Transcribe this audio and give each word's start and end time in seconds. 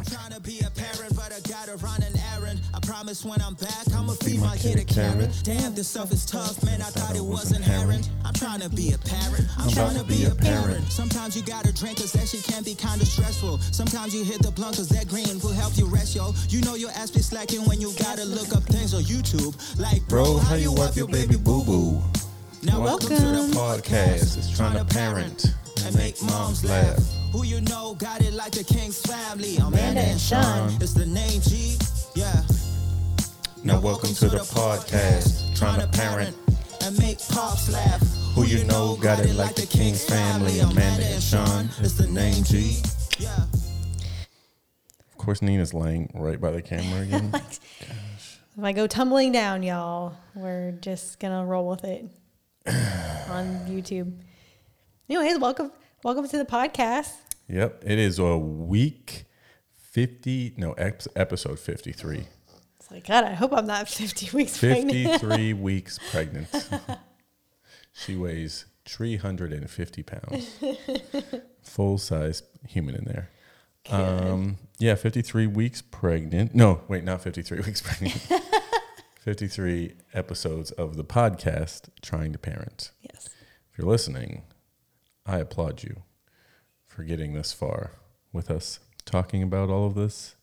I'm 0.00 0.06
trying 0.06 0.32
to 0.32 0.40
be 0.40 0.60
a 0.60 0.70
parent, 0.70 1.14
but 1.14 1.30
I 1.30 1.40
gotta 1.46 1.76
run 1.84 2.02
an 2.02 2.14
errand. 2.32 2.58
I 2.72 2.80
promise 2.80 3.22
when 3.22 3.38
I'm 3.42 3.52
back, 3.52 3.84
I'ma 3.94 4.14
feed 4.14 4.40
my 4.40 4.56
kid 4.56 4.78
a 4.78 4.84
carrot. 4.84 5.28
Damn, 5.42 5.74
this 5.74 5.88
stuff 5.88 6.10
is 6.10 6.24
tough, 6.24 6.64
man. 6.64 6.80
I 6.80 6.86
thought 6.86 7.14
it 7.14 7.22
was 7.22 7.52
inherent. 7.52 8.08
I'm 8.24 8.32
trying 8.32 8.60
to 8.60 8.70
be 8.70 8.94
a 8.94 8.98
parent. 8.98 9.44
I'm 9.58 9.68
trying 9.68 9.98
to 9.98 10.04
be 10.04 10.24
a 10.24 10.34
parent. 10.34 10.90
Sometimes 10.90 11.36
you 11.36 11.42
gotta 11.42 11.70
drink, 11.74 11.98
cause 11.98 12.12
that 12.12 12.26
shit 12.26 12.42
can 12.44 12.62
be 12.62 12.74
kinda 12.74 13.04
stressful. 13.04 13.58
Sometimes 13.58 14.14
you 14.14 14.24
hit 14.24 14.40
the 14.40 14.50
blunt, 14.50 14.76
cause 14.76 14.88
that 14.88 15.06
green 15.06 15.38
will 15.40 15.52
help 15.52 15.76
you 15.76 15.84
rest, 15.84 16.16
yo. 16.16 16.32
You 16.48 16.62
know 16.62 16.76
your 16.76 16.92
ass 16.92 17.10
be 17.10 17.20
slacking 17.20 17.60
when 17.66 17.78
you 17.78 17.92
gotta 17.98 18.24
look 18.24 18.56
up 18.56 18.62
things 18.62 18.94
on 18.94 19.02
YouTube. 19.02 19.52
Like, 19.78 20.00
Bro, 20.08 20.38
how 20.38 20.54
you 20.54 20.72
wipe 20.72 20.96
your 20.96 21.08
baby 21.08 21.36
boo 21.36 21.62
boo? 21.62 22.00
Now 22.62 22.80
Welcome 22.80 23.08
to 23.08 23.22
the 23.22 23.52
podcast. 23.52 24.38
It's 24.38 24.56
trying 24.56 24.78
to 24.78 24.84
parent 24.86 25.44
and 25.84 25.94
make 25.94 26.22
moms 26.22 26.64
laugh. 26.64 27.19
Who 27.32 27.44
you 27.44 27.60
know 27.62 27.94
got 27.94 28.20
it 28.22 28.32
like 28.34 28.52
the 28.52 28.64
King's 28.64 29.00
family. 29.00 29.56
Amanda 29.58 30.00
and 30.00 30.20
Sean. 30.20 30.70
It's 30.80 30.94
the 30.94 31.06
name 31.06 31.40
G. 31.42 31.76
Yeah. 32.14 32.42
Now, 33.62 33.78
welcome 33.80 34.12
to 34.14 34.28
the 34.28 34.38
podcast. 34.38 35.56
Trying 35.56 35.80
to 35.80 35.86
parent. 35.86 36.36
and 36.82 36.98
make 36.98 37.18
pops 37.28 37.70
laugh. 37.72 38.00
Who 38.34 38.44
you 38.44 38.64
know 38.64 38.96
got 38.96 39.20
it 39.20 39.34
like 39.34 39.54
the 39.54 39.66
King's 39.66 40.04
family. 40.04 40.58
Amanda 40.60 41.04
and 41.04 41.22
Sean. 41.22 41.68
It's 41.78 41.94
the 41.94 42.08
name 42.08 42.42
G. 42.42 42.82
Yeah. 43.18 43.36
Of 45.12 45.18
course, 45.18 45.40
Nina's 45.42 45.72
laying 45.74 46.10
right 46.14 46.40
by 46.40 46.50
the 46.50 46.62
camera 46.62 47.02
again. 47.02 47.30
If 47.34 48.64
I 48.64 48.72
go 48.72 48.86
tumbling 48.86 49.30
down, 49.32 49.62
y'all, 49.62 50.14
we're 50.34 50.72
just 50.80 51.20
gonna 51.20 51.44
roll 51.44 51.68
with 51.68 51.84
it 51.84 52.06
on 52.66 53.66
YouTube. 53.68 54.12
Anyways, 55.08 55.38
welcome, 55.38 55.70
welcome 56.02 56.26
to 56.28 56.38
the 56.38 56.44
podcast. 56.44 57.12
yep, 57.48 57.82
it 57.86 57.98
is 57.98 58.18
a 58.18 58.36
week 58.36 59.24
50, 59.76 60.54
no, 60.56 60.72
episode 60.72 61.58
53. 61.58 62.26
It's 62.78 62.90
like 62.90 63.06
God, 63.06 63.24
I 63.24 63.32
hope 63.32 63.52
I'm 63.52 63.66
not 63.66 63.88
50 63.88 64.30
weeks 64.36 64.58
pregnant. 64.58 65.20
53 65.20 65.52
weeks 65.54 65.98
pregnant. 66.10 66.48
she 67.92 68.16
weighs 68.16 68.66
350 68.86 70.02
pounds. 70.02 70.58
Full 71.62 71.98
size 71.98 72.42
human 72.68 72.94
in 72.94 73.04
there. 73.04 73.30
Um, 73.90 74.58
yeah, 74.78 74.94
53 74.94 75.46
weeks 75.46 75.82
pregnant. 75.82 76.54
No, 76.54 76.82
wait, 76.88 77.02
not 77.04 77.22
53 77.22 77.60
weeks 77.66 77.80
pregnant. 77.80 78.26
53 79.20 79.94
episodes 80.14 80.70
of 80.72 80.96
the 80.96 81.04
podcast, 81.04 81.88
Trying 82.02 82.32
to 82.32 82.38
Parent. 82.38 82.90
Yes. 83.02 83.26
If 83.72 83.78
you're 83.78 83.86
listening, 83.86 84.42
I 85.30 85.38
applaud 85.38 85.84
you 85.84 86.02
for 86.86 87.04
getting 87.04 87.34
this 87.34 87.52
far 87.52 87.92
with 88.32 88.50
us 88.50 88.80
talking 89.04 89.44
about 89.44 89.70
all 89.70 89.86
of 89.86 89.94
this. 89.94 90.34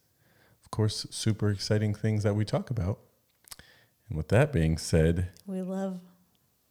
Of 0.64 0.72
course, 0.72 1.06
super 1.10 1.50
exciting 1.50 1.94
things 1.94 2.24
that 2.24 2.36
we 2.36 2.46
talk 2.46 2.70
about. 2.70 3.00
And 4.08 4.18
with 4.18 4.30
that 4.30 4.54
being 4.54 4.78
said, 4.78 5.28
We 5.46 5.62
love 5.62 6.00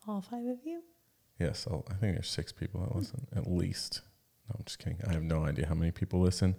all 0.09 0.22
five 0.22 0.47
of 0.47 0.61
you. 0.64 0.83
yes, 1.39 1.67
I'll, 1.70 1.84
I 1.91 1.94
think 1.94 2.14
there's 2.14 2.28
six 2.31 2.53
people 2.53 2.81
that 2.81 2.97
listen 2.97 3.27
at 3.37 3.47
least. 3.47 4.00
No, 4.48 4.56
I'm 4.59 4.64
just 4.64 4.78
kidding. 4.78 4.98
I 5.06 5.12
have 5.12 5.22
no 5.22 5.44
idea 5.44 5.67
how 5.67 5.75
many 5.75 5.91
people 5.91 6.19
listen. 6.20 6.56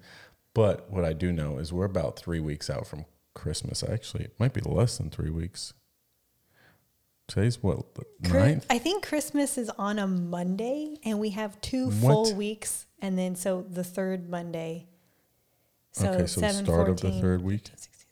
But 0.54 0.92
what 0.92 1.04
I 1.04 1.14
do 1.14 1.32
know 1.32 1.58
is 1.58 1.74
we're 1.74 1.86
about 1.86 2.20
three 2.20 2.40
weeks 2.40 2.70
out 2.70 2.86
from 2.86 3.06
Christmas. 3.34 3.82
Actually, 3.84 4.26
it 4.26 4.40
might 4.40 4.54
be 4.54 4.62
less 4.62 4.98
than 5.00 5.10
three 5.10 5.32
weeks. 5.32 5.74
Today's 7.28 7.62
what? 7.62 7.84
Ninth? 8.22 8.66
I 8.70 8.78
think 8.78 9.06
Christmas 9.06 9.58
is 9.58 9.70
on 9.72 10.00
a 10.00 10.08
Monday, 10.08 10.98
and 11.04 11.20
we 11.20 11.32
have 11.32 11.60
two 11.60 11.88
What? 11.88 12.00
full 12.00 12.34
weeks, 12.36 12.86
and 13.02 13.18
then 13.18 13.36
so 13.36 13.66
the 13.70 13.84
third 13.84 14.30
Monday. 14.30 14.88
So 15.92 16.08
okay, 16.10 16.28
so 16.28 16.42
the 16.42 16.50
7, 16.50 16.66
start 16.66 16.90
of 16.90 16.98
the 16.98 17.08
14, 17.08 17.22
third 17.22 17.42
week. 17.42 17.66
16, 17.76 18.06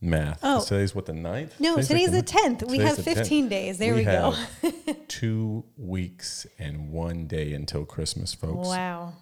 17. 0.00 0.10
Math. 0.10 0.38
Oh. 0.42 0.62
Today's 0.64 0.94
what 0.94 1.06
the 1.06 1.14
ninth? 1.14 1.58
No, 1.58 1.76
today's 1.78 2.12
the 2.12 2.22
10th. 2.22 2.62
We 2.68 2.78
today's 2.78 2.96
have 2.96 3.04
the 3.04 3.10
10th. 3.10 3.14
15 3.16 3.48
days. 3.48 3.78
There 3.78 3.94
we, 3.94 4.04
go. 4.04 4.34
have 4.62 4.74
two 5.08 5.64
weeks 5.76 6.46
and 6.58 6.90
one 6.92 7.26
day 7.26 7.54
until 7.54 7.84
Christmas, 7.84 8.34
folks. 8.34 8.68
Wow. 8.68 9.14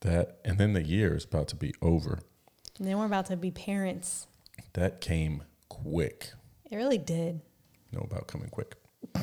That 0.00 0.38
and 0.44 0.58
then 0.58 0.72
the 0.72 0.82
year 0.82 1.14
is 1.14 1.24
about 1.24 1.48
to 1.48 1.56
be 1.56 1.74
over. 1.82 2.20
And 2.78 2.88
then 2.88 2.98
we're 2.98 3.06
about 3.06 3.26
to 3.26 3.36
be 3.36 3.50
parents. 3.50 4.26
That 4.72 5.00
came 5.02 5.44
quick. 5.68 6.30
It 6.70 6.76
really 6.76 6.98
did. 6.98 7.40
Know 7.92 8.06
about 8.08 8.26
coming 8.26 8.48
quick. 8.48 8.76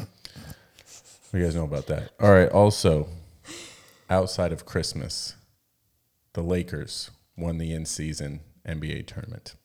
You 1.34 1.44
guys 1.44 1.56
know 1.56 1.66
about 1.66 1.88
that? 1.88 2.12
All 2.22 2.32
right. 2.32 2.50
Also, 2.50 3.10
outside 4.10 4.54
of 4.54 4.66
Christmas, 4.66 5.36
the 6.34 6.42
Lakers 6.42 7.12
won 7.36 7.58
the 7.58 7.74
in-season 7.74 8.40
NBA 8.66 9.08
tournament. 9.08 9.56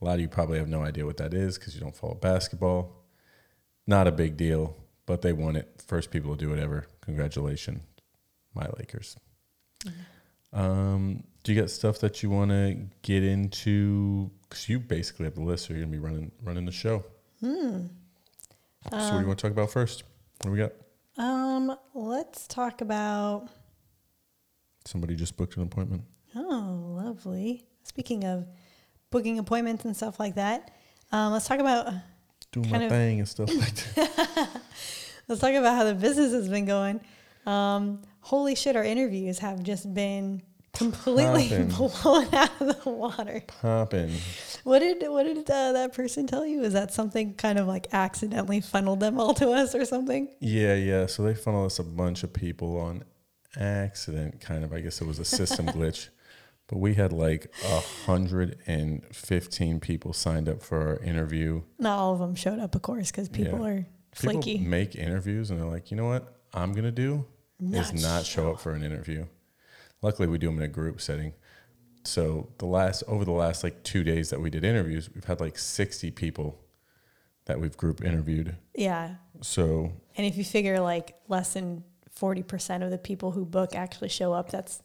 A 0.00 0.04
lot 0.04 0.14
of 0.14 0.20
you 0.20 0.28
probably 0.28 0.58
have 0.58 0.68
no 0.68 0.82
idea 0.82 1.06
what 1.06 1.18
that 1.18 1.32
is 1.32 1.56
because 1.56 1.74
you 1.76 1.80
don't 1.80 1.96
follow 1.96 2.14
basketball. 2.14 3.04
Not 3.86 4.08
a 4.08 4.12
big 4.12 4.36
deal, 4.36 4.76
but 5.06 5.22
they 5.22 5.32
won 5.32 5.54
it. 5.54 5.82
First 5.86 6.10
people 6.10 6.36
to 6.36 6.44
do 6.44 6.52
it 6.52 6.58
ever. 6.58 6.86
Congratulations, 7.02 7.80
my 8.52 8.66
Lakers. 8.76 9.16
Um, 10.52 11.22
do 11.44 11.52
you 11.52 11.60
got 11.60 11.70
stuff 11.70 12.00
that 12.00 12.24
you 12.24 12.30
want 12.30 12.50
to 12.50 12.76
get 13.02 13.22
into? 13.22 14.32
Because 14.48 14.68
you 14.68 14.78
basically 14.78 15.24
have 15.24 15.34
the 15.34 15.42
list, 15.42 15.66
so 15.66 15.74
you're 15.74 15.82
gonna 15.82 15.92
be 15.92 15.98
running 15.98 16.30
running 16.42 16.64
the 16.64 16.72
show. 16.72 17.04
So, 17.40 17.48
what 18.90 19.10
do 19.10 19.20
you 19.20 19.26
want 19.26 19.38
to 19.38 19.42
talk 19.42 19.52
about 19.52 19.70
first? 19.70 20.04
What 20.42 20.44
do 20.44 20.50
we 20.52 20.58
got? 20.58 20.72
Um, 21.18 21.76
let's 21.94 22.46
talk 22.46 22.80
about. 22.80 23.48
Somebody 24.84 25.16
just 25.16 25.36
booked 25.36 25.56
an 25.56 25.64
appointment. 25.64 26.02
Oh, 26.36 26.94
lovely. 26.96 27.64
Speaking 27.82 28.24
of 28.24 28.46
booking 29.10 29.38
appointments 29.38 29.84
and 29.84 29.96
stuff 29.96 30.20
like 30.20 30.36
that, 30.36 30.70
um, 31.10 31.32
let's 31.32 31.46
talk 31.48 31.58
about 31.58 31.92
Doing 32.52 32.70
my 32.70 32.82
of- 32.84 32.90
thing 32.90 33.18
and 33.18 33.28
stuff 33.28 33.48
like 33.52 33.74
that. 33.96 34.60
let's 35.28 35.40
talk 35.40 35.54
about 35.54 35.74
how 35.74 35.84
the 35.84 35.94
business 35.94 36.32
has 36.32 36.48
been 36.48 36.66
going. 36.66 37.00
Um, 37.46 38.02
holy 38.20 38.54
shit, 38.54 38.76
our 38.76 38.84
interviews 38.84 39.38
have 39.40 39.62
just 39.62 39.92
been 39.92 40.42
completely 40.76 41.48
Poppin'. 41.68 41.68
blown 42.02 42.34
out 42.34 42.50
of 42.60 42.84
the 42.84 42.90
water. 42.90 43.42
Popping. 43.62 44.12
What 44.64 44.80
did 44.80 45.02
what 45.08 45.24
did 45.24 45.48
uh, 45.50 45.72
that 45.72 45.92
person 45.94 46.26
tell 46.26 46.44
you? 46.46 46.62
Is 46.62 46.72
that 46.72 46.92
something 46.92 47.34
kind 47.34 47.58
of 47.58 47.66
like 47.66 47.86
accidentally 47.92 48.60
funneled 48.60 49.00
them 49.00 49.18
all 49.20 49.34
to 49.34 49.50
us 49.50 49.74
or 49.74 49.84
something? 49.84 50.28
Yeah, 50.40 50.74
yeah. 50.74 51.06
So 51.06 51.22
they 51.22 51.34
funneled 51.34 51.66
us 51.66 51.78
a 51.78 51.84
bunch 51.84 52.22
of 52.24 52.32
people 52.32 52.78
on 52.78 53.04
accident, 53.58 54.40
kind 54.40 54.64
of. 54.64 54.72
I 54.72 54.80
guess 54.80 55.00
it 55.00 55.06
was 55.06 55.18
a 55.18 55.24
system 55.24 55.66
glitch. 55.76 56.08
But 56.68 56.78
we 56.78 56.94
had 56.94 57.12
like 57.12 57.52
a 57.64 57.80
hundred 58.06 58.58
and 58.66 59.04
fifteen 59.14 59.78
people 59.78 60.12
signed 60.12 60.48
up 60.48 60.62
for 60.62 60.80
our 60.88 60.96
interview. 60.98 61.62
Not 61.78 61.98
all 61.98 62.12
of 62.14 62.18
them 62.18 62.34
showed 62.34 62.58
up, 62.58 62.74
of 62.74 62.82
course, 62.82 63.10
because 63.10 63.28
people 63.28 63.60
Yeah. 63.60 63.66
are 63.72 63.86
People 64.18 64.42
flaky. 64.42 64.58
make 64.58 64.96
interviews 64.96 65.50
and 65.50 65.60
they're 65.60 65.68
like, 65.68 65.90
you 65.90 65.96
know 65.96 66.06
what? 66.06 66.34
I'm 66.54 66.72
gonna 66.72 66.90
do 66.90 67.24
is 67.60 67.92
Not 67.92 67.94
not 68.02 68.24
show 68.26 68.50
up 68.52 68.60
for 68.60 68.72
an 68.72 68.82
interview. 68.82 69.26
Luckily, 70.06 70.28
we 70.28 70.38
do 70.38 70.46
them 70.46 70.58
in 70.58 70.62
a 70.62 70.68
group 70.68 71.00
setting. 71.00 71.32
So 72.04 72.48
the 72.58 72.66
last 72.66 73.02
over 73.08 73.24
the 73.24 73.32
last 73.32 73.64
like 73.64 73.82
two 73.82 74.04
days 74.04 74.30
that 74.30 74.40
we 74.40 74.50
did 74.50 74.62
interviews, 74.62 75.10
we've 75.12 75.24
had 75.24 75.40
like 75.40 75.58
sixty 75.58 76.12
people 76.12 76.60
that 77.46 77.58
we've 77.60 77.76
group 77.76 78.04
interviewed. 78.04 78.54
yeah, 78.76 79.16
So 79.40 79.90
and 80.16 80.24
if 80.24 80.36
you 80.36 80.44
figure 80.44 80.78
like 80.78 81.16
less 81.26 81.54
than 81.54 81.82
forty 82.12 82.44
percent 82.44 82.84
of 82.84 82.92
the 82.92 82.98
people 82.98 83.32
who 83.32 83.44
book 83.44 83.74
actually 83.74 84.08
show 84.10 84.32
up, 84.32 84.48
that's 84.48 84.80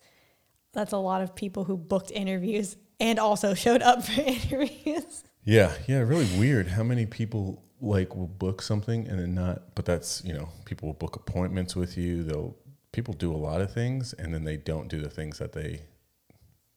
that's 0.74 0.92
a 0.92 0.98
lot 0.98 1.22
of 1.22 1.36
people 1.36 1.66
who 1.66 1.78
booked 1.78 2.10
interviews 2.10 2.76
and 3.00 3.20
also 3.20 3.54
showed 3.66 3.84
up 3.84 4.04
for 4.04 4.22
interviews. 4.26 5.24
Yeah, 5.44 5.72
yeah, 5.88 6.00
really 6.00 6.28
weird 6.40 6.68
how 6.68 6.82
many 6.82 7.06
people 7.06 7.64
like 7.80 8.16
will 8.16 8.28
book 8.28 8.64
something 8.64 9.08
and 9.08 9.20
then 9.20 9.36
not. 9.36 9.76
But 9.76 9.86
that's 9.86 10.24
you 10.26 10.34
know, 10.34 10.50
people 10.66 10.88
will 10.88 10.96
book 10.96 11.16
appointments 11.16 11.76
with 11.76 11.96
you. 11.96 12.24
They'll 12.24 12.56
people 12.92 13.14
do 13.14 13.34
a 13.34 13.38
lot 13.38 13.62
of 13.62 13.74
things 13.74 14.14
and 14.14 14.34
then 14.34 14.44
they 14.44 14.58
don't 14.58 14.88
do 14.88 15.00
the 15.02 15.10
things 15.10 15.38
that 15.40 15.54
they 15.54 15.82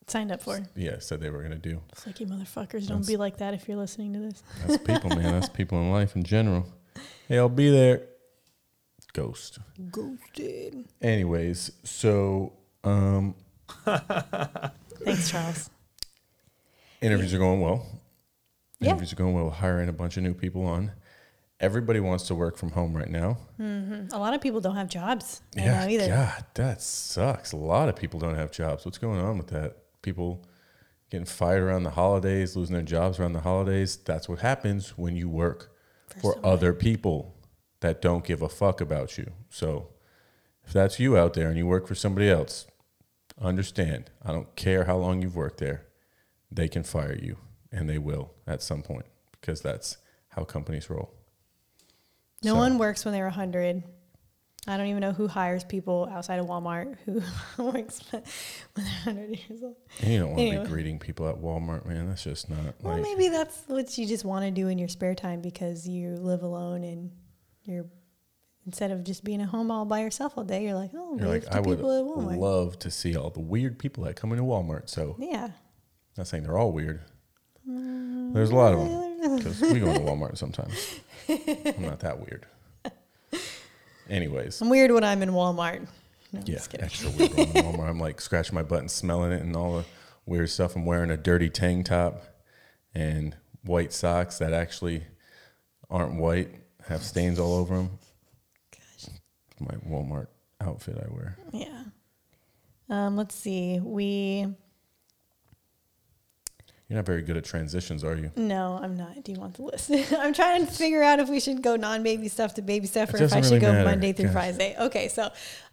Signed 0.07 0.31
up 0.31 0.43
for. 0.43 0.61
yeah 0.77 0.97
said 0.99 1.21
they 1.21 1.31
were 1.31 1.43
gonna 1.43 1.57
do. 1.57 1.81
It's 1.93 2.07
like 2.07 2.21
you 2.21 2.27
motherfuckers, 2.27 2.87
don't 2.87 3.01
That's- 3.01 3.07
be 3.07 3.17
like 3.17 3.39
that 3.39 3.55
if 3.55 3.67
you're 3.69 3.79
listening 3.79 4.13
to 4.13 4.19
this. 4.21 4.43
That's 4.67 4.77
people, 4.85 5.11
man. 5.11 5.33
That's 5.33 5.49
people 5.61 5.79
in 5.81 5.91
life 5.91 6.15
in 6.15 6.25
general. 6.25 6.67
Hey, 7.27 7.39
I'll 7.39 7.49
be 7.49 7.71
there. 7.71 8.03
Ghost. 9.15 9.59
Ghosted. 9.91 10.85
Anyways, 11.01 11.71
so 11.85 12.53
um, 12.85 13.35
Thanks, 13.85 15.31
Charles. 15.31 15.71
interviews 17.01 17.33
are 17.33 17.39
going 17.39 17.61
well. 17.61 17.87
Yeah. 18.81 18.91
Interviews 18.91 19.13
are 19.13 19.17
going 19.17 19.35
well. 19.35 19.51
Hiring 19.51 19.89
a 19.89 19.93
bunch 19.93 20.17
of 20.17 20.23
new 20.23 20.35
people 20.35 20.67
on. 20.67 20.93
Everybody 21.61 22.01
wants 22.01 22.27
to 22.29 22.35
work 22.35 22.57
from 22.57 22.71
home 22.71 22.97
right 22.97 23.09
now. 23.09 23.39
Mm-hmm. 23.61 24.15
A 24.15 24.19
lot 24.19 24.35
of 24.35 24.41
people 24.41 24.61
don't 24.61 24.77
have 24.77 24.89
jobs 24.89 25.41
right 25.57 25.65
yeah, 25.65 25.85
now 25.85 25.89
either. 25.89 26.09
God, 26.09 26.45
that 26.55 26.83
sucks. 26.83 27.53
A 27.53 27.57
lot 27.57 27.89
of 27.89 27.97
people 27.97 28.19
don't 28.19 28.35
have 28.35 28.51
jobs. 28.51 28.85
What's 28.85 28.99
going 28.99 29.21
on 29.21 29.39
with 29.39 29.49
that? 29.49 29.77
People 30.03 30.45
getting 31.11 31.27
fired 31.27 31.63
around 31.63 31.85
the 31.85 31.91
holidays, 31.91 32.57
losing 32.57 32.75
their 32.75 32.83
jobs 32.83 33.21
around 33.21 33.35
the 33.35 33.41
holidays. 33.41 33.97
That's 33.97 34.29
what 34.29 34.41
happens 34.41 34.99
when 34.99 35.17
you 35.17 35.29
work 35.29 35.73
for, 36.21 36.39
other 36.45 36.73
people 36.73 37.35
that 37.81 38.03
don't 38.03 38.25
give 38.25 38.43
a 38.43 38.49
fuck 38.49 38.81
about 38.81 39.17
you. 39.17 39.31
So 39.49 39.89
if 40.65 40.73
that's 40.73 40.99
you 40.99 41.17
out 41.17 41.35
there 41.35 41.49
and 41.49 41.57
you 41.57 41.67
work 41.67 41.87
for 41.87 41.95
somebody 41.95 42.29
else, 42.29 42.67
understand. 43.41 44.11
I 44.25 44.33
don't 44.33 44.55
care 44.57 44.85
how 44.85 44.97
long 44.97 45.23
you've 45.23 45.37
worked 45.37 45.59
there. 45.59 45.87
They 46.51 46.69
can 46.69 46.83
fire 46.83 47.19
you, 47.21 47.37
and 47.73 47.89
they 47.89 47.99
will 47.99 48.33
at 48.47 48.63
some 48.63 48.83
point 48.83 49.07
because 49.33 49.61
that's 49.61 49.99
how 50.31 50.45
companies 50.45 50.89
roll. 50.91 51.15
No 52.45 52.53
So- 52.53 52.57
one 52.59 52.79
works 52.79 53.05
when 53.05 53.13
they're 53.15 53.25
100. 53.27 53.83
I 54.67 54.79
don't 54.79 54.87
even 54.87 55.03
know 55.03 55.13
who 55.13 55.29
hires 55.29 55.63
people 55.63 56.09
outside 56.11 56.39
of 56.39 56.47
Walmart 56.47 56.97
who 57.05 57.21
works 57.63 58.01
when 58.11 58.23
they're 58.75 59.15
100 59.15 59.29
years 59.49 59.63
old. 59.63 59.77
And 60.01 60.11
you 60.13 60.19
don't 60.21 60.29
want 60.31 60.39
to 60.39 60.47
Anyway. 60.47 60.65
be 60.65 60.71
greeting 60.71 60.99
people 60.99 61.29
at 61.29 61.37
Walmart, 61.37 61.85
man. 61.85 62.09
That's 62.09 62.25
just 62.25 62.49
not 62.49 62.75
Well, 62.83 62.95
like. 62.95 63.03
maybe 63.03 63.29
that's 63.29 63.63
what 63.67 63.99
you 63.99 64.07
just 64.07 64.25
want 64.25 64.47
to 64.47 64.51
do 64.51 64.69
in 64.69 64.79
your 64.79 64.89
spare 64.89 65.15
time 65.15 65.43
because 65.43 65.87
you 65.87 66.17
live 66.17 66.43
alone 66.43 66.83
and 66.83 67.11
you're 67.65 67.85
instead 68.67 68.91
of 68.91 69.05
just 69.05 69.23
being 69.23 69.43
at 69.43 69.49
home 69.49 69.71
all 69.71 69.85
by 69.85 70.01
yourself 70.01 70.33
all 70.39 70.45
day, 70.45 70.65
you're 70.65 70.73
like, 70.75 70.91
oh, 70.95 71.19
You're 71.19 71.29
like, 71.29 71.47
I 71.49 71.61
would 71.61 71.77
people 71.77 71.93
at 71.99 72.03
Walmart. 72.03 72.39
love 72.39 72.79
to 72.79 72.91
see 72.91 73.15
all 73.15 73.29
the 73.29 73.41
weird 73.41 73.79
people 73.79 74.05
that 74.05 74.17
come 74.17 74.33
into 74.33 74.45
Walmart. 74.45 74.89
So, 74.89 75.17
yeah. 75.19 75.51
not 76.17 76.27
saying 76.27 76.45
they're 76.45 76.57
all 76.57 76.73
weird. 76.73 77.03
Mm, 77.69 78.33
there's 78.33 78.49
a 78.51 78.55
lot 78.55 78.73
of 78.73 78.79
them 78.81 79.37
because 79.37 79.61
we 79.61 79.79
go 79.81 79.93
to 79.93 80.01
Walmart 80.01 80.39
sometimes. 80.39 80.73
I'm 81.29 81.83
not 81.83 82.01
that 82.01 82.19
weird. 82.19 82.47
Anyways, 84.09 84.61
I'm 84.61 84.69
weird 84.69 84.91
when 84.91 85.05
I'm 85.05 85.23
in 85.23 85.31
Walmart. 85.31 85.87
No, 86.33 86.41
I'm 86.41 86.47
yeah, 86.47 86.55
just 86.57 86.75
extra 86.79 87.11
weird 87.11 87.35
when 87.35 87.49
I'm 87.49 87.57
in 87.57 87.63
Walmart. 87.65 87.89
I'm 87.89 88.01
like 88.01 88.21
scratching 88.21 88.55
my 88.55 88.63
butt 88.63 88.81
and 88.81 88.91
smelling 88.91 89.33
it 89.33 89.43
and 89.43 89.57
all 89.57 89.79
the 89.79 89.85
weird 90.27 90.51
stuff. 90.51 90.77
I'm 90.77 90.85
wearing 90.85 91.11
a 91.11 91.17
dirty 91.17 91.49
tank 91.49 91.87
top 91.87 92.25
and 92.95 93.35
white 93.63 93.93
socks 93.93 94.39
that 94.39 94.53
actually 94.53 95.05
aren't 95.91 96.15
white, 96.15 96.51
have 96.89 97.03
stains 97.03 97.39
all 97.39 97.55
over 97.55 97.77
them. 97.77 97.99
My 99.61 99.75
Walmart 99.89 100.27
outfit 100.61 100.99
I 100.99 101.13
wear. 101.13 101.39
Yeah. 101.53 101.85
Um, 102.91 103.17
let's 103.17 103.35
see. 103.35 103.81
We 103.81 104.47
You're 106.95 107.01
not 107.01 107.07
very 107.07 107.23
good 107.23 107.37
at 107.37 107.43
transitions, 107.45 108.05
are 108.05 108.15
you? 108.15 108.31
no, 108.37 108.79
I'm 108.81 108.97
not. 108.97 109.25
Do 109.25 109.33
you 109.33 109.41
want 109.41 109.55
the 109.55 109.63
list? 109.63 109.91
I'm 110.17 110.33
trying 110.33 110.65
to 110.65 110.71
figure 110.73 111.03
out 111.03 111.19
if 111.19 111.29
we 111.29 111.41
should 111.41 111.61
go 111.61 111.75
non-baby 111.75 112.29
stuff 112.29 112.55
to 112.55 112.63
baby 112.63 112.87
stuff, 112.87 113.13
or 113.13 113.17
if 113.21 113.33
I 113.33 113.41
should 113.41 113.47
really 113.47 113.59
go 113.59 113.73
matter. 113.73 113.85
Monday 113.85 114.13
through 114.13 114.27
Gosh. 114.27 114.33
Friday. 114.35 114.77
Okay, 114.79 115.09
so 115.09 115.25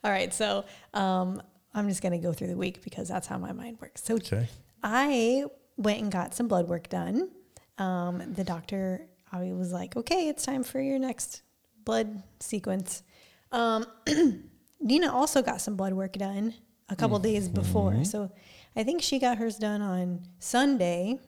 all 0.03 0.09
right, 0.11 0.33
so 0.33 0.65
um, 0.95 1.39
I'm 1.75 1.87
just 1.89 2.01
gonna 2.01 2.17
go 2.17 2.33
through 2.33 2.47
the 2.47 2.57
week 2.57 2.83
because 2.83 3.07
that's 3.07 3.27
how 3.27 3.37
my 3.37 3.51
mind 3.51 3.77
works. 3.79 4.03
So 4.03 4.15
Okay. 4.15 4.47
I 4.81 5.45
went 5.77 6.01
and 6.01 6.11
got 6.11 6.33
some 6.33 6.47
blood 6.47 6.67
work 6.67 6.89
done. 6.89 7.29
Um, 7.77 8.33
the 8.33 8.43
doctor 8.43 9.05
I 9.31 9.51
was 9.51 9.71
like, 9.71 9.95
okay, 9.95 10.27
it's 10.27 10.43
time 10.43 10.63
for 10.63 10.81
your 10.81 10.97
next 10.97 11.43
blood 11.85 12.23
sequence. 12.39 13.03
Um, 13.51 13.85
Nina 14.81 15.13
also 15.13 15.43
got 15.43 15.61
some 15.61 15.75
blood 15.75 15.93
work 15.93 16.13
done 16.13 16.55
a 16.89 16.95
couple 16.95 17.19
days 17.19 17.47
before. 17.47 18.05
So 18.05 18.31
I 18.75 18.83
think 18.83 19.01
she 19.01 19.19
got 19.19 19.37
hers 19.37 19.57
done 19.57 19.81
on 19.81 20.21
Sunday. 20.39 21.19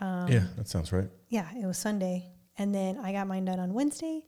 Um, 0.00 0.28
yeah, 0.28 0.44
that 0.56 0.68
sounds 0.68 0.92
right. 0.92 1.08
Yeah, 1.28 1.48
it 1.56 1.66
was 1.66 1.78
Sunday. 1.78 2.30
And 2.56 2.74
then 2.74 2.98
I 2.98 3.12
got 3.12 3.26
mine 3.26 3.44
done 3.44 3.60
on 3.60 3.72
Wednesday. 3.72 4.24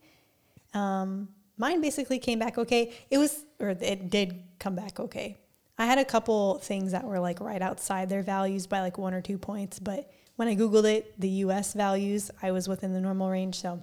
Um, 0.73 1.29
mine 1.57 1.81
basically 1.81 2.19
came 2.19 2.39
back 2.39 2.57
okay. 2.57 2.93
It 3.09 3.17
was, 3.17 3.45
or 3.59 3.69
it 3.69 4.09
did 4.09 4.43
come 4.59 4.75
back 4.75 4.99
okay. 4.99 5.37
I 5.77 5.85
had 5.85 5.97
a 5.97 6.05
couple 6.05 6.59
things 6.59 6.91
that 6.91 7.03
were 7.03 7.19
like 7.19 7.39
right 7.39 7.61
outside 7.61 8.09
their 8.09 8.21
values 8.21 8.67
by 8.67 8.81
like 8.81 8.97
one 8.97 9.13
or 9.13 9.21
two 9.21 9.37
points, 9.37 9.79
but 9.79 10.11
when 10.35 10.47
I 10.47 10.55
Googled 10.55 10.85
it, 10.85 11.19
the 11.19 11.29
US 11.45 11.73
values, 11.73 12.31
I 12.41 12.51
was 12.51 12.67
within 12.67 12.93
the 12.93 13.01
normal 13.01 13.29
range. 13.29 13.59
So, 13.59 13.81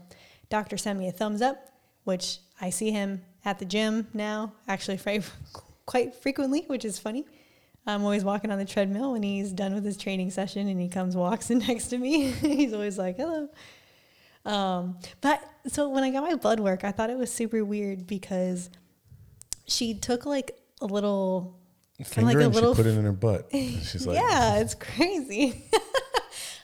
doctor 0.49 0.77
sent 0.77 0.99
me 0.99 1.09
a 1.09 1.13
thumbs 1.13 1.43
up, 1.43 1.71
which 2.05 2.39
I 2.61 2.71
see 2.71 2.91
him 2.91 3.23
at 3.45 3.59
the 3.59 3.65
gym 3.65 4.07
now, 4.15 4.53
actually 4.67 4.99
quite 5.87 6.15
frequently, 6.15 6.65
which 6.69 6.85
is 6.85 6.99
funny. 6.99 7.27
I'm 7.89 8.05
always 8.05 8.23
walking 8.23 8.51
on 8.51 8.59
the 8.59 8.67
treadmill 8.67 9.13
when 9.13 9.23
he's 9.23 9.51
done 9.51 9.75
with 9.75 9.83
his 9.83 9.97
training 9.97 10.31
session 10.31 10.69
and 10.69 10.79
he 10.79 10.89
comes 10.89 11.17
walks 11.17 11.51
in 11.53 11.59
next 11.61 11.89
to 11.89 11.99
me. 11.99 12.31
he's 12.31 12.75
always 12.75 12.99
like, 12.99 13.17
hello. 13.17 13.49
Um, 14.45 14.99
but 15.21 15.43
so 15.67 15.89
when 15.89 16.05
I 16.05 16.11
got 16.11 16.23
my 16.23 16.35
blood 16.35 16.61
work, 16.61 16.85
I 16.85 16.93
thought 16.93 17.11
it 17.11 17.17
was 17.17 17.33
super 17.33 17.65
weird 17.65 18.07
because 18.07 18.69
she 19.67 19.95
took 19.95 20.27
like 20.27 20.59
a 20.81 20.87
little, 20.87 21.59
Finger 22.05 22.27
like 22.27 22.37
a 22.37 22.45
and 22.45 22.55
little 22.55 22.75
she 22.75 22.83
put 22.83 22.87
it 22.87 22.97
in 22.97 23.05
her 23.05 23.13
butt. 23.13 23.49
She's 23.53 24.07
like, 24.07 24.17
yeah, 24.17 24.59
it's 24.59 24.75
crazy. 24.75 25.65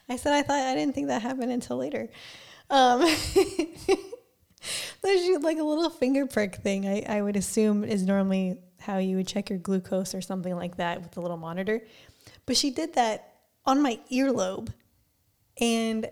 I 0.08 0.16
said 0.16 0.32
I 0.34 0.42
thought 0.42 0.60
I 0.60 0.74
didn't 0.74 0.94
think 0.94 1.08
that 1.08 1.22
happened 1.22 1.50
until 1.50 1.78
later. 1.78 2.08
Um, 2.70 3.00
there's 5.02 5.42
like 5.42 5.58
a 5.58 5.64
little 5.64 5.90
finger 5.90 6.26
prick 6.26 6.56
thing. 6.56 6.86
I, 6.86 7.04
I 7.08 7.22
would 7.22 7.36
assume 7.36 7.82
is 7.82 8.04
normally 8.04 8.58
how 8.84 8.98
you 8.98 9.16
would 9.16 9.26
check 9.26 9.50
your 9.50 9.58
glucose 9.58 10.14
or 10.14 10.20
something 10.20 10.54
like 10.54 10.76
that 10.76 11.00
with 11.02 11.12
the 11.12 11.20
little 11.20 11.36
monitor. 11.36 11.82
But 12.46 12.56
she 12.56 12.70
did 12.70 12.94
that 12.94 13.34
on 13.64 13.82
my 13.82 13.98
earlobe, 14.12 14.68
and 15.60 16.08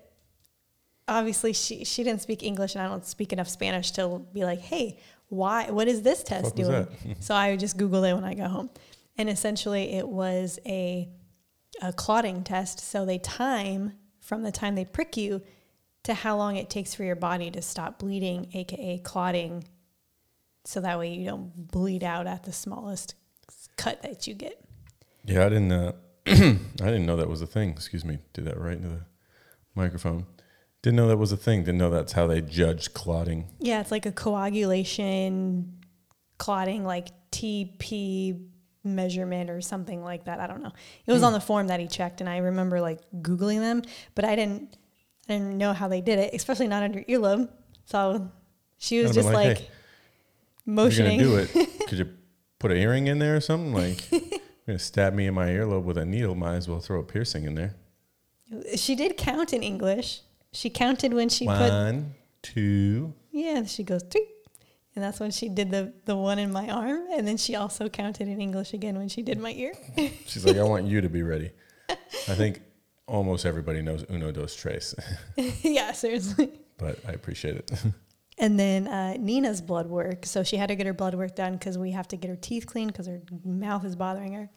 obviously 1.06 1.52
she 1.52 1.84
she 1.84 2.02
didn't 2.02 2.22
speak 2.22 2.42
English, 2.42 2.74
and 2.74 2.82
I 2.82 2.88
don't 2.88 3.04
speak 3.04 3.32
enough 3.32 3.48
Spanish 3.48 3.90
to 3.92 4.22
be 4.32 4.44
like, 4.44 4.60
hey, 4.60 4.98
why? 5.28 5.70
What 5.70 5.88
is 5.88 6.02
this 6.02 6.22
test 6.22 6.56
doing? 6.56 6.86
so 7.20 7.34
I 7.34 7.50
would 7.50 7.60
just 7.60 7.76
google 7.76 8.04
it 8.04 8.14
when 8.14 8.24
I 8.24 8.34
got 8.34 8.50
home, 8.50 8.70
and 9.16 9.28
essentially 9.28 9.94
it 9.94 10.08
was 10.08 10.58
a 10.66 11.08
a 11.80 11.92
clotting 11.92 12.44
test. 12.44 12.80
So 12.80 13.04
they 13.04 13.18
time 13.18 13.94
from 14.20 14.42
the 14.42 14.52
time 14.52 14.75
they 14.75 14.84
prick 14.84 15.16
you 15.16 15.42
to 16.04 16.14
how 16.14 16.36
long 16.36 16.56
it 16.56 16.68
takes 16.68 16.94
for 16.94 17.04
your 17.04 17.16
body 17.16 17.50
to 17.50 17.62
stop 17.62 17.98
bleeding, 17.98 18.48
aka 18.54 18.98
clotting, 18.98 19.64
so 20.64 20.81
that 20.81 20.99
way 20.99 21.12
you 21.12 21.26
don't 21.26 21.70
bleed 21.70 22.05
out 22.05 22.26
at 22.26 22.44
the 22.44 22.53
smallest 22.53 23.14
cut 23.76 24.03
that 24.03 24.26
you 24.26 24.35
get. 24.35 24.64
Yeah, 25.25 25.47
I 25.47 25.49
didn't. 25.49 25.73
Uh, 25.73 25.93
I 26.26 26.31
didn't 26.32 27.06
know 27.06 27.17
that 27.17 27.29
was 27.29 27.43
a 27.43 27.47
thing. 27.47 27.70
Excuse 27.70 28.05
me. 28.05 28.19
Did 28.32 28.44
that 28.44 28.59
right 28.59 28.76
into 28.76 28.88
the 28.88 29.00
microphone. 29.75 30.26
Didn't 30.82 30.97
know 30.97 31.09
that 31.09 31.17
was 31.17 31.32
a 31.32 31.37
thing. 31.37 31.61
Didn't 31.61 31.79
know 31.79 31.91
that's 31.91 32.12
how 32.12 32.26
they 32.26 32.41
judged 32.41 32.93
clotting. 32.94 33.49
Yeah, 33.61 33.81
it's 33.81 33.91
like 33.91 34.06
a 34.06 34.12
coagulation 34.12 35.81
clotting, 36.38 36.85
like 36.85 37.09
TP 37.31 38.49
measurement 38.85 39.49
or 39.49 39.61
something 39.61 40.03
like 40.03 40.25
that. 40.25 40.41
I 40.41 40.49
don't 40.49 40.62
know. 40.62 40.73
It 41.06 41.12
was 41.12 41.23
on 41.23 41.32
the 41.32 41.41
form 41.41 41.69
that 41.69 41.79
he 41.79 41.87
checked, 41.87 42.20
and 42.20 42.29
I 42.29 42.38
remember 42.38 42.81
like 42.81 43.00
googling 43.20 43.61
them, 43.61 43.82
but 44.14 44.25
I 44.25 44.37
didn't. 44.37 44.76
I 45.29 45.35
didn't 45.35 45.56
know 45.56 45.73
how 45.73 45.87
they 45.87 46.00
did 46.00 46.19
it, 46.19 46.35
especially 46.35 46.67
not 46.67 46.82
under 46.82 47.00
earlobe. 47.03 47.49
So 47.85 48.29
she 48.79 49.00
was 49.00 49.14
just 49.14 49.29
like, 49.29 49.35
like, 49.35 49.59
"Hey, 49.59 49.69
motioning. 50.67 51.19
You're 51.20 51.31
gonna 51.47 51.47
do 51.53 51.61
it. 51.61 51.69
Could 51.88 51.99
you 51.99 52.09
put 52.59 52.70
an 52.70 52.76
earring 52.79 53.06
in 53.06 53.19
there 53.19 53.37
or 53.37 53.41
something? 53.41 53.73
Like, 53.73 54.11
you're 54.12 54.20
gonna 54.67 54.79
stab 54.79 55.14
me 55.14 55.26
in 55.26 55.35
my 55.35 55.47
earlobe 55.49 55.85
with 55.85 55.99
a 55.99 56.04
needle. 56.04 56.35
Might 56.35 56.54
as 56.57 56.69
well 56.69 56.81
throw 56.81 57.00
a 57.00 57.02
piercing 57.04 57.45
in 57.45 57.54
there. 57.54 57.75
She 58.76 58.95
did 58.95 59.16
count 59.16 59.52
in 59.52 59.62
English. 59.62 60.21
She 60.52 60.69
counted 60.69 61.14
when 61.14 61.28
she 61.31 61.47
put 61.47 61.71
One, 61.71 62.14
two. 62.42 63.14
yeah. 63.31 63.64
She 63.64 63.83
goes 63.83 64.02
three, 64.02 64.26
and 64.95 65.02
that's 65.02 65.19
when 65.19 65.31
she 65.31 65.49
did 65.49 65.71
the 65.71 65.95
the 66.04 66.14
one 66.14 66.38
in 66.38 66.52
my 66.52 66.69
arm, 66.69 67.07
and 67.12 67.26
then 67.26 67.38
she 67.38 67.57
also 67.57 67.88
counted 67.88 68.28
in 68.28 68.40
English 68.40 68.75
again 68.75 68.97
when 68.99 69.09
she 69.09 69.23
did 69.23 69.38
my 69.38 69.52
ear. 69.52 69.73
She's 70.26 70.45
like, 70.45 70.59
I 70.59 70.62
want 70.64 70.87
you 70.87 71.00
to 71.00 71.09
be 71.09 71.23
ready. 71.23 71.52
I 71.88 72.35
think 72.35 72.61
almost 73.07 73.47
everybody 73.47 73.81
knows 73.83 74.04
uno 74.11 74.31
dos 74.31 74.54
tres, 74.54 74.95
yeah, 75.62 75.92
seriously. 75.92 76.50
but 76.78 76.99
I 77.09 77.12
appreciate 77.12 77.57
it. 77.57 77.73
And 78.42 78.58
then 78.58 78.88
uh, 78.88 79.14
Nina's 79.20 79.61
blood 79.61 79.87
work. 79.87 80.26
So 80.26 80.42
she 80.42 80.56
had 80.56 80.66
to 80.66 80.75
get 80.75 80.84
her 80.87 80.92
blood 80.92 81.14
work 81.14 81.37
done 81.37 81.52
because 81.52 81.78
we 81.78 81.92
have 81.92 82.08
to 82.08 82.16
get 82.16 82.28
her 82.28 82.34
teeth 82.34 82.66
cleaned 82.66 82.92
because 82.92 83.06
her 83.06 83.22
mouth 83.44 83.84
is 83.84 83.94
bothering 83.94 84.32
her. 84.32 84.50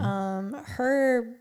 Um, 0.00 0.54
her 0.54 1.36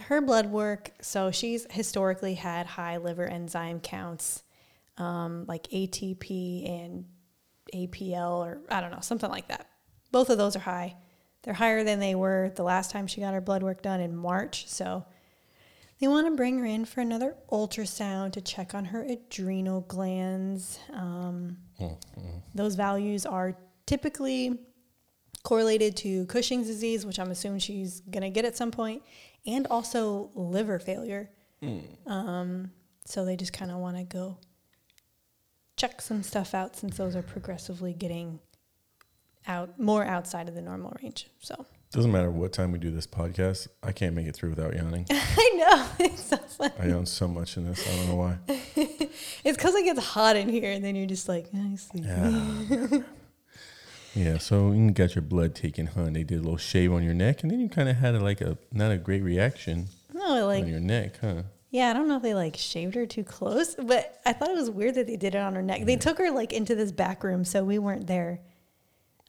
her 0.00 0.20
blood 0.20 0.46
work. 0.46 0.90
So 1.00 1.30
she's 1.30 1.64
historically 1.70 2.34
had 2.34 2.66
high 2.66 2.96
liver 2.96 3.24
enzyme 3.24 3.78
counts, 3.78 4.42
um, 4.98 5.44
like 5.46 5.68
ATP 5.68 6.68
and 6.68 7.04
APL, 7.72 8.44
or 8.44 8.62
I 8.68 8.80
don't 8.80 8.90
know, 8.90 9.00
something 9.00 9.30
like 9.30 9.46
that. 9.46 9.68
Both 10.10 10.28
of 10.28 10.38
those 10.38 10.56
are 10.56 10.60
high. 10.60 10.96
They're 11.42 11.54
higher 11.54 11.84
than 11.84 12.00
they 12.00 12.16
were 12.16 12.52
the 12.56 12.64
last 12.64 12.90
time 12.90 13.06
she 13.06 13.20
got 13.20 13.32
her 13.32 13.40
blood 13.40 13.62
work 13.62 13.80
done 13.80 14.00
in 14.00 14.16
March. 14.16 14.66
So 14.66 15.04
they 16.00 16.08
want 16.08 16.26
to 16.26 16.34
bring 16.34 16.58
her 16.58 16.64
in 16.64 16.84
for 16.86 17.00
another 17.00 17.36
ultrasound 17.52 18.32
to 18.32 18.40
check 18.40 18.74
on 18.74 18.86
her 18.86 19.02
adrenal 19.02 19.82
glands. 19.82 20.78
Um, 20.92 21.58
those 22.54 22.74
values 22.74 23.26
are 23.26 23.56
typically 23.86 24.58
correlated 25.42 25.96
to 25.98 26.26
Cushing's 26.26 26.66
disease, 26.66 27.04
which 27.06 27.18
I'm 27.18 27.30
assuming 27.30 27.60
she's 27.60 28.00
going 28.00 28.22
to 28.22 28.30
get 28.30 28.44
at 28.44 28.56
some 28.56 28.70
point, 28.70 29.02
and 29.46 29.66
also 29.68 30.30
liver 30.34 30.78
failure. 30.78 31.30
Um, 32.06 32.70
so 33.04 33.24
they 33.24 33.36
just 33.36 33.52
kind 33.52 33.70
of 33.70 33.78
want 33.78 33.96
to 33.98 34.04
go 34.04 34.38
check 35.76 36.00
some 36.00 36.22
stuff 36.22 36.54
out 36.54 36.76
since 36.76 36.96
those 36.96 37.14
are 37.16 37.22
progressively 37.22 37.92
getting 37.94 38.38
out 39.46 39.78
more 39.78 40.04
outside 40.04 40.48
of 40.48 40.54
the 40.54 40.62
normal 40.62 40.94
range. 41.02 41.28
So 41.40 41.66
Doesn't 41.92 42.12
matter 42.12 42.30
what 42.30 42.52
time 42.52 42.70
we 42.70 42.78
do 42.78 42.92
this 42.92 43.06
podcast. 43.06 43.66
I 43.82 43.90
can't 43.90 44.14
make 44.14 44.28
it 44.28 44.36
through 44.36 44.50
without 44.50 44.76
yawning. 44.76 45.06
I 45.10 45.50
know 45.56 45.86
it's 46.06 46.22
so 46.22 46.36
funny. 46.36 46.72
I 46.78 46.86
yawn 46.86 47.04
so 47.04 47.26
much 47.26 47.56
in 47.56 47.66
this. 47.66 47.84
I 47.84 47.96
don't 47.96 48.08
know 48.08 48.14
why. 48.14 48.38
It's 49.42 49.56
because 49.56 49.74
it 49.74 49.84
gets 49.84 49.98
hot 50.04 50.36
in 50.36 50.48
here, 50.48 50.70
and 50.70 50.84
then 50.84 50.94
you're 50.94 51.06
just 51.06 51.28
like, 51.28 51.46
I 51.54 51.74
sleep. 51.76 52.04
Yeah. 52.06 53.00
Yeah, 54.14 54.38
so 54.38 54.72
you 54.72 54.90
got 54.90 55.14
your 55.14 55.22
blood 55.22 55.54
taken, 55.54 55.86
huh? 55.86 56.10
They 56.10 56.24
did 56.24 56.38
a 56.38 56.42
little 56.42 56.56
shave 56.56 56.92
on 56.92 57.02
your 57.02 57.14
neck, 57.14 57.42
and 57.42 57.50
then 57.50 57.58
you 57.60 57.68
kind 57.68 57.88
of 57.88 57.96
had 57.96 58.14
a, 58.14 58.20
like 58.20 58.40
a 58.40 58.58
not 58.72 58.90
a 58.92 58.96
great 58.98 59.22
reaction 59.22 59.86
No, 60.12 60.46
like 60.46 60.62
on 60.62 60.68
your 60.68 60.80
neck, 60.80 61.18
huh? 61.20 61.42
Yeah, 61.70 61.90
I 61.90 61.92
don't 61.92 62.08
know 62.08 62.16
if 62.16 62.22
they 62.22 62.34
like 62.34 62.56
shaved 62.56 62.94
her 62.96 63.06
too 63.06 63.24
close, 63.24 63.74
but 63.76 64.20
I 64.26 64.32
thought 64.32 64.50
it 64.50 64.56
was 64.56 64.70
weird 64.70 64.96
that 64.96 65.06
they 65.06 65.16
did 65.16 65.34
it 65.34 65.38
on 65.38 65.54
her 65.54 65.62
neck. 65.62 65.84
They 65.86 65.96
took 65.96 66.18
her 66.18 66.30
like 66.30 66.52
into 66.52 66.74
this 66.74 66.92
back 66.92 67.24
room, 67.24 67.44
so 67.44 67.64
we 67.64 67.78
weren't 67.78 68.06
there. 68.06 68.40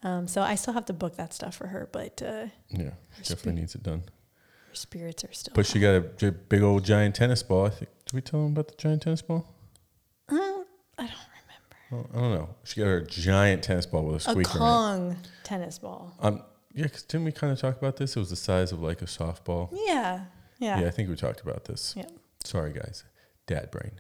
Um, 0.04 0.28
so 0.28 0.42
I 0.42 0.56
still 0.56 0.74
have 0.74 0.86
to 0.86 0.94
book 0.94 1.16
that 1.18 1.34
stuff 1.34 1.56
for 1.56 1.68
her, 1.68 1.88
but 1.92 2.22
uh, 2.22 2.48
Yeah, 2.70 2.92
definitely 3.20 3.62
needs 3.62 3.76
it 3.76 3.84
done. 3.84 4.04
her 4.70 4.76
spirits 4.76 5.24
are 5.24 5.32
still. 5.34 5.54
But 5.54 5.66
she 5.68 5.80
got 5.80 5.96
a 5.96 6.32
big 6.32 6.62
old 6.64 6.84
giant 6.84 7.16
tennis 7.16 7.44
ball. 7.44 7.66
I 7.68 7.70
think. 7.70 7.90
Did 8.06 8.14
we 8.14 8.22
tell 8.22 8.42
them 8.44 8.54
about 8.54 8.68
the 8.70 8.76
giant 8.78 9.04
tennis 9.04 9.22
ball? 9.22 9.46
Uh, 10.30 10.36
I 10.98 11.08
don't 11.08 11.28
remember. 11.38 11.78
Well, 11.92 12.10
I 12.14 12.20
don't 12.20 12.32
know. 12.34 12.50
She 12.64 12.80
got 12.82 12.88
her 12.88 13.02
giant 13.02 13.64
tennis 13.64 13.86
ball 13.86 14.04
with 14.06 14.16
a 14.16 14.20
squeaker 14.22 14.40
in 14.40 14.56
it. 14.56 14.56
A 14.56 14.60
Kong 14.60 15.18
tennis 15.44 15.78
ball. 15.78 16.16
Um, 16.20 16.42
yeah, 16.74 16.88
'cause 16.88 17.04
didn't 17.04 17.26
we 17.26 17.32
kind 17.32 17.54
of 17.54 17.60
talk 17.60 17.78
about 17.78 17.98
this? 17.98 18.16
It 18.16 18.20
was 18.20 18.30
the 18.30 18.36
size 18.36 18.72
of 18.72 18.82
like 18.82 19.02
a 19.02 19.06
softball. 19.06 19.70
Yeah, 19.72 20.26
yeah, 20.58 20.80
Yeah, 20.80 20.88
I 20.88 20.92
think 20.92 21.10
we 21.10 21.16
talked 21.16 21.42
about 21.42 21.66
this. 21.66 21.94
yeah. 21.96 22.06
Sorry, 22.44 22.72
guys. 22.74 23.04
Dad 23.46 23.70
brain. 23.72 23.92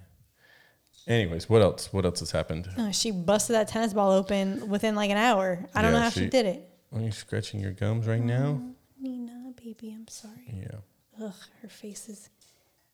Anyways, 1.12 1.50
what 1.50 1.62
else? 1.62 1.91
What 1.91 2.06
else 2.06 2.22
has 2.22 2.32
happened? 2.32 2.70
Oh, 2.77 2.91
she 2.91 3.12
busted 3.12 3.56
that 3.56 3.68
tennis 3.68 3.94
ball 3.94 4.12
open 4.12 4.70
within 4.70 4.96
like 4.96 5.10
an 5.12 5.18
hour. 5.18 5.60
I 5.75 5.82
don't 5.82 5.91
Yeah, 5.91 5.98
know 5.98 6.03
how 6.03 6.10
she, 6.10 6.22
she- 6.22 6.30
did 6.30 6.46
it. 6.46 6.70
Are 6.94 7.01
you 7.01 7.12
scratching 7.12 7.60
your 7.60 7.72
gums 7.72 8.08
right 8.08 8.22
now? 8.24 8.60
Mm, 8.62 8.74
Nina, 9.00 9.51
baby, 9.62 9.91
I'm 9.94 10.08
sorry. 10.08 10.53
Yeah. 10.53 11.25
Ugh, 11.25 11.34
her 11.62 11.68
face 11.68 12.08
is 12.10 12.30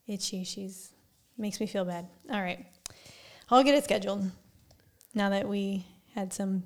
itchy. 0.08 0.44
She's 0.44 0.92
makes 1.38 1.60
me 1.60 1.68
feel 1.68 1.86
bad. 1.86 2.08
All 2.32 2.42
right, 2.42 2.66
I'll 3.50 3.64
get 3.64 3.76
it 3.76 3.84
scheduled. 3.84 4.30
Now 5.14 5.30
that 5.30 5.48
we 5.48 5.86
had 6.16 6.34
some 6.34 6.64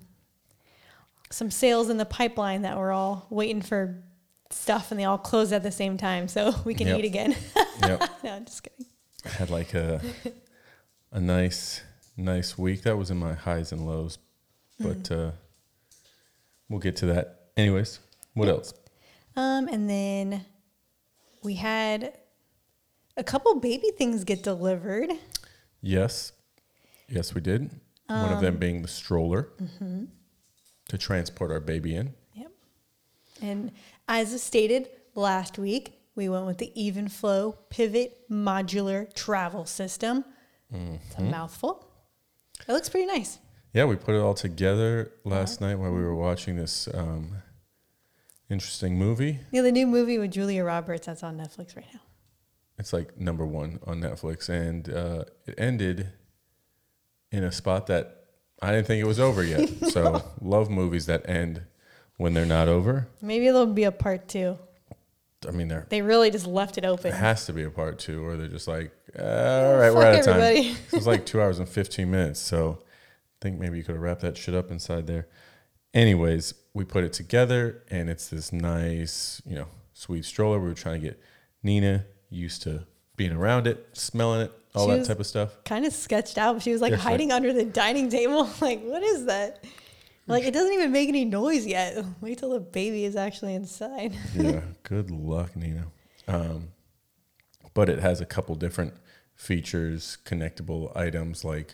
some 1.32 1.52
sales 1.52 1.90
in 1.90 1.98
the 1.98 2.06
pipeline 2.06 2.62
that 2.64 2.78
we're 2.78 2.92
all 2.92 3.28
waiting 3.30 3.62
for 3.62 4.04
stuff, 4.50 4.92
and 4.92 5.00
they 5.00 5.06
all 5.06 5.18
closed 5.18 5.54
at 5.54 5.64
the 5.64 5.72
same 5.72 5.98
time, 5.98 6.28
so 6.28 6.54
we 6.66 6.74
can 6.74 6.88
Yep. 6.88 7.00
eat 7.00 7.06
again. 7.06 7.36
Yep. 7.82 8.10
no, 8.24 8.32
I'm 8.34 8.46
just 8.46 8.64
kidding. 8.64 8.86
I 9.26 9.30
had 9.30 9.50
like 9.50 9.74
a 9.74 10.02
a 11.12 11.20
nice 11.20 11.82
nice 12.18 12.58
week. 12.58 12.84
That 12.84 12.98
was 12.98 13.12
in 13.12 13.18
my 13.18 13.34
highs 13.34 13.72
and 13.72 13.86
lows, 13.86 14.18
but 14.80 15.12
uh, 15.12 15.32
we'll 16.70 16.80
get 16.80 16.96
to 16.98 17.06
that. 17.08 17.52
Anyways, 17.58 18.00
what 18.34 18.48
else? 18.48 18.74
Um, 19.36 19.68
and 19.68 19.90
then 19.90 20.46
we 21.44 21.56
had 21.56 22.14
a 23.18 23.24
couple 23.24 23.54
baby 23.60 23.92
things 23.98 24.24
get 24.24 24.44
delivered. 24.44 25.12
Yes, 25.82 26.32
yes, 27.08 27.34
we 27.34 27.42
did. 27.42 27.72
One 28.08 28.34
of 28.34 28.42
them 28.42 28.58
being 28.58 28.82
the 28.82 28.90
stroller 28.90 29.48
to 30.90 30.98
transport 30.98 31.50
our 31.50 31.62
baby 31.62 31.96
in. 31.96 32.14
Yep. 32.34 32.52
And 33.42 33.72
as 34.10 34.44
stated 34.44 34.90
last 35.16 35.58
week, 35.58 35.94
we 36.14 36.28
went 36.28 36.46
with 36.46 36.58
the 36.58 36.74
Evenflo 36.78 37.56
Pivot 37.70 38.30
Modular 38.30 39.14
Travel 39.14 39.66
System. 39.66 40.26
It's 40.72 41.18
a 41.18 41.22
mouthful. 41.22 41.88
It 42.68 42.72
looks 42.72 42.90
pretty 42.90 43.08
nice. 43.08 43.40
Yeah, 43.74 43.86
we 43.86 43.96
put 43.96 44.16
it 44.16 44.20
all 44.20 44.34
together 44.34 45.12
last 45.24 45.62
night 45.62 45.76
while 45.76 45.92
we 45.92 46.02
were 46.02 46.16
watching 46.16 46.58
this 46.58 46.88
um, 46.94 47.36
interesting 48.50 48.98
movie. 48.98 49.40
Yeah, 49.52 49.62
the 49.62 49.72
new 49.72 49.88
movie 49.88 50.18
with 50.18 50.32
Julia 50.32 50.64
Roberts 50.64 51.06
that's 51.06 51.24
on 51.24 51.38
Netflix 51.38 51.76
right 51.76 51.88
now. 51.94 52.02
It's 52.78 52.94
like 52.94 53.20
number 53.20 53.46
one 53.46 53.80
on 53.86 54.02
Netflix, 54.02 54.50
and 54.50 54.90
uh, 54.90 55.26
it 55.46 55.56
ended 55.58 56.10
in 57.32 57.44
a 57.44 57.52
spot 57.52 57.88
that 57.88 58.26
I 58.62 58.72
didn't 58.72 58.88
think 58.88 59.02
it 59.02 59.08
was 59.08 59.20
over 59.20 59.44
yet. 59.44 59.70
so, 59.90 60.24
love 60.42 60.70
movies 60.70 61.06
that 61.06 61.28
end 61.30 61.62
when 62.18 62.34
they're 62.34 62.46
not 62.46 62.68
over. 62.68 63.08
Maybe 63.22 63.46
there'll 63.46 63.66
be 63.68 63.84
a 63.84 63.92
part 63.92 64.28
two. 64.28 64.58
I 65.48 65.52
mean, 65.52 65.70
there 65.70 65.88
They 65.90 66.02
really 66.02 66.30
just 66.30 66.46
left 66.46 66.78
it 66.78 66.86
open. 66.86 67.08
It 67.12 67.16
has 67.16 67.46
to 67.48 67.54
be 67.54 67.64
a 67.64 67.72
part 67.72 68.00
two, 68.00 68.24
or 68.24 68.38
they're 68.38 68.48
just 68.48 68.68
like, 68.68 68.92
all 69.20 69.76
right, 69.76 69.94
we're 69.94 70.04
out 70.06 70.16
of 70.20 70.26
time. 70.26 70.40
everybody. 70.42 70.70
it 70.88 70.94
was 70.94 71.08
like 71.08 71.26
two 71.26 71.42
hours 71.42 71.60
and 71.60 71.68
15 71.68 72.10
minutes. 72.10 72.40
So, 72.40 72.80
I 72.82 72.86
think 73.42 73.60
maybe 73.60 73.78
you 73.78 73.84
could 73.84 73.96
have 73.96 74.02
wrapped 74.02 74.22
that 74.22 74.38
shit 74.38 74.54
up 74.56 74.72
inside 74.72 75.08
there. 75.08 75.28
Anyways, 75.94 76.54
we 76.74 76.86
put 76.86 77.04
it 77.04 77.12
together, 77.14 77.84
and 77.90 78.10
it's 78.10 78.30
this 78.30 78.54
nice, 78.54 79.42
you 79.46 79.56
know, 79.56 79.68
sweet 79.94 80.24
stroller. 80.26 80.60
We 80.60 80.68
were 80.70 80.74
trying 80.74 81.02
to 81.02 81.08
get 81.08 81.22
Nina 81.64 82.06
used 82.30 82.62
to 82.64 82.86
being 83.18 83.34
around 83.34 83.68
it, 83.68 83.90
smelling 83.94 84.42
it, 84.42 84.52
all 84.74 84.86
She 84.86 84.92
that 84.94 85.00
was- 85.00 85.08
type 85.08 85.20
of 85.20 85.28
stuff. 85.28 85.64
Kind 85.66 85.86
of 85.86 85.92
sketched 85.94 86.38
out. 86.38 86.62
She 86.62 86.72
was 86.72 86.82
like 86.82 86.92
Yeah, 86.92 86.98
hiding 86.98 87.32
under 87.32 87.52
the 87.52 87.66
dining 87.66 88.10
table. 88.10 88.50
Like, 88.62 88.82
what 88.84 89.04
is 89.04 89.26
that? 89.26 89.64
Like, 90.28 90.46
it 90.46 90.54
doesn't 90.54 90.72
even 90.74 90.92
make 90.94 91.10
any 91.10 91.26
noise 91.26 91.66
yet. 91.66 92.06
Wait 92.22 92.38
till 92.38 92.52
the 92.52 92.60
baby 92.60 93.04
is 93.04 93.16
actually 93.18 93.54
inside. 93.56 94.16
yeah, 94.36 94.62
good 94.84 95.12
luck, 95.12 95.56
Nina. 95.58 95.88
Um, 96.28 96.70
but 97.74 97.90
it 97.90 98.00
has 98.00 98.22
a 98.22 98.26
couple 98.26 98.56
different 98.56 98.94
features, 99.42 100.20
connectable 100.24 100.96
items 100.96 101.44
like 101.44 101.74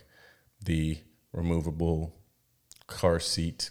the 0.64 0.98
removable 1.32 2.14
car 2.86 3.20
seat 3.20 3.70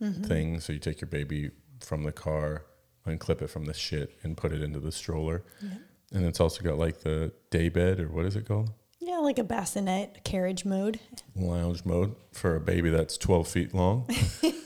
mm-hmm. 0.00 0.22
thing. 0.22 0.60
So 0.60 0.72
you 0.72 0.78
take 0.78 1.00
your 1.00 1.08
baby 1.08 1.50
from 1.80 2.04
the 2.04 2.12
car, 2.12 2.66
unclip 3.04 3.42
it 3.42 3.48
from 3.48 3.64
the 3.64 3.74
shit, 3.74 4.16
and 4.22 4.36
put 4.36 4.52
it 4.52 4.62
into 4.62 4.78
the 4.78 4.92
stroller. 4.92 5.42
And 6.12 6.24
it's 6.24 6.38
also 6.38 6.62
got 6.62 6.78
like 6.78 7.00
the 7.00 7.32
day 7.50 7.68
bed, 7.68 7.98
or 7.98 8.08
what 8.08 8.26
is 8.26 8.36
it 8.36 8.46
called? 8.46 8.70
Yeah, 9.00 9.18
like 9.18 9.40
a 9.40 9.44
bassinet 9.44 10.22
carriage 10.22 10.64
mode, 10.64 11.00
Lounge 11.34 11.84
mode 11.84 12.14
for 12.32 12.54
a 12.54 12.60
baby 12.60 12.90
that's 12.90 13.18
12 13.18 13.48
feet 13.48 13.74
long. 13.74 14.08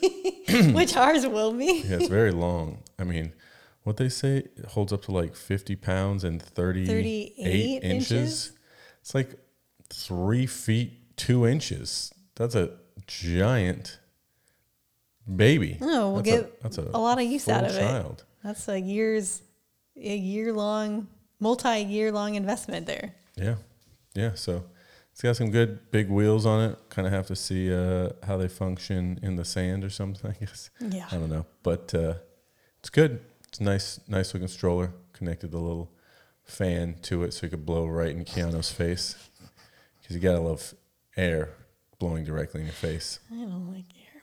which 0.72 0.96
ours 0.96 1.26
will 1.26 1.52
be. 1.52 1.82
Yeah, 1.86 1.96
it's 1.96 2.08
very 2.08 2.30
long. 2.30 2.82
I 2.98 3.04
mean, 3.04 3.32
what 3.82 3.96
they 3.96 4.08
say 4.08 4.38
it 4.38 4.66
holds 4.68 4.92
up 4.92 5.02
to 5.02 5.12
like 5.12 5.34
50 5.34 5.76
pounds 5.76 6.24
and 6.24 6.40
38, 6.40 6.86
38 6.86 7.82
inches. 7.82 8.12
inches? 8.12 8.52
It's 9.00 9.14
like 9.14 9.34
three 9.88 10.46
feet, 10.46 11.16
two 11.16 11.46
inches. 11.46 12.12
That's 12.34 12.54
a 12.54 12.72
giant 13.06 13.98
baby. 15.36 15.78
Oh, 15.80 16.12
we'll 16.12 16.22
that's 16.22 16.28
get 16.28 16.40
a, 16.40 16.62
that's 16.62 16.78
a, 16.78 16.90
a 16.94 17.00
lot 17.00 17.18
of 17.18 17.24
use 17.24 17.48
out 17.48 17.64
of 17.64 17.74
it. 17.74 17.80
child. 17.80 18.24
That's 18.44 18.68
a 18.68 18.78
years, 18.78 19.42
a 19.96 20.16
year 20.16 20.52
long, 20.52 21.08
multi 21.38 21.80
year 21.80 22.12
long 22.12 22.34
investment 22.34 22.86
there. 22.86 23.14
Yeah. 23.36 23.56
Yeah. 24.14 24.32
So 24.34 24.64
it's 25.12 25.22
got 25.22 25.36
some 25.36 25.50
good 25.50 25.90
big 25.90 26.08
wheels 26.08 26.46
on 26.46 26.70
it. 26.70 26.78
Kind 26.88 27.06
of 27.06 27.12
have 27.12 27.26
to 27.26 27.36
see 27.36 27.72
uh, 27.72 28.10
how 28.26 28.36
they 28.36 28.48
function 28.48 29.18
in 29.22 29.36
the 29.36 29.44
sand 29.44 29.84
or 29.84 29.90
something, 29.90 30.30
I 30.40 30.44
guess. 30.44 30.70
Yeah. 30.80 31.06
I 31.10 31.16
don't 31.16 31.30
know, 31.30 31.46
but 31.62 31.94
uh, 31.94 32.14
it's 32.78 32.90
good. 32.90 33.20
It's 33.50 33.58
a 33.58 33.64
nice, 33.64 34.00
nice 34.06 34.32
looking 34.32 34.48
stroller. 34.48 34.92
Connected 35.12 35.50
the 35.50 35.58
little 35.58 35.90
fan 36.44 36.96
to 37.02 37.24
it 37.24 37.34
so 37.34 37.46
you 37.46 37.50
could 37.50 37.66
blow 37.66 37.86
right 37.86 38.10
in 38.10 38.24
Keanu's 38.24 38.70
face 38.72 39.16
because 40.00 40.14
you 40.16 40.22
gotta 40.22 40.40
love 40.40 40.74
air 41.16 41.50
blowing 41.98 42.24
directly 42.24 42.60
in 42.60 42.66
your 42.68 42.74
face. 42.74 43.18
I 43.30 43.34
don't 43.36 43.68
like 43.72 43.84
air 43.96 44.22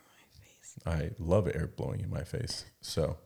in 0.85 0.87
my 0.95 1.03
face. 1.11 1.19
I 1.19 1.23
love 1.23 1.47
air 1.53 1.67
blowing 1.67 1.99
in 1.99 2.09
my 2.09 2.23
face. 2.23 2.65
So 2.81 3.17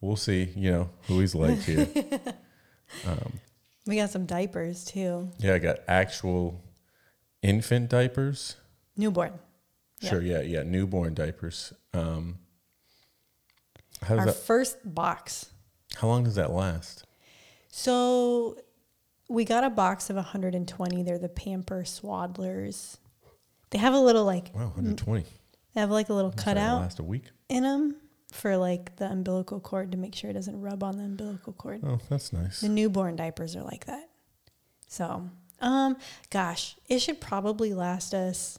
we'll 0.00 0.16
see. 0.16 0.50
You 0.56 0.70
know 0.72 0.90
who 1.06 1.20
he's 1.20 1.34
like 1.34 1.58
here. 1.60 1.86
We 3.86 3.96
got 3.96 4.10
some 4.10 4.26
diapers 4.26 4.84
too. 4.84 5.30
yeah, 5.38 5.54
I 5.54 5.58
got 5.58 5.78
actual 5.88 6.60
infant 7.42 7.88
diapers. 7.88 8.56
Newborn. 8.96 9.32
Sure. 10.02 10.20
Yeah. 10.20 10.42
Yeah. 10.42 10.62
Newborn 10.62 11.14
diapers. 11.14 11.72
Um, 11.94 12.38
Our 14.08 14.26
that? 14.26 14.32
first 14.36 14.78
box. 14.84 15.50
How 15.96 16.08
long 16.08 16.24
does 16.24 16.34
that 16.36 16.50
last? 16.52 17.04
So 17.68 18.56
we 19.28 19.44
got 19.44 19.64
a 19.64 19.70
box 19.70 20.10
of 20.10 20.16
120. 20.16 21.02
They're 21.02 21.18
the 21.18 21.28
Pamper 21.28 21.82
Swaddlers. 21.82 22.96
They 23.70 23.78
have 23.78 23.94
a 23.94 24.00
little 24.00 24.24
like 24.24 24.50
Wow, 24.54 24.62
120. 24.74 25.24
they 25.74 25.80
have 25.80 25.90
like 25.90 26.08
a 26.08 26.14
little 26.14 26.30
Does 26.30 26.44
that 26.44 26.54
cutout 26.56 26.80
Last 26.80 26.98
a 26.98 27.04
week. 27.04 27.24
in 27.48 27.62
them 27.62 27.96
for 28.32 28.56
like 28.56 28.96
the 28.96 29.06
umbilical 29.10 29.60
cord 29.60 29.92
to 29.92 29.98
make 29.98 30.14
sure 30.14 30.30
it 30.30 30.34
doesn't 30.34 30.60
rub 30.60 30.82
on 30.82 30.96
the 30.96 31.04
umbilical 31.04 31.52
cord. 31.52 31.80
Oh, 31.84 31.98
that's 32.08 32.32
nice. 32.32 32.60
The 32.60 32.68
newborn 32.68 33.16
diapers 33.16 33.54
are 33.56 33.62
like 33.62 33.86
that. 33.86 34.08
So, 34.88 35.28
um, 35.60 35.96
gosh, 36.30 36.76
it 36.88 36.98
should 37.00 37.20
probably 37.20 37.74
last 37.74 38.14
us 38.14 38.58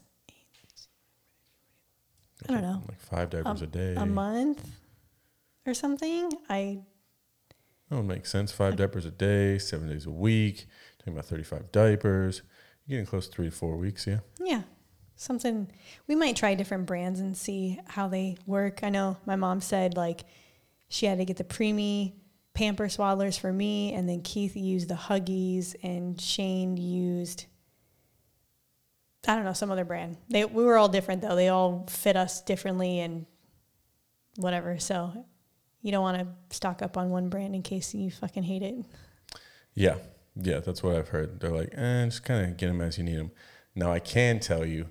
I 2.48 2.52
don't 2.52 2.62
know. 2.62 2.82
Like 2.88 3.00
five 3.00 3.30
diapers 3.30 3.62
a 3.62 3.66
day. 3.66 3.94
a 3.96 4.04
month 4.06 4.66
or 5.66 5.74
something. 5.74 6.32
I 6.48 6.80
That 7.88 7.96
would 7.96 8.06
make 8.06 8.26
sense. 8.26 8.52
Five 8.52 8.76
diapers 8.76 9.04
a 9.04 9.10
day, 9.10 9.58
seven 9.58 9.88
days 9.88 10.06
a 10.06 10.10
week. 10.10 10.66
Talking 10.98 11.14
about 11.14 11.26
35 11.26 11.72
diapers. 11.72 12.42
You're 12.86 12.98
getting 12.98 13.06
close 13.06 13.26
to 13.28 13.32
three 13.32 13.46
to 13.46 13.52
four 13.54 13.76
weeks, 13.76 14.06
yeah? 14.06 14.20
yeah, 14.40 14.62
something 15.14 15.70
we 16.08 16.14
might 16.16 16.36
try 16.36 16.54
different 16.54 16.86
brands 16.86 17.20
and 17.20 17.36
see 17.36 17.78
how 17.86 18.08
they 18.08 18.36
work. 18.46 18.80
I 18.82 18.90
know 18.90 19.16
my 19.24 19.36
mom 19.36 19.60
said 19.60 19.96
like 19.96 20.24
she 20.88 21.06
had 21.06 21.18
to 21.18 21.24
get 21.24 21.36
the 21.36 21.44
preemie 21.44 22.14
pamper 22.54 22.86
swaddlers 22.86 23.38
for 23.38 23.52
me 23.52 23.94
and 23.94 24.08
then 24.08 24.20
Keith 24.20 24.56
used 24.56 24.88
the 24.88 24.94
Huggies 24.94 25.74
and 25.82 26.20
Shane 26.20 26.76
used 26.76 27.46
I 29.26 29.36
don't 29.36 29.44
know 29.44 29.52
some 29.52 29.70
other 29.70 29.84
brand. 29.84 30.16
They 30.28 30.44
we 30.44 30.64
were 30.64 30.76
all 30.76 30.88
different 30.88 31.22
though. 31.22 31.36
They 31.36 31.48
all 31.48 31.86
fit 31.88 32.16
us 32.16 32.42
differently 32.42 32.98
and 32.98 33.26
whatever. 34.36 34.78
So 34.80 35.26
you 35.82 35.90
don't 35.92 36.02
want 36.02 36.18
to 36.18 36.56
stock 36.56 36.80
up 36.80 36.96
on 36.96 37.10
one 37.10 37.28
brand 37.28 37.54
in 37.54 37.62
case 37.62 37.94
you 37.94 38.10
fucking 38.10 38.44
hate 38.44 38.62
it. 38.62 38.74
Yeah, 39.74 39.96
yeah, 40.36 40.60
that's 40.60 40.82
what 40.82 40.96
I've 40.96 41.08
heard. 41.08 41.40
They're 41.40 41.50
like, 41.50 41.74
eh, 41.76 42.04
just 42.06 42.24
kind 42.24 42.50
of 42.50 42.56
get 42.56 42.68
them 42.68 42.80
as 42.80 42.98
you 42.98 43.04
need 43.04 43.18
them. 43.18 43.32
Now 43.74 43.92
I 43.92 43.98
can 43.98 44.38
tell 44.40 44.64
you, 44.64 44.88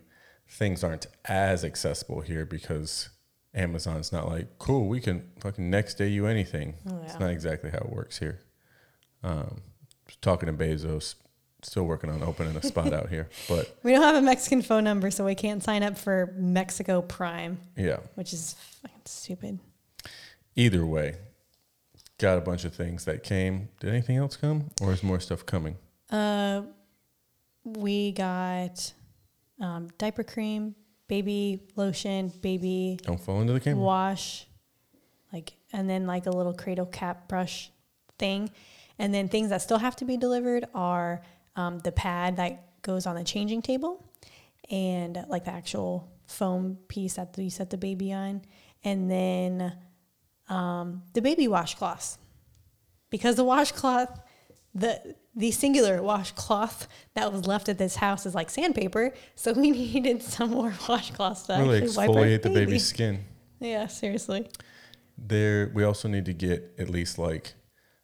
things 0.48 0.84
aren't 0.84 1.08
as 1.26 1.64
accessible 1.64 2.22
here 2.22 2.46
because 2.46 3.10
Amazon's 3.54 4.12
not 4.12 4.28
like, 4.28 4.60
cool, 4.60 4.88
we 4.88 5.00
can 5.00 5.30
fucking 5.40 5.70
next 5.70 5.96
day 5.96 6.08
you 6.08 6.26
anything. 6.26 6.76
Oh, 6.90 7.02
It's 7.04 7.20
not 7.20 7.32
exactly 7.32 7.70
how 7.70 7.80
it 7.80 7.90
works 7.90 8.20
here. 8.20 8.40
Um, 9.24 9.62
talking 10.22 10.48
to 10.48 10.54
Bezos, 10.54 11.16
still 11.62 11.84
working 11.84 12.10
on 12.10 12.24
opening 12.24 12.56
a 12.56 12.64
spot 12.64 12.92
out 12.92 13.10
here, 13.10 13.30
but 13.48 13.78
We 13.84 13.92
don't 13.92 14.02
have 14.02 14.16
a 14.16 14.22
Mexican 14.22 14.62
phone 14.62 14.84
number, 14.84 15.12
so 15.12 15.26
we 15.26 15.36
can't 15.36 15.64
sign 15.64 15.84
up 15.84 15.98
for 15.98 16.34
Mexico 16.38 17.02
Prime, 17.02 17.60
yeah. 17.78 17.98
which 18.16 18.34
is 18.34 18.56
fucking 18.82 19.02
stupid. 19.06 19.60
Either 20.56 20.86
way, 20.86 21.16
got 22.18 22.38
a 22.38 22.42
bunch 22.42 22.66
of 22.66 22.74
things 22.74 23.06
that 23.06 23.24
came. 23.24 23.70
Did 23.80 23.90
anything 23.90 24.18
else 24.18 24.36
come, 24.36 24.70
or 24.82 24.92
is 24.92 25.04
more 25.04 25.20
stuff 25.20 25.46
coming? 25.46 25.78
Uh, 26.10 26.64
we 27.64 28.12
got 28.12 28.94
um, 29.60 29.90
diaper 29.98 30.24
cream, 30.24 30.76
baby 31.08 31.62
lotion, 31.76 32.32
baby 32.42 33.00
Don't 33.04 33.20
fall 33.20 33.42
into 33.42 33.54
the 33.54 33.60
camera. 33.60 33.82
wash, 33.84 34.48
like, 35.32 35.54
and 35.72 35.90
then 35.90 36.06
like 36.06 36.26
a 36.26 36.32
little 36.32 36.54
cradle 36.54 36.86
cap 36.86 37.28
brush 37.28 37.72
thing. 38.20 38.50
And 39.00 39.14
then 39.14 39.30
things 39.30 39.50
that 39.50 39.62
still 39.62 39.80
have 39.80 39.96
to 39.98 40.06
be 40.06 40.18
delivered 40.18 40.66
are 40.76 41.22
um, 41.56 41.80
the 41.80 41.92
pad 41.92 42.38
that 42.38 42.82
goes 42.82 43.06
on 43.06 43.16
the 43.16 43.24
changing 43.24 43.62
table 43.62 44.06
and 44.70 45.26
like 45.28 45.46
the 45.46 45.52
actual 45.52 46.12
foam 46.26 46.78
piece 46.88 47.16
that 47.16 47.36
you 47.38 47.50
set 47.50 47.70
the 47.70 47.78
baby 47.78 48.14
on. 48.14 48.42
And 48.84 49.10
then 49.10 49.74
um, 50.52 51.04
the 51.14 51.22
baby 51.22 51.48
washcloths. 51.48 52.18
Because 53.10 53.36
the 53.36 53.44
washcloth, 53.44 54.20
the 54.74 55.16
the 55.36 55.52
singular 55.52 56.02
washcloth 56.04 56.88
that 57.14 57.32
was 57.32 57.48
left 57.48 57.70
at 57.70 57.78
this 57.78 57.96
house 57.96 58.26
is 58.26 58.36
like 58.36 58.50
sandpaper, 58.50 59.14
so 59.36 59.54
we 59.54 59.72
needed 59.94 60.22
some 60.22 60.52
more 60.52 60.72
washcloths 60.72 61.46
to 61.48 61.54
Really 61.54 61.82
actually 61.84 61.98
wipe 61.98 62.10
our 62.10 62.16
exfoliate 62.16 62.42
the 62.42 62.50
baby. 62.50 62.66
baby's 62.66 62.86
skin. 62.88 63.24
Yeah, 63.60 63.88
seriously. 63.88 64.50
There, 65.18 65.72
we 65.74 65.84
also 65.84 66.08
need 66.08 66.26
to 66.26 66.34
get 66.34 66.74
at 66.80 66.90
least 66.90 67.18
like 67.18 67.54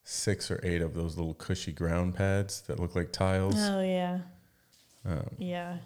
six 0.04 0.50
or 0.51 0.60
eight 0.63 0.82
of 0.82 0.94
those 0.94 1.18
little 1.18 1.34
cushy 1.34 1.72
ground 1.74 2.16
pads 2.16 2.62
that 2.68 2.80
look 2.80 2.96
like 2.96 3.12
tiles. 3.12 3.56
Oh 3.58 3.82
yeah, 3.82 4.20
Um, 5.06 5.27
yeah. 5.38 5.77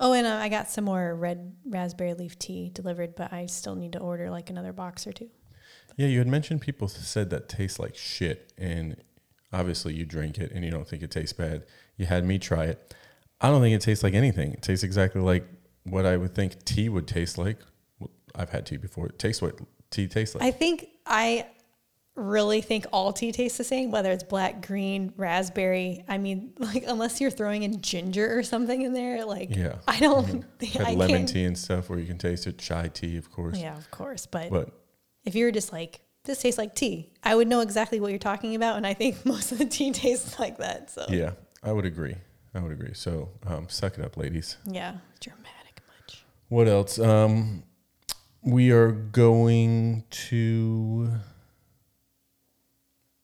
Oh, 0.00 0.12
and 0.12 0.26
uh, 0.26 0.36
I 0.36 0.48
got 0.48 0.70
some 0.70 0.84
more 0.84 1.14
red 1.14 1.54
raspberry 1.66 2.14
leaf 2.14 2.38
tea 2.38 2.70
delivered, 2.72 3.14
but 3.16 3.32
I 3.32 3.46
still 3.46 3.74
need 3.74 3.92
to 3.92 3.98
order 3.98 4.30
like 4.30 4.50
another 4.50 4.72
box 4.72 5.06
or 5.06 5.12
two. 5.12 5.30
Yeah, 5.96 6.06
you 6.06 6.18
had 6.18 6.28
mentioned 6.28 6.60
people 6.60 6.88
said 6.88 7.30
that 7.30 7.48
tastes 7.48 7.78
like 7.78 7.96
shit, 7.96 8.52
and 8.58 8.96
obviously 9.52 9.94
you 9.94 10.04
drink 10.04 10.38
it 10.38 10.50
and 10.52 10.64
you 10.64 10.70
don't 10.70 10.86
think 10.86 11.02
it 11.02 11.10
tastes 11.10 11.32
bad. 11.32 11.64
You 11.96 12.06
had 12.06 12.24
me 12.24 12.38
try 12.38 12.64
it. 12.64 12.94
I 13.40 13.48
don't 13.50 13.60
think 13.60 13.74
it 13.74 13.80
tastes 13.82 14.02
like 14.02 14.14
anything. 14.14 14.52
It 14.52 14.62
tastes 14.62 14.84
exactly 14.84 15.20
like 15.20 15.44
what 15.84 16.06
I 16.06 16.16
would 16.16 16.34
think 16.34 16.64
tea 16.64 16.88
would 16.88 17.06
taste 17.06 17.38
like. 17.38 17.58
Well, 17.98 18.10
I've 18.34 18.50
had 18.50 18.66
tea 18.66 18.76
before. 18.76 19.06
It 19.06 19.18
tastes 19.18 19.40
what 19.42 19.58
tea 19.90 20.08
tastes 20.08 20.34
like. 20.34 20.42
I 20.44 20.50
think 20.50 20.88
I 21.06 21.46
really 22.16 22.60
think 22.60 22.86
all 22.92 23.12
tea 23.12 23.32
tastes 23.32 23.58
the 23.58 23.64
same, 23.64 23.90
whether 23.90 24.10
it's 24.12 24.22
black, 24.22 24.66
green, 24.66 25.12
raspberry. 25.16 26.04
I 26.08 26.18
mean, 26.18 26.52
like 26.58 26.84
unless 26.86 27.20
you're 27.20 27.30
throwing 27.30 27.62
in 27.64 27.80
ginger 27.80 28.36
or 28.38 28.42
something 28.42 28.82
in 28.82 28.92
there, 28.92 29.24
like 29.24 29.54
Yeah. 29.54 29.76
I 29.86 30.00
don't. 30.00 30.24
think 30.26 30.44
mm-hmm. 30.72 30.78
Had 30.78 30.86
I 30.88 30.94
lemon 30.94 31.16
can't- 31.18 31.28
tea 31.28 31.44
and 31.44 31.58
stuff 31.58 31.88
where 31.90 31.98
you 31.98 32.06
can 32.06 32.18
taste 32.18 32.46
it. 32.46 32.58
Chai 32.58 32.88
tea, 32.88 33.16
of 33.16 33.30
course. 33.30 33.58
Yeah, 33.58 33.76
of 33.76 33.90
course. 33.90 34.26
But, 34.26 34.50
But 34.50 34.70
if 35.24 35.34
you 35.34 35.44
were 35.44 35.52
just 35.52 35.72
like, 35.72 36.00
this 36.24 36.40
tastes 36.40 36.58
like 36.58 36.74
tea, 36.74 37.12
I 37.22 37.34
would 37.34 37.48
know 37.48 37.60
exactly 37.60 38.00
what 38.00 38.10
you're 38.10 38.18
talking 38.18 38.54
about, 38.54 38.76
and 38.76 38.86
I 38.86 38.94
think 38.94 39.24
most 39.26 39.52
of 39.52 39.58
the 39.58 39.66
tea 39.66 39.92
tastes 39.92 40.38
like 40.38 40.58
that. 40.58 40.90
So 40.90 41.06
yeah, 41.08 41.32
I 41.62 41.72
would 41.72 41.84
agree. 41.84 42.16
I 42.54 42.60
would 42.60 42.72
agree. 42.72 42.94
So 42.94 43.30
um, 43.46 43.68
suck 43.68 43.98
it 43.98 44.04
up, 44.04 44.16
ladies. 44.16 44.56
yeah, 44.64 44.94
dramatic 45.20 45.82
much. 45.88 46.24
What 46.48 46.68
else? 46.68 46.98
Um, 46.98 47.64
we 48.42 48.70
are 48.70 48.92
going 48.92 50.04
to 50.10 51.10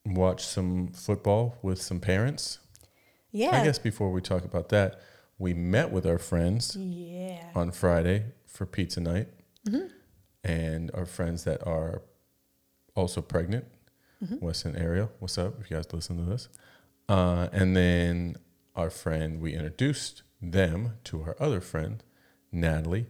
watch 0.06 0.44
some 0.44 0.88
football 0.88 1.56
with 1.62 1.80
some 1.80 2.00
parents. 2.00 2.58
Yeah. 3.32 3.50
I 3.60 3.64
guess 3.64 3.78
before 3.78 4.10
we 4.10 4.20
talk 4.20 4.44
about 4.44 4.70
that, 4.70 5.00
we 5.38 5.54
met 5.54 5.90
with 5.92 6.06
our 6.06 6.18
friends 6.18 6.76
Yeah. 6.76 7.44
on 7.54 7.70
Friday 7.70 8.24
for 8.46 8.66
pizza 8.66 9.00
night, 9.00 9.28
Mm-hmm. 9.68 9.88
And 10.44 10.90
our 10.94 11.06
friends 11.06 11.44
that 11.44 11.66
are 11.66 12.02
also 12.94 13.20
pregnant, 13.22 13.64
Mm-hmm. 14.22 14.44
Wes 14.44 14.66
and 14.66 14.76
Ariel. 14.76 15.10
What's 15.18 15.38
up? 15.38 15.54
If 15.62 15.70
you 15.70 15.78
guys 15.78 15.90
listen 15.94 16.18
to 16.18 16.30
this, 16.30 16.50
uh, 17.08 17.48
and 17.52 17.74
then 17.74 18.36
our 18.76 18.90
friend, 18.90 19.40
we 19.40 19.54
introduced 19.54 20.24
them 20.42 20.98
to 21.04 21.22
our 21.22 21.34
other 21.40 21.62
friend, 21.62 22.02
Natalie. 22.52 23.06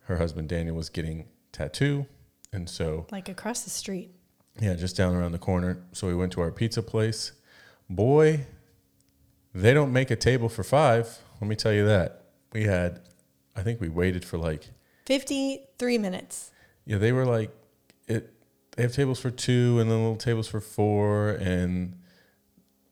Her 0.00 0.18
husband 0.18 0.50
Daniel 0.50 0.76
was 0.76 0.90
getting 0.90 1.28
tattoo, 1.50 2.04
and 2.52 2.68
so 2.68 3.06
Like 3.10 3.30
across 3.30 3.62
the 3.62 3.70
street. 3.70 4.10
yeah, 4.60 4.74
just 4.74 4.98
down 4.98 5.14
around 5.14 5.32
the 5.32 5.38
corner. 5.38 5.82
So 5.92 6.06
we 6.08 6.14
went 6.14 6.30
to 6.32 6.42
our 6.42 6.50
pizza 6.50 6.82
place. 6.82 7.32
Boy, 7.88 8.44
they 9.54 9.72
don't 9.72 9.94
make 9.94 10.10
a 10.10 10.16
table 10.16 10.50
for 10.50 10.62
five. 10.62 11.20
Let 11.40 11.48
me 11.48 11.56
tell 11.56 11.72
you 11.72 11.86
that. 11.86 12.26
We 12.52 12.64
had, 12.64 13.00
I 13.56 13.62
think 13.62 13.80
we 13.80 13.88
waited 13.88 14.26
for 14.26 14.36
like, 14.36 14.68
53 15.06 15.96
minutes. 15.96 16.50
Yeah, 16.84 16.98
they 16.98 17.12
were 17.12 17.26
like, 17.26 17.50
it. 18.06 18.32
They 18.76 18.84
have 18.84 18.92
tables 18.92 19.18
for 19.18 19.30
two 19.30 19.78
and 19.80 19.90
then 19.90 19.98
little 19.98 20.16
tables 20.16 20.48
for 20.48 20.60
four, 20.60 21.30
and 21.30 21.98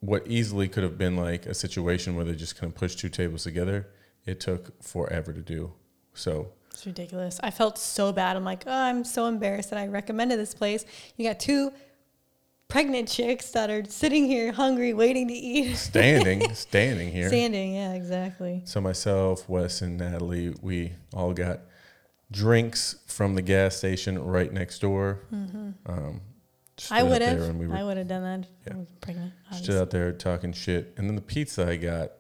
what 0.01 0.27
easily 0.27 0.69
could 0.69 0.83
have 0.83 0.99
been 0.99 1.17
like 1.17 1.47
a 1.47 1.55
situation 1.55 2.15
where 2.15 2.25
they 2.25 2.35
just 2.35 2.57
kind 2.57 2.73
of 2.73 2.79
push 2.79 2.95
two 2.95 3.09
tables 3.09 3.45
together. 3.45 3.89
It 4.27 4.41
took 4.41 4.83
forever 4.83 5.33
to 5.33 5.41
do. 5.41 5.73
So 6.15 6.53
It's 6.73 6.85
ridiculous. 6.85 7.41
I 7.43 7.51
felt 7.51 7.79
so 7.79 8.13
bad. 8.13 8.37
I'm 8.37 8.45
like, 8.45 8.65
oh, 8.67 8.73
I'm 8.73 9.05
so 9.05 9.27
embarrassed 9.27 9.71
that 9.71 9.79
I 9.79 9.87
recommended 9.87 10.39
this 10.39 10.55
place. 10.55 10.85
You 11.17 11.27
got 11.29 11.41
two 11.41 11.73
pregnant 12.69 13.09
chicks 13.09 13.51
that 13.53 13.71
are 13.71 13.83
sitting 13.89 14.27
here 14.27 14.53
hungry, 14.53 14.93
waiting 14.93 15.29
to 15.29 15.35
eat. 15.35 15.75
standing, 15.77 16.53
standing 16.55 17.11
here. 17.11 17.29
Standing, 17.29 17.75
yeah, 17.75 17.95
exactly. 17.95 18.63
So 18.65 18.81
myself, 18.81 19.49
Wes, 19.49 19.81
and 19.81 19.97
Natalie, 19.97 20.55
we 20.61 20.93
all 21.15 21.33
got 21.33 21.61
drinks 22.31 22.97
from 23.07 23.35
the 23.35 23.43
gas 23.43 23.77
station 23.77 24.19
right 24.23 24.53
next 24.53 24.81
door. 24.81 25.21
Um, 25.33 25.73
Mm-hmm. 25.87 26.17
stood 26.77 26.95
I 26.97 27.03
would 27.03 27.23
have. 27.23 27.57
we 27.57 27.67
were 27.67 27.77
I 27.77 27.83
would 27.83 27.97
have 27.97 28.09
done 28.09 28.23
that 28.23 28.49
Yeah. 28.67 28.75
I 28.75 28.77
was 28.79 28.89
pregnant. 29.01 29.33
stood 29.53 29.81
out 29.81 29.91
there 29.91 30.13
talking 30.13 30.53
shit. 30.53 30.95
And 30.97 31.09
then 31.09 31.17
the 31.17 31.23
pizza 31.23 31.67
I 31.67 31.77
got, 31.77 32.13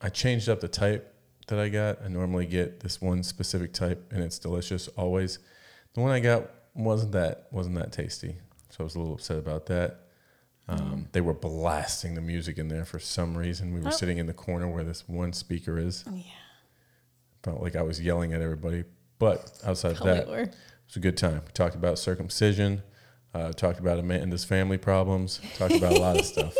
I 0.00 0.08
changed 0.08 0.48
up 0.48 0.60
the 0.60 0.68
type 0.68 1.14
that 1.48 1.58
I 1.58 1.68
got. 1.68 2.02
I 2.02 2.08
normally 2.08 2.46
get 2.46 2.80
this 2.80 3.00
one 3.00 3.22
specific 3.22 3.72
type, 3.72 4.12
and 4.12 4.22
it's 4.22 4.38
delicious 4.38 4.88
always. 4.88 5.38
The 5.94 6.00
one 6.00 6.10
I 6.10 6.20
got 6.20 6.50
wasn't 6.74 7.12
that 7.12 7.46
wasn't 7.50 7.76
that 7.76 7.92
tasty, 7.92 8.36
so 8.70 8.76
I 8.80 8.82
was 8.84 8.94
a 8.94 8.98
little 8.98 9.14
upset 9.14 9.38
about 9.38 9.66
that. 9.66 10.00
Um, 10.68 11.08
They 11.12 11.20
were 11.20 11.34
blasting 11.34 12.14
the 12.14 12.20
music 12.22 12.56
in 12.58 12.68
there 12.68 12.84
for 12.84 12.98
some 12.98 13.36
reason. 13.36 13.72
We 13.74 13.80
were 13.80 13.88
Oh. 13.88 13.90
sitting 13.92 14.18
in 14.18 14.26
the 14.26 14.32
corner 14.32 14.66
where 14.68 14.82
this 14.84 15.06
one 15.08 15.32
speaker 15.32 15.78
is. 15.78 16.04
Yeah, 16.10 16.22
Felt 17.42 17.60
like 17.60 17.76
I 17.76 17.82
was 17.82 18.00
yelling 18.00 18.32
at 18.32 18.40
everybody. 18.40 18.84
But 19.18 19.50
outside 19.64 19.92
of 19.92 20.00
that, 20.04 20.28
were. 20.28 20.40
it 20.40 20.54
was 20.86 20.96
a 20.96 21.00
good 21.00 21.16
time. 21.16 21.42
We 21.46 21.52
talked 21.52 21.74
about 21.74 21.98
circumcision, 21.98 22.82
uh, 23.32 23.52
talked 23.52 23.78
about 23.78 23.98
Amanda's 23.98 24.44
family 24.44 24.78
problems, 24.78 25.40
talked 25.56 25.74
about 25.74 25.92
a 25.92 26.00
lot 26.00 26.18
of 26.18 26.26
stuff. 26.26 26.54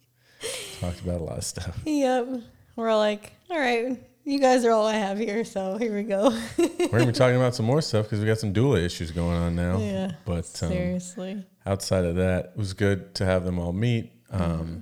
talked 0.80 1.00
about 1.00 1.20
a 1.20 1.24
lot 1.24 1.38
of 1.38 1.44
stuff. 1.44 1.78
Yep. 1.84 2.42
We're 2.76 2.96
like, 2.96 3.32
all 3.50 3.58
right, 3.58 3.98
you 4.24 4.38
guys 4.40 4.64
are 4.64 4.70
all 4.70 4.86
I 4.86 4.94
have 4.94 5.18
here, 5.18 5.44
so 5.44 5.76
here 5.76 5.94
we 5.94 6.02
go. 6.04 6.30
We're 6.58 6.88
gonna 6.88 7.06
be 7.06 7.12
talking 7.12 7.36
about 7.36 7.54
some 7.54 7.66
more 7.66 7.82
stuff 7.82 8.06
because 8.06 8.20
we 8.20 8.26
got 8.26 8.38
some 8.38 8.52
doula 8.54 8.82
issues 8.84 9.10
going 9.10 9.36
on 9.36 9.56
now. 9.56 9.78
yeah. 9.78 10.12
But 10.24 10.44
um, 10.62 10.70
Seriously. 10.70 11.44
outside 11.66 12.04
of 12.04 12.16
that, 12.16 12.46
it 12.46 12.56
was 12.56 12.72
good 12.72 13.14
to 13.16 13.24
have 13.24 13.44
them 13.44 13.58
all 13.58 13.72
meet. 13.72 14.12
Um, 14.30 14.40
Mm-hmm. 14.40 14.76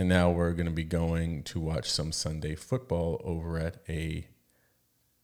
And 0.00 0.08
now 0.08 0.30
we're 0.30 0.52
going 0.52 0.66
to 0.66 0.72
be 0.72 0.84
going 0.84 1.42
to 1.42 1.58
watch 1.58 1.90
some 1.90 2.12
Sunday 2.12 2.54
football 2.54 3.20
over 3.24 3.58
at 3.58 3.78
a 3.88 4.28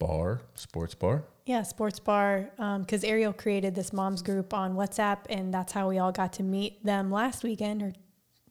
bar, 0.07 0.43
sports 0.55 0.95
bar. 0.95 1.25
Yeah, 1.47 1.63
sports 1.63 1.99
bar. 1.99 2.51
Because 2.81 3.05
Ariel 3.05 3.33
created 3.33 3.75
this 3.75 3.93
moms 3.93 4.23
group 4.23 4.53
on 4.53 4.75
WhatsApp, 4.75 5.19
and 5.31 5.53
that's 5.53 5.73
how 5.73 5.89
we 5.89 5.99
all 5.99 6.13
got 6.13 6.35
to 6.35 6.43
meet 6.43 6.85
them 6.85 7.11
last 7.11 7.43
weekend 7.43 7.83
or 7.83 7.93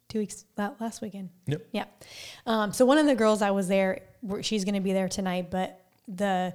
two 0.10 0.20
weeks 0.20 0.46
la- 0.58 0.74
last 0.80 1.02
weekend. 1.02 1.30
Yep. 1.48 1.68
Yeah. 1.72 1.86
Um, 2.46 2.74
so 2.74 2.86
one 2.86 2.98
of 2.98 3.06
the 3.06 3.16
girls 3.16 3.40
that 3.42 3.54
was 3.54 3.68
there, 3.68 4.02
she's 4.42 4.66
going 4.66 4.76
to 4.76 4.82
be 4.82 4.94
there 4.94 5.08
tonight, 5.08 5.52
but 5.52 5.80
the 6.08 6.54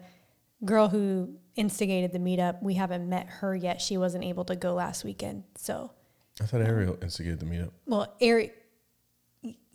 girl 0.65 0.89
who 0.89 1.35
instigated 1.55 2.13
the 2.13 2.19
meetup, 2.19 2.63
we 2.63 2.75
haven't 2.75 3.09
met 3.09 3.27
her 3.29 3.55
yet. 3.55 3.81
She 3.81 3.97
wasn't 3.99 4.25
able 4.25 4.45
to 4.47 4.57
go 4.57 4.75
last 4.75 5.05
weekend. 5.05 5.45
So, 5.57 5.93
I 6.41 6.45
thought 6.47 6.61
Ariel 6.61 6.99
instigated 7.03 7.41
the 7.41 7.47
meetup. 7.47 7.71
well, 7.87 8.15
Ariel. 8.21 8.51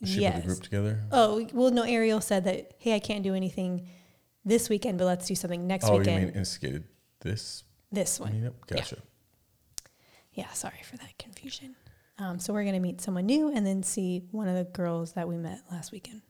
She 0.03 0.19
yes. 0.19 0.33
put 0.33 0.41
the 0.41 0.47
group 0.47 0.63
together. 0.63 0.99
Oh, 1.13 1.47
well, 1.53 1.71
no, 1.71 1.83
Ariel 1.83 2.19
said 2.19 2.43
that, 2.43 2.73
hey, 2.77 2.93
I 2.93 2.99
can't 2.99 3.23
do 3.23 3.33
anything 3.33 3.87
this 4.45 4.69
weekend, 4.69 4.97
but 4.97 5.05
let's 5.05 5.27
do 5.27 5.35
something 5.35 5.67
next 5.67 5.85
oh, 5.85 5.97
weekend. 5.97 6.21
you 6.21 6.27
mean 6.27 6.35
instigated 6.35 6.83
this? 7.21 7.63
This 7.91 8.19
one. 8.19 8.41
Yep, 8.43 8.53
Yeah. 8.69 8.75
gotcha. 8.75 8.97
Yeah, 10.33 10.51
sorry 10.53 10.81
for 10.83 10.97
that 10.97 11.17
confusion. 11.19 11.75
Um, 12.17 12.39
so 12.39 12.53
we're 12.53 12.63
gonna 12.63 12.79
meet 12.79 13.01
someone 13.01 13.25
new 13.25 13.51
and 13.53 13.65
then 13.65 13.83
see 13.83 14.23
one 14.31 14.47
of 14.47 14.55
the 14.55 14.63
girls 14.63 15.13
that 15.13 15.27
we 15.27 15.37
met 15.37 15.61
last 15.71 15.91
weekend. 15.91 16.21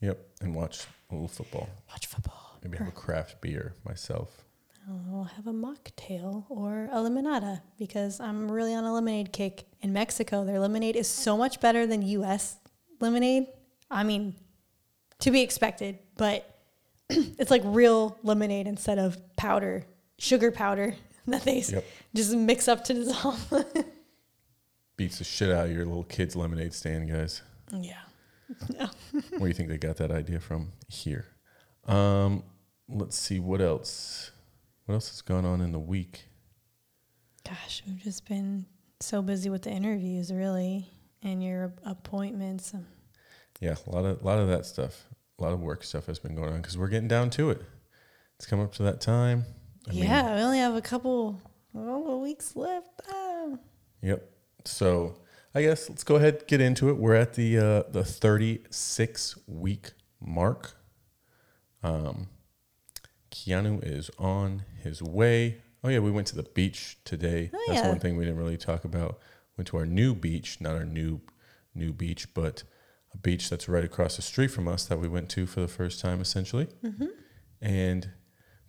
Yep, 0.00 0.18
and 0.40 0.54
watch 0.54 0.84
a 1.10 1.14
little 1.14 1.28
football. 1.28 1.68
Watch 1.88 2.06
football. 2.06 2.58
Maybe 2.62 2.78
have 2.78 2.88
a 2.88 2.92
craft 2.92 3.40
beer 3.40 3.74
myself. 3.84 4.44
I'll 4.88 5.24
have 5.24 5.46
a 5.46 5.52
mocktail 5.52 6.44
or 6.50 6.88
a 6.92 6.96
limonada 6.96 7.62
because 7.78 8.20
I'm 8.20 8.50
really 8.50 8.74
on 8.74 8.84
a 8.84 8.92
lemonade 8.92 9.32
kick. 9.32 9.64
In 9.80 9.92
Mexico, 9.92 10.44
their 10.44 10.58
lemonade 10.58 10.96
is 10.96 11.08
so 11.08 11.36
much 11.38 11.60
better 11.60 11.86
than 11.86 12.02
U.S. 12.02 12.58
lemonade. 13.00 13.46
I 13.90 14.02
mean, 14.02 14.34
to 15.20 15.30
be 15.30 15.40
expected, 15.40 15.98
but 16.16 16.53
it's 17.38 17.50
like 17.50 17.62
real 17.64 18.18
lemonade 18.22 18.66
instead 18.66 18.98
of 18.98 19.18
powder, 19.36 19.84
sugar 20.18 20.50
powder 20.50 20.94
that 21.26 21.42
they 21.42 21.60
Yep. 21.60 21.84
just 22.14 22.34
mix 22.34 22.68
up 22.68 22.84
to 22.84 22.94
dissolve. 22.94 23.52
Beats 24.96 25.18
the 25.18 25.24
shit 25.24 25.50
out 25.50 25.66
of 25.66 25.72
your 25.72 25.84
little 25.84 26.04
kid's 26.04 26.36
lemonade 26.36 26.72
stand, 26.72 27.10
guys. 27.10 27.42
yeah. 27.72 28.00
Where 29.30 29.40
do 29.40 29.46
you 29.46 29.54
think 29.54 29.68
they 29.70 29.78
got 29.78 29.96
that 29.96 30.10
idea 30.12 30.38
from? 30.38 30.72
Here. 30.88 31.26
Um, 31.86 32.44
let's 32.88 33.18
see 33.18 33.40
what 33.40 33.60
else. 33.60 34.30
What 34.84 34.94
else 34.94 35.08
has 35.08 35.22
gone 35.22 35.44
on 35.44 35.60
in 35.62 35.72
the 35.72 35.78
week? 35.80 36.26
Gosh, 37.48 37.82
we've 37.86 38.02
just 38.02 38.28
been 38.28 38.66
so 39.00 39.20
busy 39.22 39.48
with 39.50 39.62
the 39.62 39.70
interviews, 39.70 40.32
really, 40.32 40.88
and 41.22 41.42
your 41.42 41.72
appointments. 41.84 42.74
Yeah, 43.60 43.76
a 43.86 43.90
lot 43.90 44.04
of 44.04 44.20
a 44.22 44.24
lot 44.24 44.38
of 44.38 44.48
that 44.48 44.66
stuff. 44.66 45.06
A 45.38 45.42
lot 45.42 45.52
of 45.52 45.60
work 45.60 45.82
stuff 45.82 46.06
has 46.06 46.18
been 46.18 46.34
going 46.34 46.52
on 46.52 46.60
because 46.60 46.78
we're 46.78 46.88
getting 46.88 47.08
down 47.08 47.30
to 47.30 47.50
it. 47.50 47.62
It's 48.36 48.46
come 48.46 48.60
up 48.60 48.72
to 48.74 48.82
that 48.84 49.00
time. 49.00 49.44
I 49.88 49.92
mean, 49.92 50.04
yeah, 50.04 50.34
we 50.34 50.42
only 50.42 50.58
have 50.58 50.74
a 50.74 50.80
couple 50.80 51.40
oh, 51.74 52.18
weeks 52.18 52.56
left. 52.56 53.02
Oh. 53.08 53.58
Yep. 54.02 54.30
So 54.64 55.16
I 55.54 55.62
guess 55.62 55.88
let's 55.88 56.04
go 56.04 56.16
ahead 56.16 56.46
get 56.46 56.60
into 56.60 56.88
it. 56.88 56.96
We're 56.96 57.14
at 57.14 57.34
the 57.34 57.58
uh, 57.58 57.82
the 57.90 58.04
36 58.04 59.38
week 59.46 59.92
mark. 60.20 60.76
Um, 61.82 62.28
Keanu 63.30 63.84
is 63.84 64.10
on 64.18 64.64
his 64.82 65.02
way. 65.02 65.62
Oh 65.82 65.88
yeah, 65.88 65.98
we 65.98 66.10
went 66.10 66.26
to 66.28 66.36
the 66.36 66.42
beach 66.42 66.98
today. 67.04 67.50
Oh, 67.52 67.64
That's 67.66 67.80
yeah. 67.80 67.88
one 67.88 67.98
thing 67.98 68.16
we 68.16 68.24
didn't 68.24 68.38
really 68.38 68.56
talk 68.56 68.84
about. 68.84 69.18
Went 69.56 69.68
to 69.68 69.76
our 69.76 69.86
new 69.86 70.14
beach, 70.14 70.60
not 70.60 70.76
our 70.76 70.84
new 70.84 71.20
new 71.74 71.92
beach, 71.92 72.32
but 72.34 72.62
a 73.14 73.18
beach 73.18 73.48
that's 73.48 73.68
right 73.68 73.84
across 73.84 74.16
the 74.16 74.22
street 74.22 74.48
from 74.48 74.66
us 74.68 74.84
that 74.86 74.98
we 74.98 75.08
went 75.08 75.28
to 75.30 75.46
for 75.46 75.60
the 75.60 75.68
first 75.68 76.00
time, 76.00 76.20
essentially. 76.20 76.66
Mm-hmm. 76.84 77.06
And 77.62 78.10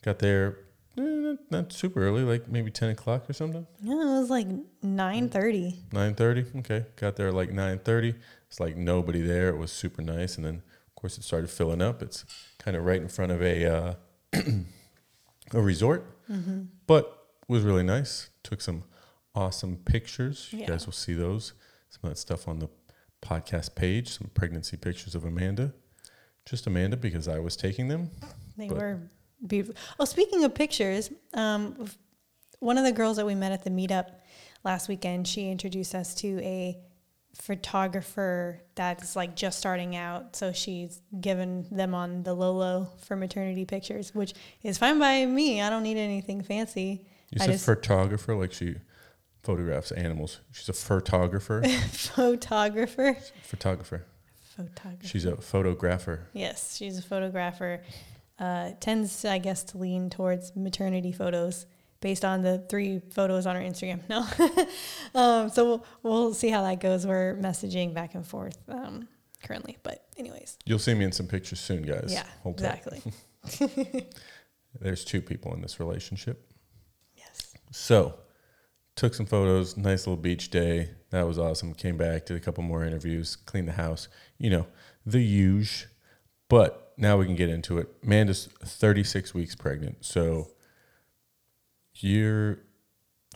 got 0.03 0.19
there 0.19 0.60
eh, 0.97 1.01
not, 1.01 1.38
not 1.49 1.73
super 1.73 2.01
early, 2.05 2.21
like 2.23 2.47
maybe 2.47 2.71
10 2.71 2.89
o'clock 2.91 3.29
or 3.29 3.34
something. 3.34 3.65
Yeah, 3.81 3.93
it 3.93 4.19
was 4.19 4.29
like 4.29 4.47
nine 4.81 5.29
thirty. 5.29 5.79
Nine 5.91 6.15
thirty. 6.15 6.45
Okay, 6.58 6.86
got 6.95 7.15
there 7.15 7.31
like 7.31 7.51
nine 7.51 7.79
thirty. 7.79 8.15
It's 8.47 8.60
like 8.60 8.77
nobody 8.77 9.21
there. 9.21 9.49
It 9.49 9.58
was 9.58 9.71
super 9.71 10.01
nice, 10.01 10.38
and 10.38 10.45
then 10.45 10.55
of 10.88 10.95
course 10.95 11.17
it 11.17 11.23
started 11.23 11.49
filling 11.49 11.81
up. 11.81 12.01
It's 12.01 12.23
kind 12.60 12.77
of 12.77 12.84
right 12.86 13.01
in 13.01 13.10
front 13.10 13.31
of 13.31 13.41
a 13.41 13.65
uh, 13.65 13.93
a 15.53 15.62
resort, 15.62 16.05
but 16.88 17.27
was 17.47 17.63
really 17.63 17.84
nice. 17.84 18.29
Took 18.43 18.62
some 18.62 18.84
awesome 19.34 19.77
pictures. 19.77 20.47
You 20.51 20.60
Yeah. 20.60 20.67
guys 20.67 20.86
will 20.86 20.93
see 20.93 21.13
those. 21.13 21.53
Some 21.89 22.01
of 22.03 22.10
that 22.12 22.17
stuff 22.17 22.47
on 22.47 22.60
the 22.60 22.69
podcast 23.26 23.76
page. 23.76 24.10
Some 24.18 24.30
pregnancy 24.34 24.78
pictures 24.78 25.16
of 25.16 25.26
Amanda. 25.26 25.74
Just 26.46 26.68
Amanda 26.68 26.96
because 26.98 27.28
I 27.28 27.40
was 27.40 27.56
taking 27.56 27.88
them. 27.88 28.12
They 28.58 28.68
But- 28.68 28.78
were 28.78 29.00
beautiful. 29.46 29.76
Oh, 30.00 30.06
speaking 30.06 30.44
of 30.44 30.54
pictures, 30.54 31.10
um, 31.34 31.90
one 32.60 32.78
of 32.78 32.84
the 32.84 32.92
girls 32.92 33.18
that 33.18 33.26
we 33.26 33.36
met 33.36 33.52
at 33.52 33.64
the 33.64 33.70
meetup 33.70 34.12
last 34.64 34.88
weekend, 34.88 35.28
she 35.28 35.50
introduced 35.50 35.94
us 35.96 36.14
to 36.16 36.40
a 36.42 36.78
photographer 37.34 38.62
that's 38.76 39.16
like 39.16 39.36
just 39.36 39.58
starting 39.60 39.96
out. 39.96 40.36
So 40.36 40.52
she's 40.52 41.02
given 41.20 41.68
them 41.72 41.94
on 41.94 42.24
the 42.24 42.34
Lolo 42.34 42.90
for 43.00 43.16
maternity 43.16 43.66
pictures, 43.66 44.14
which 44.14 44.34
is 44.64 44.78
fine 44.78 45.00
by 45.00 45.26
me. 45.26 45.62
I 45.62 45.70
don't 45.70 45.84
need 45.84 45.98
anything 45.98 46.42
fancy. 46.42 47.06
You 47.32 47.40
I 47.42 47.46
said 47.48 47.60
photographer, 47.60 48.36
like 48.36 48.54
she 48.54 48.76
photographs 49.45 49.91
animals. 49.91 50.39
She's 50.51 50.67
a 50.69 50.73
photographer. 50.73 51.62
photographer. 51.91 53.15
photographer. 53.43 54.05
Photographer. 54.55 55.08
She's 55.08 55.25
a 55.25 55.36
photographer. 55.36 56.21
Yes, 56.34 56.75
she's 56.77 56.97
a 56.97 57.01
photographer. 57.01 57.81
Uh, 58.39 58.71
tends, 58.79 59.23
I 59.25 59.38
guess, 59.38 59.63
to 59.65 59.77
lean 59.77 60.10
towards 60.10 60.55
maternity 60.55 61.12
photos 61.12 61.65
based 62.01 62.25
on 62.25 62.41
the 62.41 62.60
three 62.69 62.99
photos 63.13 63.45
on 63.45 63.55
her 63.55 63.62
Instagram. 63.62 63.99
No, 64.10 64.25
um, 65.19 65.49
so 65.49 65.65
we'll, 65.65 65.86
we'll 66.03 66.34
see 66.34 66.49
how 66.49 66.62
that 66.63 66.79
goes. 66.79 67.05
We're 67.08 67.36
messaging 67.36 67.93
back 67.93 68.15
and 68.15 68.25
forth 68.25 68.58
um, 68.69 69.08
currently, 69.43 69.77
but 69.84 70.05
anyways, 70.17 70.58
You'll 70.65 70.79
see 70.79 70.93
me 70.93 71.05
in 71.05 71.12
some 71.12 71.27
pictures 71.27 71.60
soon, 71.60 71.84
guys. 71.84 72.10
yeah, 72.12 72.25
Hold 72.43 72.55
exactly. 72.55 73.01
There's 74.81 75.05
two 75.05 75.21
people 75.21 75.53
in 75.53 75.62
this 75.62 75.79
relationship. 75.79 76.51
Yes, 77.15 77.53
So, 77.71 78.15
took 78.95 79.13
some 79.13 79.25
photos. 79.25 79.77
Nice 79.77 80.08
little 80.08 80.21
beach 80.21 80.49
day. 80.49 80.89
That 81.12 81.27
was 81.27 81.38
awesome. 81.38 81.73
Came 81.73 81.97
back, 81.97 82.25
did 82.25 82.38
a 82.38 82.39
couple 82.39 82.63
more 82.63 82.84
interviews, 82.84 83.36
cleaned 83.36 83.67
the 83.67 83.73
house. 83.73 84.08
You 84.38 84.49
know, 84.49 84.67
the 85.05 85.19
huge. 85.19 85.88
But 86.49 86.93
now 86.97 87.17
we 87.17 87.25
can 87.25 87.36
get 87.36 87.49
into 87.49 87.77
it. 87.77 87.89
Amanda's 88.03 88.47
36 88.63 89.34
weeks 89.34 89.55
pregnant. 89.55 90.05
So, 90.05 90.49
you're, 91.95 92.60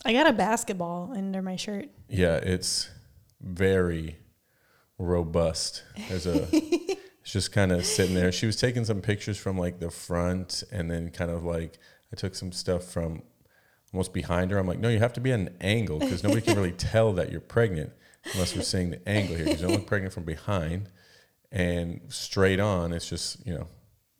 I 0.04 0.12
got 0.12 0.26
a 0.26 0.32
basketball 0.32 1.12
under 1.16 1.42
my 1.42 1.56
shirt. 1.56 1.88
yeah, 2.08 2.36
it's 2.36 2.90
very 3.40 4.18
robust. 4.98 5.82
There's 6.08 6.26
a, 6.26 6.46
it's 6.52 7.32
just 7.32 7.52
kind 7.52 7.72
of 7.72 7.84
sitting 7.84 8.14
there. 8.14 8.30
She 8.32 8.46
was 8.46 8.56
taking 8.56 8.84
some 8.84 9.00
pictures 9.00 9.38
from 9.38 9.58
like 9.58 9.80
the 9.80 9.90
front 9.90 10.62
and 10.70 10.90
then 10.90 11.10
kind 11.10 11.30
of 11.30 11.44
like, 11.44 11.78
I 12.12 12.16
took 12.16 12.34
some 12.34 12.52
stuff 12.52 12.84
from 12.84 13.22
almost 13.92 14.12
behind 14.12 14.50
her. 14.50 14.58
I'm 14.58 14.66
like, 14.66 14.78
no, 14.78 14.88
you 14.88 14.98
have 14.98 15.12
to 15.14 15.20
be 15.20 15.32
at 15.32 15.40
an 15.40 15.56
angle 15.60 15.98
because 15.98 16.22
nobody 16.22 16.40
can 16.42 16.56
really 16.56 16.72
tell 16.92 17.12
that 17.14 17.30
you're 17.32 17.40
pregnant 17.40 17.92
unless 18.34 18.54
we're 18.54 18.62
seeing 18.62 18.90
the 18.90 19.08
angle 19.08 19.34
here. 19.36 19.44
Because 19.46 19.60
you 19.60 19.66
don't 19.68 19.76
look 19.76 19.86
pregnant 19.86 20.14
from 20.14 20.24
behind 20.24 20.88
and 21.52 22.00
straight 22.08 22.60
on. 22.60 22.92
It's 22.92 23.08
just, 23.08 23.44
you 23.46 23.54
know, 23.54 23.66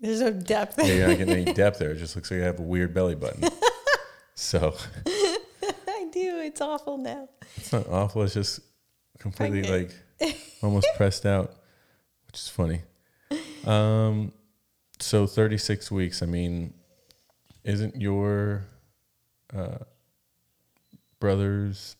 There's 0.01 0.21
no 0.21 0.31
depth. 0.33 0.79
yeah, 0.79 0.87
you're 0.95 1.09
not 1.09 1.19
getting 1.19 1.35
any 1.47 1.53
depth 1.53 1.79
there. 1.79 1.91
It 1.93 1.99
just 1.99 2.17
looks 2.17 2.31
like 2.31 2.39
you 2.39 2.45
have 2.45 2.59
a 2.59 2.63
weird 2.63 2.93
belly 2.95 3.15
button. 3.15 3.45
So 4.35 4.75
I 5.63 6.07
do. 6.11 6.39
It's 6.39 6.63
awful 6.63 6.97
now. 6.97 7.29
it's 7.57 7.73
not 7.75 7.87
awful. 7.89 8.23
It's 8.23 8.33
just 8.33 8.61
completely 9.19 9.61
Pregnant. 9.61 9.95
like 10.21 10.37
almost 10.63 10.87
pressed 10.97 11.27
out, 11.27 11.57
which 12.27 12.37
is 12.39 12.49
funny. 12.49 12.81
Um, 13.67 14.33
so 14.99 15.27
36 15.27 15.91
weeks. 15.91 16.23
I 16.23 16.27
mean, 16.27 16.73
isn't 17.65 18.01
your 18.01 18.65
uh, 19.55 19.79
brother's 21.19 21.97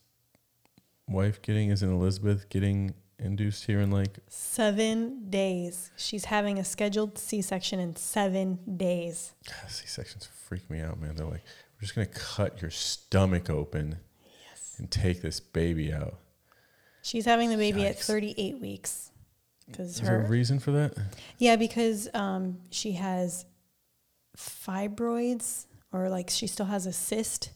wife 1.07 1.41
getting? 1.41 1.69
Isn't 1.69 1.89
Elizabeth 1.91 2.49
getting 2.49 2.93
induced 3.19 3.65
here 3.65 3.79
in 3.79 3.91
like? 3.91 4.17
Seven 4.29 5.29
days. 5.29 5.91
She's 5.97 6.25
having 6.25 6.59
a 6.59 6.63
scheduled 6.63 7.17
C-section 7.17 7.79
in 7.79 7.95
seven 7.95 8.59
days. 8.77 9.33
C 9.67 9.85
sections 9.87 10.25
freak 10.47 10.69
me 10.69 10.79
out, 10.81 10.99
man. 10.99 11.15
They're 11.15 11.25
like, 11.27 11.43
we're 11.75 11.81
just 11.81 11.95
gonna 11.95 12.07
cut 12.07 12.61
your 12.61 12.71
stomach 12.71 13.49
open 13.49 13.97
Yes. 14.49 14.75
and 14.77 14.89
take 14.91 15.21
this 15.21 15.39
baby 15.39 15.93
out. 15.93 16.17
She's 17.03 17.25
having 17.25 17.49
the 17.49 17.57
baby 17.57 17.85
at 17.87 17.97
38 17.99 18.59
weeks. 18.59 19.11
Is 19.79 20.01
there 20.01 20.21
a 20.21 20.27
reason 20.27 20.59
for 20.59 20.71
that? 20.71 20.93
yeah, 21.39 21.55
because 21.55 22.07
um, 22.13 22.57
she 22.69 22.91
has 22.93 23.45
fibroids, 24.37 25.65
or 25.91 26.09
like 26.09 26.29
she 26.29 26.47
still 26.47 26.65
has 26.65 26.85
a 26.85 26.93
cyst 26.93 27.51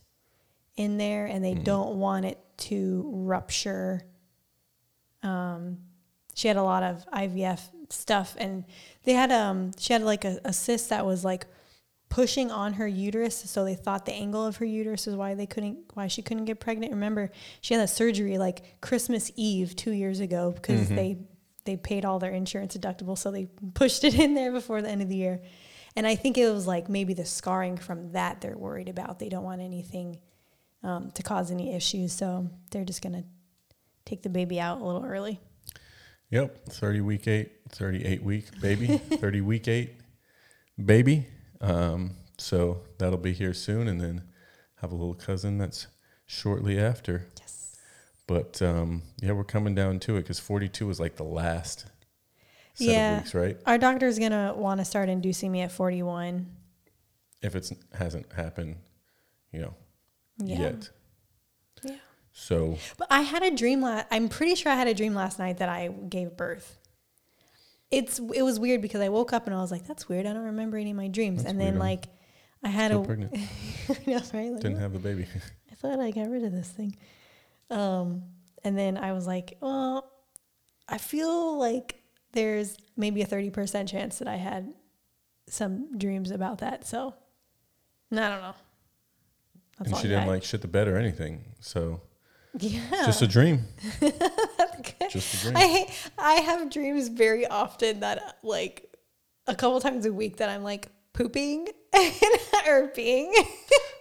in 0.75 0.97
there, 0.97 1.25
and 1.25 1.43
they 1.43 1.53
don't 1.53 1.95
want 1.95 2.25
it 2.25 2.39
to 2.57 3.03
rupture. 3.13 4.03
Um, 5.23 5.77
she 6.33 6.47
had 6.47 6.57
a 6.57 6.63
lot 6.63 6.83
of 6.83 7.05
IVF 7.13 7.61
stuff, 7.89 8.35
and 8.37 8.65
they 9.03 9.13
had 9.13 9.31
um, 9.31 9.71
she 9.77 9.93
had 9.93 10.01
like 10.01 10.25
a, 10.25 10.39
a 10.43 10.53
cyst 10.53 10.89
that 10.89 11.05
was 11.05 11.23
like 11.23 11.45
pushing 12.09 12.51
on 12.51 12.73
her 12.73 12.87
uterus 12.87 13.35
so 13.35 13.65
they 13.65 13.75
thought 13.75 14.05
the 14.05 14.13
angle 14.13 14.45
of 14.45 14.57
her 14.57 14.65
uterus 14.65 15.07
is 15.07 15.15
why 15.15 15.33
they 15.33 15.45
couldn't 15.45 15.77
why 15.95 16.07
she 16.07 16.21
couldn't 16.21 16.45
get 16.45 16.59
pregnant. 16.59 16.93
Remember 16.93 17.31
she 17.61 17.73
had 17.73 17.81
that 17.81 17.89
surgery 17.89 18.37
like 18.37 18.79
christmas 18.79 19.31
eve 19.35 19.75
two 19.75 19.91
years 19.91 20.19
ago 20.19 20.51
because 20.51 20.87
they 20.87 21.17
they 21.65 21.75
paid 21.75 22.05
all 22.05 22.19
their 22.19 22.31
insurance 22.31 22.77
deductible 22.77 23.17
so 23.17 23.31
they 23.31 23.47
pushed 23.73 24.03
it 24.03 24.17
in 24.17 24.33
there 24.33 24.51
before 24.51 24.81
the 24.81 24.89
end 24.89 25.01
of 25.01 25.09
the 25.09 25.15
year 25.15 25.41
and 25.95 26.05
i 26.05 26.15
think 26.15 26.37
it 26.37 26.49
was 26.51 26.67
like 26.67 26.89
maybe 26.89 27.13
the 27.13 27.25
scarring 27.25 27.77
from 27.77 28.11
that 28.11 28.41
they're 28.41 28.57
worried 28.57 28.89
about 28.89 29.19
they 29.19 29.29
don't 29.29 29.43
want 29.43 29.61
anything 29.61 30.17
um, 30.83 31.11
to 31.11 31.23
cause 31.23 31.49
any 31.51 31.73
issues 31.73 32.13
so 32.13 32.49
they're 32.71 32.85
just 32.85 33.01
gonna 33.01 33.23
take 34.05 34.21
the 34.21 34.29
baby 34.29 34.59
out 34.59 34.81
a 34.81 34.83
little 34.83 35.03
early 35.03 35.39
Yep, 36.31 36.65
30 36.69 37.01
week 37.01 37.27
eight, 37.27 37.51
38 37.69 38.23
week 38.23 38.59
baby, 38.59 38.87
30 38.97 39.41
week 39.41 39.67
eight 39.67 39.95
baby. 40.83 41.27
Um, 41.61 42.11
so 42.37 42.81
that'll 42.97 43.19
be 43.19 43.33
here 43.33 43.53
soon. 43.53 43.87
And 43.87 44.01
then 44.01 44.23
have 44.81 44.91
a 44.91 44.95
little 44.95 45.13
cousin 45.13 45.57
that's 45.57 45.87
shortly 46.25 46.79
after. 46.79 47.27
Yes. 47.39 47.77
But 48.27 48.61
um, 48.61 49.03
yeah, 49.21 49.33
we're 49.33 49.43
coming 49.43 49.75
down 49.75 49.99
to 49.99 50.17
it 50.17 50.23
because 50.23 50.39
42 50.39 50.89
is 50.89 50.99
like 50.99 51.15
the 51.15 51.23
last 51.23 51.85
Yeah. 52.77 53.17
weeks, 53.19 53.33
right? 53.33 53.57
Our 53.65 53.77
doctor's 53.77 54.19
gonna 54.19 54.53
want 54.55 54.79
to 54.81 54.85
start 54.85 55.09
inducing 55.09 55.51
me 55.51 55.61
at 55.61 55.71
41. 55.71 56.47
If 57.41 57.55
it 57.55 57.71
hasn't 57.93 58.31
happened, 58.33 58.77
you 59.51 59.61
know, 59.61 59.73
Yeah. 60.39 60.59
yet. 60.59 60.89
Yeah. 61.83 61.95
So 62.31 62.77
But 62.97 63.07
I 63.11 63.21
had 63.21 63.43
a 63.43 63.51
dream 63.51 63.81
last. 63.81 64.07
I'm 64.11 64.27
pretty 64.29 64.55
sure 64.55 64.71
I 64.71 64.75
had 64.75 64.87
a 64.87 64.93
dream 64.93 65.13
last 65.13 65.39
night 65.39 65.57
that 65.59 65.69
I 65.69 65.87
gave 65.87 66.35
birth. 66.35 66.77
It's 67.91 68.19
it 68.33 68.41
was 68.41 68.59
weird 68.59 68.81
because 68.81 68.99
I 69.01 69.09
woke 69.09 69.31
up 69.31 69.45
and 69.45 69.55
I 69.55 69.59
was 69.61 69.71
like, 69.71 69.85
"That's 69.87 70.09
weird. 70.09 70.25
I 70.25 70.33
don't 70.33 70.45
remember 70.45 70.77
any 70.77 70.91
of 70.91 70.97
my 70.97 71.07
dreams." 71.07 71.43
That's 71.43 71.51
and 71.51 71.61
then 71.61 71.73
weird. 71.75 71.79
Like, 71.81 72.05
I 72.63 72.69
had 72.69 72.87
still 72.91 73.03
a 73.03 73.05
pregnant. 73.05 73.33
I 73.89 73.93
know, 74.07 74.21
right? 74.33 74.51
Like, 74.51 74.61
Didn't 74.61 74.79
have 74.79 74.91
the 74.93 74.99
baby. 74.99 75.27
I 75.71 75.75
thought 75.75 75.99
I 75.99 76.11
got 76.11 76.29
rid 76.29 76.43
of 76.43 76.51
this 76.51 76.69
thing. 76.69 76.95
Um, 77.69 78.23
and 78.63 78.77
then 78.77 78.97
I 78.97 79.13
was 79.13 79.27
like, 79.27 79.57
well, 79.61 80.11
I 80.89 80.97
feel 80.97 81.57
like 81.59 82.01
there's 82.35 82.77
maybe 82.95 83.21
a 83.23 83.25
30% 83.25 83.87
chance 83.89 84.19
that 84.19 84.27
I 84.27 84.35
had 84.35 84.71
some 85.47 85.97
dreams 85.97 86.29
about 86.31 86.59
that. 86.59 86.85
So, 86.85 87.15
I 88.11 88.15
don't 88.15 88.41
know. 88.41 88.55
That's 89.79 89.91
and 89.91 89.99
she 89.99 90.07
didn't 90.07 90.27
like 90.27 90.43
shit 90.43 90.61
the 90.61 90.67
bed 90.67 90.87
or 90.87 90.97
anything. 90.97 91.43
So 91.59 92.01
Yeah. 92.57 92.79
just 93.05 93.21
a 93.21 93.27
dream. 93.27 93.65
Just 95.09 95.33
a 95.35 95.37
dream. 95.37 95.53
I 95.57 95.87
I 96.17 96.33
have 96.35 96.69
dreams 96.71 97.09
very 97.09 97.45
often 97.45 97.99
that 97.99 98.37
like 98.43 98.91
a 99.47 99.53
couple 99.55 99.79
times 99.79 100.05
a 100.05 100.11
week 100.13 100.37
that 100.37 100.49
I'm 100.49 100.63
like 100.63 100.87
pooping 101.13 101.67
or 102.67 102.87
peeing. 102.89 103.31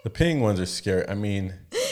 The 0.05 0.11
peeing 0.11 0.41
ones 0.41 0.61
are 0.61 0.67
scary. 0.67 1.07
I 1.09 1.15
mean, 1.15 1.53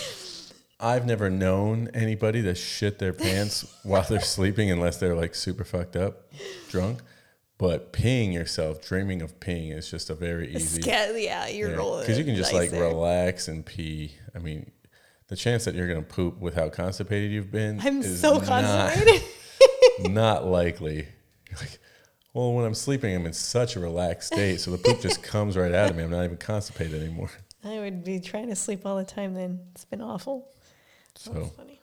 I've 0.82 1.06
never 1.06 1.30
known 1.30 1.88
anybody 1.94 2.42
to 2.42 2.54
shit 2.56 2.98
their 2.98 3.12
pants 3.12 3.64
while 3.84 4.02
they're 4.02 4.20
sleeping 4.20 4.70
unless 4.70 4.96
they're 4.98 5.14
like 5.14 5.34
super 5.34 5.64
fucked 5.64 5.94
up, 5.96 6.32
drunk. 6.68 7.00
But 7.56 7.92
peeing 7.92 8.32
yourself, 8.32 8.82
dreaming 8.82 9.22
of 9.22 9.38
peeing 9.38 9.72
is 9.72 9.88
just 9.88 10.10
a 10.10 10.14
very 10.14 10.52
easy. 10.52 10.82
Sca- 10.82 11.14
yeah, 11.16 11.46
you're 11.46 11.76
rolling. 11.76 12.00
Because 12.00 12.18
you 12.18 12.24
can 12.24 12.34
just 12.34 12.52
like 12.52 12.70
there. 12.70 12.82
relax 12.82 13.46
and 13.46 13.64
pee. 13.64 14.16
I 14.34 14.40
mean, 14.40 14.72
the 15.28 15.36
chance 15.36 15.64
that 15.66 15.76
you're 15.76 15.86
gonna 15.86 16.02
poop 16.02 16.38
with 16.38 16.54
how 16.54 16.68
constipated 16.68 17.30
you've 17.30 17.52
been 17.52 17.80
I'm 17.80 18.02
so 18.02 18.38
not- 18.38 18.44
constipated. 18.44 19.22
not 20.00 20.44
likely. 20.46 21.06
You're 21.48 21.58
like, 21.60 21.78
well, 22.34 22.52
when 22.54 22.64
I'm 22.64 22.74
sleeping, 22.74 23.14
I'm 23.14 23.26
in 23.26 23.32
such 23.32 23.76
a 23.76 23.80
relaxed 23.80 24.32
state, 24.32 24.58
so 24.60 24.70
the 24.72 24.78
poop 24.78 25.00
just 25.00 25.22
comes 25.22 25.56
right 25.56 25.72
out 25.72 25.90
of 25.90 25.96
me. 25.96 26.02
I'm 26.02 26.10
not 26.10 26.24
even 26.24 26.38
constipated 26.38 27.00
anymore. 27.00 27.30
I 27.64 27.78
would 27.78 28.02
be 28.02 28.18
trying 28.18 28.48
to 28.48 28.56
sleep 28.56 28.84
all 28.84 28.96
the 28.96 29.04
time 29.04 29.34
then. 29.34 29.60
It's 29.72 29.84
been 29.84 30.00
awful. 30.00 30.51
So 31.14 31.32
That's 31.32 31.50
funny. 31.54 31.80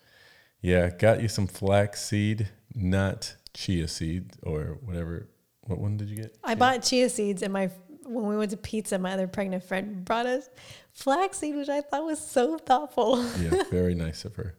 yeah, 0.62 0.90
got 0.90 1.22
you 1.22 1.28
some 1.28 1.48
flax 1.48 2.04
seed, 2.04 2.50
not 2.74 3.36
chia 3.54 3.88
seed 3.88 4.32
or 4.44 4.78
whatever. 4.84 5.28
What 5.62 5.80
one 5.80 5.98
did 5.98 6.10
you 6.10 6.16
get? 6.18 6.36
I 6.44 6.56
bought 6.56 6.84
chia 6.84 7.10
seeds 7.10 7.42
and 7.42 7.54
my 7.54 7.70
when 8.06 8.26
we 8.26 8.38
went 8.38 8.50
to 8.52 8.58
pizza, 8.58 8.98
my 8.98 9.14
other 9.14 9.28
pregnant 9.28 9.64
friend 9.64 10.04
brought 10.04 10.26
us 10.26 10.50
flaxseed, 10.94 11.56
which 11.56 11.70
I 11.70 11.82
thought 11.82 12.06
was 12.06 12.20
so 12.20 12.58
thoughtful. 12.58 13.24
Yeah, 13.40 13.64
very 13.72 13.94
nice 13.94 14.26
of 14.26 14.36
her. 14.36 14.56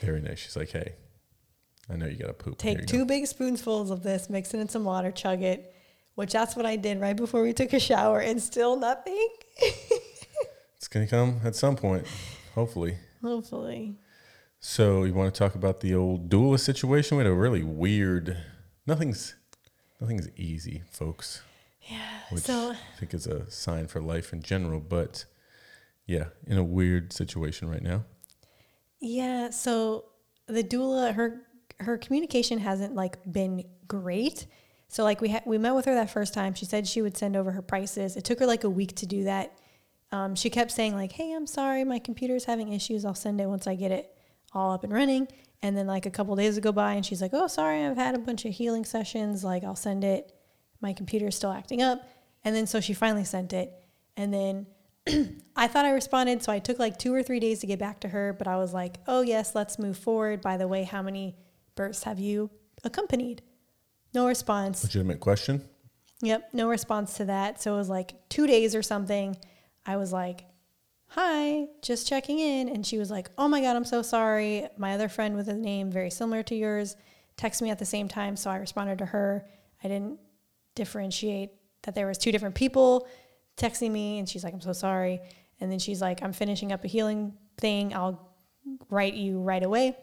Very 0.00 0.20
nice. 0.20 0.38
She's 0.38 0.56
like, 0.56 0.70
hey, 0.70 0.94
I 1.90 1.96
know 1.96 2.06
you 2.06 2.16
got 2.16 2.28
to 2.28 2.34
poop. 2.34 2.56
Take 2.56 2.86
two 2.86 2.98
go." 2.98 3.04
big 3.06 3.26
spoonfuls 3.26 3.90
of 3.90 4.04
this, 4.04 4.30
mix 4.30 4.54
it 4.54 4.60
in 4.60 4.68
some 4.68 4.84
water, 4.84 5.10
chug 5.10 5.42
it. 5.42 5.74
Which 6.14 6.32
that's 6.32 6.54
what 6.54 6.66
I 6.66 6.76
did 6.76 7.00
right 7.00 7.16
before 7.16 7.42
we 7.42 7.52
took 7.52 7.72
a 7.72 7.80
shower, 7.80 8.20
and 8.20 8.40
still 8.40 8.76
nothing. 8.76 9.28
It's 10.76 10.86
gonna 10.86 11.08
come 11.08 11.40
at 11.44 11.56
some 11.56 11.74
point, 11.74 12.06
hopefully. 12.54 12.96
Hopefully, 13.22 13.96
So 14.60 15.04
you 15.04 15.14
want 15.14 15.34
to 15.34 15.38
talk 15.38 15.54
about 15.54 15.80
the 15.80 15.94
old 15.94 16.28
doula 16.28 16.58
situation? 16.58 17.16
We 17.16 17.24
had 17.24 17.32
a 17.32 17.34
really 17.34 17.62
weird. 17.62 18.36
Nothing's, 18.86 19.34
nothing's 20.00 20.28
easy, 20.36 20.82
folks. 20.90 21.42
yeah. 21.90 22.20
which 22.30 22.44
so 22.44 22.72
I 22.72 22.98
think 22.98 23.14
is 23.14 23.26
a 23.26 23.50
sign 23.50 23.86
for 23.86 24.00
life 24.00 24.32
in 24.32 24.42
general. 24.42 24.80
But 24.80 25.24
yeah, 26.06 26.26
in 26.46 26.58
a 26.58 26.64
weird 26.64 27.12
situation 27.12 27.68
right 27.68 27.82
now. 27.82 28.04
Yeah, 29.00 29.50
so 29.50 30.06
the 30.46 30.64
doula 30.64 31.14
her 31.14 31.42
her 31.80 31.96
communication 31.98 32.58
hasn't 32.58 32.94
like 32.94 33.18
been 33.30 33.64
great. 33.86 34.46
So 34.88 35.04
like 35.04 35.20
we 35.20 35.28
ha- 35.30 35.42
we 35.44 35.58
met 35.58 35.74
with 35.74 35.84
her 35.84 35.94
that 35.94 36.10
first 36.10 36.34
time. 36.34 36.54
She 36.54 36.64
said 36.64 36.86
she 36.86 37.02
would 37.02 37.16
send 37.16 37.36
over 37.36 37.52
her 37.52 37.62
prices. 37.62 38.16
It 38.16 38.24
took 38.24 38.38
her 38.40 38.46
like 38.46 38.64
a 38.64 38.70
week 38.70 38.96
to 38.96 39.06
do 39.06 39.24
that. 39.24 39.52
Um, 40.10 40.34
she 40.34 40.50
kept 40.50 40.70
saying 40.70 40.94
like, 40.94 41.12
"Hey, 41.12 41.32
I'm 41.32 41.46
sorry, 41.46 41.84
my 41.84 41.98
computer's 41.98 42.44
having 42.44 42.72
issues. 42.72 43.04
I'll 43.04 43.14
send 43.14 43.40
it 43.40 43.46
once 43.46 43.66
I 43.66 43.74
get 43.74 43.92
it 43.92 44.10
all 44.52 44.72
up 44.72 44.84
and 44.84 44.92
running." 44.92 45.28
And 45.62 45.76
then 45.76 45.86
like 45.86 46.06
a 46.06 46.10
couple 46.10 46.34
days 46.36 46.58
go 46.60 46.72
by, 46.72 46.94
and 46.94 47.04
she's 47.04 47.20
like, 47.20 47.32
"Oh, 47.34 47.46
sorry, 47.46 47.84
I've 47.84 47.96
had 47.96 48.14
a 48.14 48.18
bunch 48.18 48.44
of 48.44 48.52
healing 48.54 48.84
sessions. 48.84 49.44
Like, 49.44 49.64
I'll 49.64 49.76
send 49.76 50.04
it. 50.04 50.32
My 50.80 50.92
computer's 50.92 51.36
still 51.36 51.52
acting 51.52 51.82
up." 51.82 52.08
And 52.44 52.54
then 52.54 52.66
so 52.66 52.80
she 52.80 52.94
finally 52.94 53.24
sent 53.24 53.52
it, 53.52 53.72
and 54.16 54.32
then 54.32 54.66
I 55.56 55.68
thought 55.68 55.84
I 55.84 55.90
responded, 55.90 56.42
so 56.42 56.52
I 56.52 56.58
took 56.58 56.78
like 56.78 56.98
two 56.98 57.14
or 57.14 57.22
three 57.22 57.40
days 57.40 57.60
to 57.60 57.66
get 57.66 57.78
back 57.78 58.00
to 58.00 58.08
her, 58.08 58.32
but 58.32 58.46
I 58.46 58.56
was 58.56 58.72
like, 58.72 58.96
oh, 59.06 59.22
yes, 59.22 59.54
let's 59.54 59.78
move 59.78 59.96
forward. 59.96 60.40
By 60.40 60.56
the 60.56 60.68
way, 60.68 60.84
how 60.84 61.02
many 61.02 61.36
births 61.74 62.04
have 62.04 62.18
you 62.18 62.50
accompanied? 62.84 63.42
No 64.14 64.26
response. 64.26 64.82
Legitimate 64.84 65.20
question. 65.20 65.68
Yep, 66.20 66.50
no 66.52 66.68
response 66.68 67.14
to 67.14 67.26
that. 67.26 67.62
So 67.62 67.74
it 67.74 67.76
was 67.76 67.88
like 67.88 68.28
two 68.28 68.46
days 68.46 68.74
or 68.74 68.82
something. 68.82 69.36
I 69.88 69.96
was 69.96 70.12
like, 70.12 70.44
hi, 71.06 71.66
just 71.80 72.06
checking 72.06 72.38
in. 72.38 72.68
And 72.68 72.86
she 72.86 72.98
was 72.98 73.10
like, 73.10 73.30
oh 73.38 73.48
my 73.48 73.62
God, 73.62 73.74
I'm 73.74 73.86
so 73.86 74.02
sorry. 74.02 74.68
My 74.76 74.92
other 74.92 75.08
friend 75.08 75.34
with 75.34 75.48
a 75.48 75.54
name 75.54 75.90
very 75.90 76.10
similar 76.10 76.42
to 76.44 76.54
yours 76.54 76.94
texted 77.38 77.62
me 77.62 77.70
at 77.70 77.78
the 77.78 77.86
same 77.86 78.06
time. 78.06 78.36
So 78.36 78.50
I 78.50 78.56
responded 78.58 78.98
to 78.98 79.06
her. 79.06 79.46
I 79.82 79.88
didn't 79.88 80.20
differentiate 80.74 81.52
that 81.84 81.94
there 81.94 82.06
was 82.06 82.18
two 82.18 82.30
different 82.30 82.54
people 82.54 83.08
texting 83.56 83.90
me. 83.90 84.18
And 84.18 84.28
she's 84.28 84.44
like, 84.44 84.52
I'm 84.52 84.60
so 84.60 84.74
sorry. 84.74 85.20
And 85.58 85.72
then 85.72 85.78
she's 85.78 86.02
like, 86.02 86.22
I'm 86.22 86.34
finishing 86.34 86.70
up 86.70 86.84
a 86.84 86.88
healing 86.88 87.32
thing. 87.56 87.94
I'll 87.94 88.28
write 88.90 89.14
you 89.14 89.40
right 89.40 89.62
away. 89.62 89.96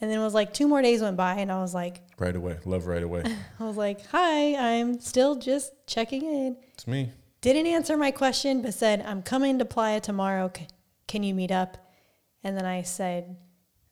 And 0.00 0.08
then 0.08 0.20
it 0.20 0.22
was 0.22 0.34
like 0.34 0.54
two 0.54 0.68
more 0.68 0.80
days 0.80 1.02
went 1.02 1.16
by 1.16 1.34
and 1.34 1.50
I 1.50 1.60
was 1.60 1.74
like, 1.74 2.02
Right 2.20 2.36
away. 2.36 2.58
Love 2.64 2.86
right 2.86 3.02
away. 3.02 3.24
I 3.58 3.64
was 3.64 3.76
like, 3.76 4.06
hi, 4.06 4.54
I'm 4.54 5.00
still 5.00 5.34
just 5.34 5.72
checking 5.88 6.22
in. 6.22 6.56
It's 6.74 6.86
me. 6.86 7.10
Didn't 7.44 7.66
answer 7.66 7.98
my 7.98 8.10
question, 8.10 8.62
but 8.62 8.72
said, 8.72 9.04
I'm 9.06 9.20
coming 9.20 9.58
to 9.58 9.66
Playa 9.66 10.00
tomorrow. 10.00 10.50
Can 11.06 11.22
you 11.22 11.34
meet 11.34 11.50
up? 11.50 11.76
And 12.42 12.56
then 12.56 12.64
I 12.64 12.80
said, 12.80 13.36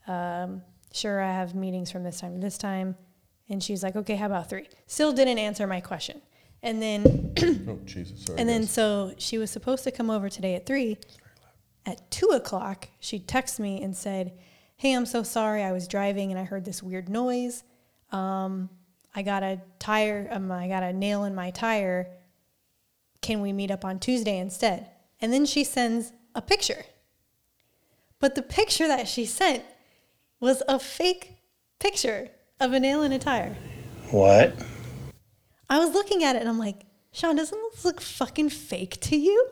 um, 0.07 0.63
sure, 0.91 1.21
I 1.21 1.31
have 1.31 1.55
meetings 1.55 1.91
from 1.91 2.03
this 2.03 2.19
time 2.19 2.33
to 2.33 2.41
this 2.41 2.57
time. 2.57 2.97
And 3.51 3.63
she's 3.63 3.83
like, 3.83 3.95
okay, 3.95 4.17
how 4.17 4.25
about 4.25 4.49
three? 4.49 4.71
Still 4.87 5.13
didn't 5.13 5.37
answer 5.37 5.67
my 5.67 5.83
question. 5.83 6.23
And 6.63 6.81
then, 6.81 7.35
Oh 7.69 7.79
Jesus. 7.85 8.25
Sorry. 8.25 8.39
and 8.41 8.49
then 8.49 8.63
guys. 8.63 8.71
so 8.71 9.13
she 9.19 9.37
was 9.37 9.51
supposed 9.51 9.85
to 9.85 9.91
come 9.91 10.09
over 10.09 10.31
today 10.31 10.55
at 10.55 10.65
three. 10.65 10.97
At 11.85 12.11
two 12.11 12.29
o'clock, 12.29 12.89
she 13.01 13.21
texted 13.21 13.59
me 13.59 13.83
and 13.83 13.95
said, 13.95 14.33
Hey, 14.79 14.95
I'm 14.95 15.05
so 15.05 15.23
sorry. 15.23 15.63
I 15.63 15.73
was 15.73 15.87
driving 15.87 16.31
and 16.31 16.41
I 16.41 16.45
heard 16.45 16.65
this 16.65 16.83
weird 16.83 17.11
noise. 17.11 17.65
Um, 18.13 18.71
I 19.15 19.21
got 19.21 19.43
a 19.43 19.61
tire, 19.79 20.27
um, 20.31 20.51
I 20.51 20.69
got 20.69 20.83
a 20.83 20.95
nail 20.95 21.25
in 21.25 21.35
my 21.35 21.51
tire. 21.51 22.17
Can 23.23 23.41
we 23.41 23.53
meet 23.53 23.71
up 23.71 23.85
on 23.85 23.99
Tuesday 23.99 24.39
instead? 24.39 24.91
And 25.21 25.33
then 25.33 25.47
she 25.47 25.65
sends 25.65 26.13
a 26.35 26.43
picture. 26.43 26.85
But 28.19 28.35
the 28.35 28.43
picture 28.43 28.87
that 28.89 29.09
she 29.09 29.25
sent 29.25 29.65
was 30.41 30.63
a 30.69 30.79
fake 30.79 31.37
picture 31.79 32.31
of 32.61 32.73
a 32.73 32.81
nail 32.81 33.03
in 33.03 33.13
a 33.13 33.19
tire. 33.19 33.57
What? 34.11 34.55
I 35.71 35.79
was 35.79 35.95
looking 35.95 36.23
at 36.23 36.37
it 36.37 36.41
and 36.41 36.49
I'm 36.49 36.59
like, 36.59 36.83
Sean, 37.13 37.37
doesn't 37.37 37.59
this 37.73 37.85
look 37.85 38.01
fucking 38.01 38.51
fake 38.51 39.01
to 39.03 39.17
you? 39.17 39.49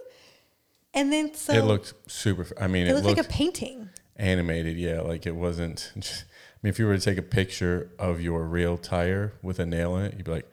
And 0.93 1.13
then 1.13 1.35
so 1.35 1.53
it 1.53 1.65
looked 1.65 1.95
super. 2.11 2.47
I 2.61 2.67
mean, 2.67 2.87
it 2.87 2.91
it, 2.91 2.95
looked 2.95 3.07
looked 3.07 3.19
like 3.19 3.27
a 3.27 3.31
painting. 3.31 3.89
animated. 4.17 4.77
Yeah, 4.77 5.03
like 5.03 5.27
it 5.27 5.37
wasn't. 5.37 5.93
Just, 5.99 6.25
I 6.55 6.59
mean, 6.63 6.71
if 6.71 6.79
you 6.79 6.87
were 6.87 6.97
to 6.97 7.03
take 7.03 7.19
a 7.19 7.23
picture 7.23 7.91
of 7.99 8.21
your 8.21 8.45
real 8.45 8.77
tire 8.77 9.35
with 9.43 9.61
a 9.61 9.67
nail 9.67 9.97
in 9.97 10.07
it, 10.07 10.15
you'd 10.17 10.25
be 10.25 10.33
like, 10.33 10.51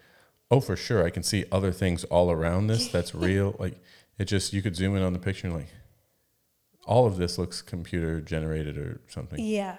"Oh, 0.50 0.60
for 0.60 0.76
sure, 0.76 1.06
I 1.06 1.10
can 1.10 1.24
see 1.24 1.46
other 1.52 1.72
things 1.72 2.04
all 2.06 2.32
around 2.32 2.68
this. 2.68 2.88
That's 2.92 3.14
real." 3.16 3.56
like 3.60 3.80
it 4.18 4.26
just 4.26 4.54
you 4.54 4.62
could 4.62 4.76
zoom 4.76 4.96
in 4.96 5.04
on 5.04 5.14
the 5.14 5.20
picture 5.20 5.48
and 5.48 5.56
like, 5.56 5.70
all 6.86 7.06
of 7.06 7.18
this 7.18 7.38
looks 7.38 7.62
computer 7.62 8.22
generated 8.22 8.78
or 8.78 9.02
something. 9.10 9.40
Yeah. 9.40 9.78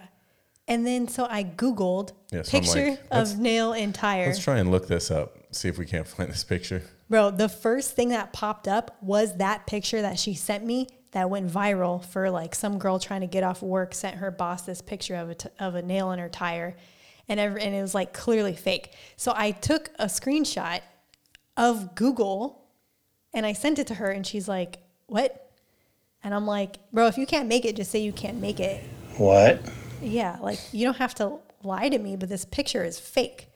And 0.69 0.87
then 0.87 1.09
so 1.09 1.27
I 1.29 1.45
Googled 1.45 2.13
Yeah, 2.31 2.43
so 2.43 2.59
I'm 2.59 2.63
picture 2.65 2.91
like, 2.91 3.01
let's- 3.11 3.33
of 3.33 3.39
nail 3.39 3.73
and 3.73 3.95
tire. 3.95 4.27
Let's 4.27 4.39
try 4.39 4.59
and 4.59 4.71
look 4.71 4.87
this 4.87 5.11
up. 5.11 5.37
See 5.51 5.69
if 5.69 5.79
we 5.79 5.87
can't 5.87 6.07
find 6.17 6.31
this 6.31 6.45
picture. 6.45 6.83
Bro, 7.09 7.33
the 7.33 7.49
first 7.49 7.97
thing 7.97 8.11
that 8.11 8.35
popped 8.35 8.69
up 8.69 8.99
was 9.01 9.39
that 9.39 9.67
picture 9.67 10.03
that 10.03 10.19
she 10.19 10.35
sent 10.35 10.65
me 10.67 10.87
that 11.13 11.31
went 11.31 11.51
viral 11.51 12.05
for 12.05 12.29
like 12.31 12.55
some 12.55 12.79
girl 12.79 12.99
trying 12.99 13.23
to 13.23 13.27
get 13.27 13.43
off 13.43 13.63
work 13.63 13.95
sent 13.95 14.17
her 14.19 14.31
boss 14.31 14.63
this 14.63 14.83
picture 14.83 15.15
of 15.15 15.31
a, 15.31 15.35
t- 15.35 15.49
of 15.59 15.75
a 15.75 15.81
nail 15.81 16.13
in 16.13 16.19
her 16.19 16.29
tire 16.29 16.77
and 17.29 17.39
every, 17.39 17.63
and 17.63 17.75
it 17.75 17.83
was 17.83 17.95
like 17.95 18.13
clearly 18.13 18.55
fake. 18.55 18.93
So 19.17 19.33
I 19.37 19.51
took 19.51 19.91
a 19.99 20.07
screenshot 20.07 20.81
of 21.57 21.95
Google 21.95 22.65
and 23.35 23.45
I 23.45 23.53
sent 23.53 23.79
it 23.79 23.87
to 23.89 23.95
her 23.95 24.11
and 24.11 24.27
she's 24.27 24.49
like, 24.49 24.79
"What?" 25.07 25.51
And 26.25 26.35
I'm 26.35 26.47
like, 26.47 26.77
bro, 26.93 27.07
if 27.07 27.17
you 27.19 27.27
can't 27.27 27.49
make 27.49 27.65
it, 27.65 27.77
just 27.77 27.91
say 27.91 28.01
you 28.01 28.13
can't 28.13 28.41
make 28.41 28.59
it. 28.61 28.83
What? 29.19 29.61
Yeah, 30.03 30.37
like 30.41 30.59
you 30.73 30.85
don't 30.85 30.97
have 30.97 31.15
to 31.17 31.39
lie 31.63 31.89
to 31.89 31.99
me, 31.99 32.17
but 32.17 32.29
this 32.29 32.45
picture 32.45 32.85
is 32.85 32.99
fake. 32.99 33.49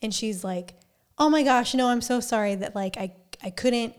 And 0.00 0.14
she's 0.14 0.44
like, 0.44 0.74
"Oh 1.18 1.28
my 1.28 1.42
gosh, 1.42 1.74
no, 1.74 1.88
I'm 1.88 2.00
so 2.00 2.20
sorry 2.20 2.54
that 2.56 2.74
like 2.74 2.96
I 2.96 3.12
I 3.42 3.50
couldn't 3.50 3.94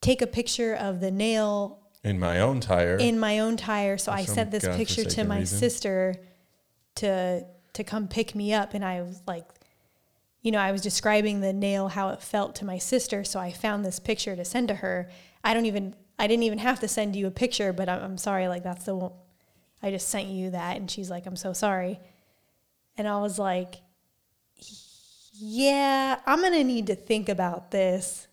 take 0.00 0.20
a 0.22 0.26
picture 0.26 0.74
of 0.74 1.00
the 1.00 1.10
nail 1.10 1.78
In 2.04 2.18
my 2.18 2.40
own 2.40 2.60
tire. 2.60 2.96
in 2.96 3.18
my 3.18 3.38
own 3.38 3.56
tire, 3.56 3.96
so 3.98 4.12
I 4.12 4.24
sent 4.24 4.50
this 4.50 4.64
picture 4.76 5.04
to 5.04 5.24
my 5.24 5.40
reason. 5.40 5.58
sister 5.58 6.16
to 6.96 7.44
to 7.76 7.84
come 7.84 8.08
pick 8.08 8.34
me 8.34 8.52
up 8.52 8.74
and 8.74 8.84
I 8.84 9.02
was 9.02 9.22
like 9.26 9.44
you 10.42 10.52
know, 10.52 10.60
I 10.60 10.70
was 10.70 10.80
describing 10.80 11.40
the 11.40 11.52
nail 11.52 11.88
how 11.88 12.10
it 12.10 12.22
felt 12.22 12.54
to 12.56 12.64
my 12.64 12.78
sister, 12.78 13.24
so 13.24 13.40
I 13.40 13.50
found 13.50 13.84
this 13.84 13.98
picture 13.98 14.36
to 14.36 14.44
send 14.44 14.68
to 14.68 14.76
her. 14.76 15.10
I 15.42 15.54
don't 15.54 15.66
even 15.66 15.96
I 16.18 16.28
didn't 16.28 16.44
even 16.44 16.58
have 16.58 16.78
to 16.80 16.88
send 16.88 17.16
you 17.16 17.26
a 17.26 17.32
picture, 17.32 17.72
but 17.72 17.88
I'm, 17.88 18.02
I'm 18.02 18.18
sorry 18.18 18.46
like 18.48 18.62
that's 18.62 18.84
the 18.84 18.94
one 18.94 19.12
I 19.82 19.90
just 19.90 20.08
sent 20.08 20.28
you 20.28 20.50
that 20.50 20.76
and 20.76 20.90
she's 20.90 21.10
like 21.10 21.26
I'm 21.26 21.36
so 21.36 21.52
sorry. 21.52 22.00
And 22.96 23.08
I 23.08 23.18
was 23.18 23.38
like 23.38 23.76
yeah, 25.38 26.18
I'm 26.24 26.40
going 26.40 26.52
to 26.52 26.64
need 26.64 26.86
to 26.86 26.94
think 26.94 27.28
about 27.28 27.70
this. 27.70 28.26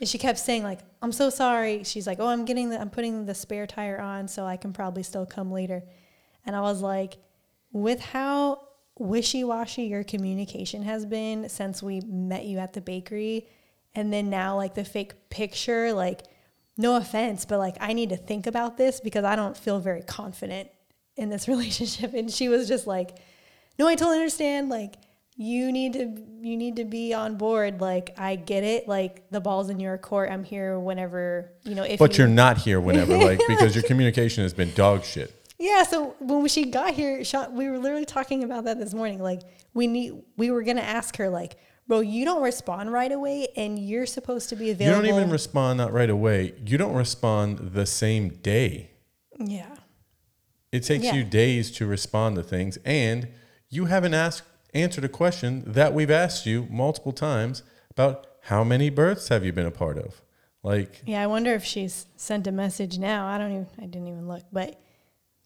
And 0.00 0.08
she 0.08 0.18
kept 0.18 0.38
saying 0.38 0.62
like, 0.62 0.80
"I'm 1.02 1.12
so 1.12 1.30
sorry." 1.30 1.84
She's 1.84 2.06
like, 2.06 2.20
"Oh, 2.20 2.28
I'm 2.28 2.44
getting 2.44 2.70
the 2.70 2.80
I'm 2.80 2.90
putting 2.90 3.26
the 3.26 3.34
spare 3.34 3.66
tire 3.66 3.98
on 3.98 4.28
so 4.28 4.44
I 4.44 4.56
can 4.56 4.72
probably 4.72 5.02
still 5.02 5.26
come 5.26 5.50
later." 5.50 5.82
And 6.44 6.54
I 6.54 6.60
was 6.60 6.80
like, 6.82 7.18
with 7.76 8.00
how 8.00 8.62
wishy-washy 8.98 9.82
your 9.82 10.02
communication 10.02 10.82
has 10.82 11.04
been 11.04 11.48
since 11.48 11.82
we 11.82 12.00
met 12.00 12.46
you 12.46 12.58
at 12.58 12.72
the 12.72 12.80
bakery 12.80 13.46
and 13.94 14.10
then 14.10 14.30
now 14.30 14.56
like 14.56 14.74
the 14.74 14.84
fake 14.84 15.12
picture, 15.28 15.92
like 15.92 16.22
no 16.78 16.96
offense, 16.96 17.44
but 17.44 17.58
like 17.58 17.76
I 17.80 17.92
need 17.92 18.08
to 18.10 18.16
think 18.16 18.46
about 18.46 18.78
this 18.78 19.00
because 19.00 19.24
I 19.24 19.36
don't 19.36 19.56
feel 19.56 19.78
very 19.78 20.02
confident 20.02 20.70
in 21.16 21.28
this 21.28 21.48
relationship. 21.48 22.14
And 22.14 22.30
she 22.30 22.48
was 22.48 22.66
just 22.66 22.86
like, 22.86 23.18
"No, 23.78 23.86
I 23.86 23.94
totally 23.94 24.18
understand. 24.18 24.70
Like 24.70 24.94
you 25.36 25.70
need 25.70 25.92
to 25.94 26.24
you 26.40 26.56
need 26.56 26.76
to 26.76 26.84
be 26.84 27.12
on 27.12 27.36
board. 27.36 27.80
Like 27.82 28.14
I 28.18 28.36
get 28.36 28.64
it. 28.64 28.88
Like 28.88 29.30
the 29.30 29.40
ball's 29.40 29.68
in 29.68 29.80
your 29.80 29.98
court. 29.98 30.30
I'm 30.30 30.44
here 30.44 30.78
whenever 30.78 31.52
you 31.62 31.74
know 31.74 31.82
if 31.82 31.98
but 31.98 32.16
you, 32.16 32.24
you're 32.24 32.32
not 32.44 32.56
here 32.56 32.80
whenever, 32.80 33.18
like, 33.18 33.40
because 33.46 33.74
your 33.74 33.84
communication 33.90 34.44
has 34.44 34.54
been 34.54 34.72
dog 34.72 35.04
shit. 35.04 35.34
Yeah. 35.58 35.82
So 35.84 36.14
when 36.20 36.46
she 36.48 36.66
got 36.66 36.94
here, 36.94 37.22
we 37.52 37.68
were 37.68 37.78
literally 37.78 38.04
talking 38.04 38.44
about 38.44 38.64
that 38.64 38.78
this 38.78 38.94
morning. 38.94 39.20
Like 39.22 39.40
we 39.74 39.86
need 39.86 40.14
we 40.36 40.50
were 40.50 40.62
gonna 40.62 40.80
ask 40.80 41.16
her 41.16 41.28
like, 41.28 41.56
bro, 41.86 42.00
you 42.00 42.24
don't 42.24 42.42
respond 42.42 42.92
right 42.92 43.12
away, 43.12 43.48
and 43.56 43.78
you're 43.78 44.06
supposed 44.06 44.48
to 44.50 44.56
be 44.56 44.70
available. 44.70 45.04
You 45.04 45.10
don't 45.12 45.18
even 45.20 45.30
respond 45.30 45.78
not 45.78 45.92
right 45.92 46.10
away. 46.10 46.54
You 46.64 46.78
don't 46.78 46.94
respond 46.94 47.58
the 47.72 47.86
same 47.86 48.28
day. 48.30 48.90
yeah. 49.38 49.74
It 50.72 50.80
takes 50.80 51.04
Yeah. 51.04 51.14
you 51.14 51.24
days 51.24 51.70
to 51.72 51.86
respond 51.86 52.36
to 52.36 52.42
things, 52.42 52.76
and 52.84 53.28
you 53.70 53.86
haven't 53.86 54.14
asked 54.14 54.42
answered 54.74 55.04
a 55.04 55.08
question 55.08 55.62
that 55.66 55.94
we've 55.94 56.10
asked 56.10 56.44
you 56.44 56.66
multiple 56.70 57.12
times 57.12 57.62
about 57.90 58.26
how 58.42 58.62
many 58.62 58.90
births 58.90 59.28
have 59.28 59.42
you 59.44 59.52
been 59.52 59.64
a 59.64 59.70
part 59.70 59.96
of? 59.96 60.20
Like, 60.62 61.00
Yeah, 61.06 61.22
I 61.22 61.28
wonder 61.28 61.54
if 61.54 61.64
she's 61.64 62.06
sent 62.16 62.46
a 62.46 62.52
message 62.52 62.98
now. 62.98 63.26
I 63.26 63.38
don't 63.38 63.52
even 63.52 63.66
I 63.78 63.86
didn't 63.86 64.08
even 64.08 64.28
look, 64.28 64.42
but 64.52 64.78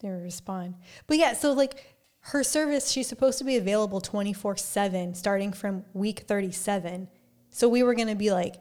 didn't 0.01 0.23
respond. 0.23 0.75
But 1.07 1.19
yeah, 1.19 1.33
so 1.35 1.53
like 1.53 1.97
her 2.21 2.43
service, 2.43 2.91
she's 2.91 3.07
supposed 3.07 3.39
to 3.39 3.45
be 3.45 3.57
available 3.57 4.01
24/7 4.01 5.15
starting 5.15 5.53
from 5.53 5.85
week 5.93 6.21
37. 6.21 7.09
So 7.51 7.69
we 7.69 7.83
were 7.83 7.95
going 7.95 8.09
to 8.09 8.15
be 8.15 8.31
like, 8.31 8.57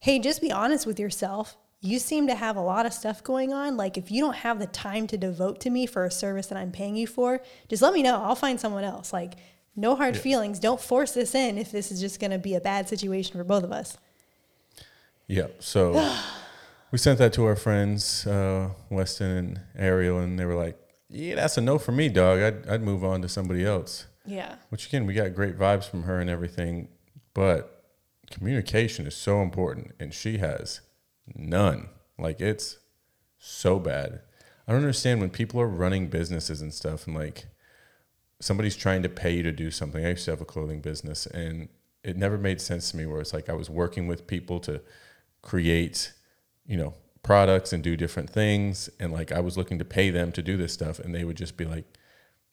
"Hey, 0.00 0.18
just 0.18 0.40
be 0.40 0.52
honest 0.52 0.86
with 0.86 0.98
yourself. 0.98 1.56
You 1.80 1.98
seem 1.98 2.26
to 2.28 2.34
have 2.34 2.56
a 2.56 2.62
lot 2.62 2.86
of 2.86 2.94
stuff 2.94 3.22
going 3.22 3.52
on. 3.52 3.76
Like 3.76 3.98
if 3.98 4.10
you 4.10 4.22
don't 4.22 4.36
have 4.36 4.58
the 4.58 4.66
time 4.66 5.06
to 5.08 5.18
devote 5.18 5.60
to 5.60 5.70
me 5.70 5.86
for 5.86 6.04
a 6.04 6.10
service 6.10 6.46
that 6.46 6.58
I'm 6.58 6.72
paying 6.72 6.96
you 6.96 7.06
for, 7.06 7.40
just 7.68 7.82
let 7.82 7.92
me 7.92 8.02
know. 8.02 8.22
I'll 8.22 8.34
find 8.34 8.58
someone 8.58 8.84
else. 8.84 9.12
Like 9.12 9.34
no 9.76 9.94
hard 9.94 10.16
feelings. 10.16 10.58
Don't 10.58 10.80
force 10.80 11.12
this 11.12 11.34
in 11.34 11.58
if 11.58 11.70
this 11.70 11.92
is 11.92 12.00
just 12.00 12.20
going 12.20 12.30
to 12.30 12.38
be 12.38 12.54
a 12.54 12.60
bad 12.60 12.88
situation 12.88 13.36
for 13.36 13.44
both 13.44 13.64
of 13.64 13.72
us." 13.72 13.98
yeah. 15.26 15.46
So 15.58 15.92
we 16.90 16.98
sent 16.98 17.18
that 17.18 17.32
to 17.34 17.44
our 17.44 17.56
friends, 17.56 18.26
uh, 18.26 18.70
Weston 18.90 19.30
and 19.30 19.60
Ariel, 19.76 20.18
and 20.18 20.38
they 20.38 20.44
were 20.44 20.54
like, 20.54 20.78
"Yeah, 21.14 21.36
that's 21.36 21.56
a 21.56 21.60
no 21.60 21.78
for 21.78 21.92
me, 21.92 22.08
dog. 22.08 22.40
I'd 22.40 22.68
I'd 22.68 22.82
move 22.82 23.04
on 23.04 23.22
to 23.22 23.28
somebody 23.28 23.64
else." 23.64 24.06
Yeah. 24.26 24.56
Which 24.70 24.86
again, 24.86 25.06
we 25.06 25.14
got 25.14 25.34
great 25.34 25.58
vibes 25.58 25.88
from 25.88 26.04
her 26.04 26.18
and 26.18 26.28
everything, 26.30 26.88
but 27.34 27.84
communication 28.30 29.06
is 29.06 29.14
so 29.14 29.42
important, 29.42 29.92
and 30.00 30.12
she 30.12 30.38
has 30.38 30.80
none. 31.34 31.88
Like 32.18 32.40
it's 32.40 32.78
so 33.38 33.78
bad. 33.78 34.20
I 34.66 34.72
don't 34.72 34.80
understand 34.80 35.20
when 35.20 35.30
people 35.30 35.60
are 35.60 35.68
running 35.68 36.08
businesses 36.08 36.62
and 36.62 36.72
stuff, 36.72 37.06
and 37.06 37.14
like 37.14 37.46
somebody's 38.40 38.76
trying 38.76 39.02
to 39.02 39.08
pay 39.08 39.36
you 39.36 39.42
to 39.42 39.52
do 39.52 39.70
something. 39.70 40.04
I 40.04 40.10
used 40.10 40.24
to 40.24 40.32
have 40.32 40.40
a 40.40 40.46
clothing 40.46 40.80
business, 40.80 41.26
and 41.26 41.68
it 42.02 42.16
never 42.16 42.38
made 42.38 42.60
sense 42.60 42.90
to 42.90 42.96
me. 42.96 43.06
Where 43.06 43.20
it's 43.20 43.32
like 43.32 43.48
I 43.48 43.54
was 43.54 43.70
working 43.70 44.06
with 44.06 44.26
people 44.26 44.58
to 44.60 44.80
create, 45.42 46.12
you 46.66 46.76
know, 46.76 46.94
products 47.24 47.72
and 47.72 47.82
do 47.82 47.96
different 47.96 48.30
things, 48.30 48.88
and 49.00 49.12
like 49.12 49.32
I 49.32 49.40
was 49.40 49.56
looking 49.56 49.78
to 49.80 49.84
pay 49.84 50.10
them 50.10 50.30
to 50.32 50.42
do 50.42 50.56
this 50.56 50.72
stuff, 50.72 51.00
and 51.00 51.12
they 51.12 51.24
would 51.24 51.36
just 51.36 51.56
be 51.56 51.64
like 51.64 51.84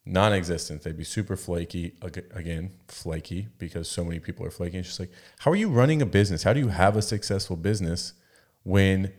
non-existent. 0.05 0.81
They'd 0.81 0.97
be 0.97 1.03
super 1.03 1.35
flaky 1.35 1.93
again, 2.01 2.71
flaky 2.87 3.49
because 3.59 3.87
so 3.87 4.03
many 4.03 4.19
people 4.19 4.45
are 4.45 4.51
flaky. 4.51 4.79
It's 4.79 4.87
just 4.87 4.99
like, 4.99 5.11
how 5.39 5.51
are 5.51 5.55
you 5.55 5.69
running 5.69 6.01
a 6.01 6.05
business? 6.05 6.43
How 6.43 6.53
do 6.53 6.59
you 6.59 6.69
have 6.69 6.95
a 6.97 7.01
successful 7.01 7.55
business 7.55 8.13
when 8.63 9.13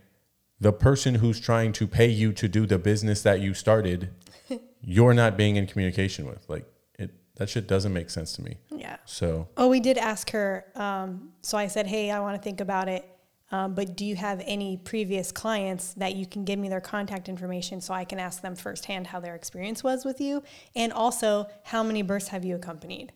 the 0.61 0.73
person 0.73 1.17
who's 1.17 1.41
trying 1.41 1.73
to 1.75 1.87
pay 1.87 2.09
you 2.09 2.33
to 2.33 2.49
do 2.49 2.67
the 2.67 2.79
business 2.79 3.23
that 3.23 3.41
you 3.41 3.55
started, 3.55 4.11
you're 4.81 5.15
not 5.15 5.37
being 5.37 5.57
in 5.57 5.67
communication 5.67 6.27
with? 6.27 6.49
Like 6.49 6.67
it, 6.99 7.11
that 7.37 7.49
shit 7.49 7.69
doesn't 7.69 7.93
make 7.93 8.11
sense 8.11 8.33
to 8.35 8.43
me. 8.43 8.57
Yeah. 8.71 8.97
So 9.05 9.49
Oh, 9.57 9.69
we 9.69 9.79
did 9.81 9.99
ask 9.99 10.31
her. 10.31 10.65
Um, 10.75 11.33
so 11.43 11.57
I 11.59 11.69
said, 11.69 11.87
hey, 11.87 12.11
I 12.11 12.19
want 12.21 12.37
to 12.37 12.43
think 12.43 12.61
about 12.61 12.88
it. 12.88 13.09
Um, 13.53 13.75
but 13.75 13.97
do 13.97 14.07
you 14.07 14.17
have 14.17 14.43
any 14.47 14.79
previous 14.79 15.31
clients 15.31 15.93
that 15.95 16.17
you 16.17 16.27
can 16.27 16.45
give 16.45 16.59
me 16.59 16.71
their 16.71 16.81
contact 16.81 17.29
information 17.29 17.83
so 17.83 17.93
I 17.93 18.05
can 18.05 18.19
ask 18.19 18.41
them 18.41 18.57
firsthand 18.57 19.07
how 19.07 19.21
their 19.21 19.35
experience 19.35 19.85
was 19.85 20.07
with 20.07 20.23
you? 20.23 20.43
And 20.75 20.91
also, 20.91 21.47
how 21.62 21.83
many 21.83 22.01
births 22.01 22.29
have 22.29 22.47
you 22.47 22.57
accompanied? 22.57 23.12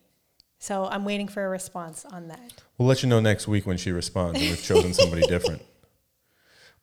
So 0.59 0.85
I'm 0.85 1.05
waiting 1.05 1.27
for 1.27 1.43
a 1.43 1.49
response 1.49 2.05
on 2.05 2.27
that. 2.29 2.63
we'll 2.77 2.87
let 2.87 3.01
you 3.01 3.09
know 3.09 3.19
next 3.19 3.47
week 3.47 3.65
when 3.65 3.77
she 3.77 3.91
responds 3.91 4.39
and 4.39 4.49
we've 4.49 4.63
chosen 4.63 4.93
somebody 4.93 5.21
different. 5.27 5.63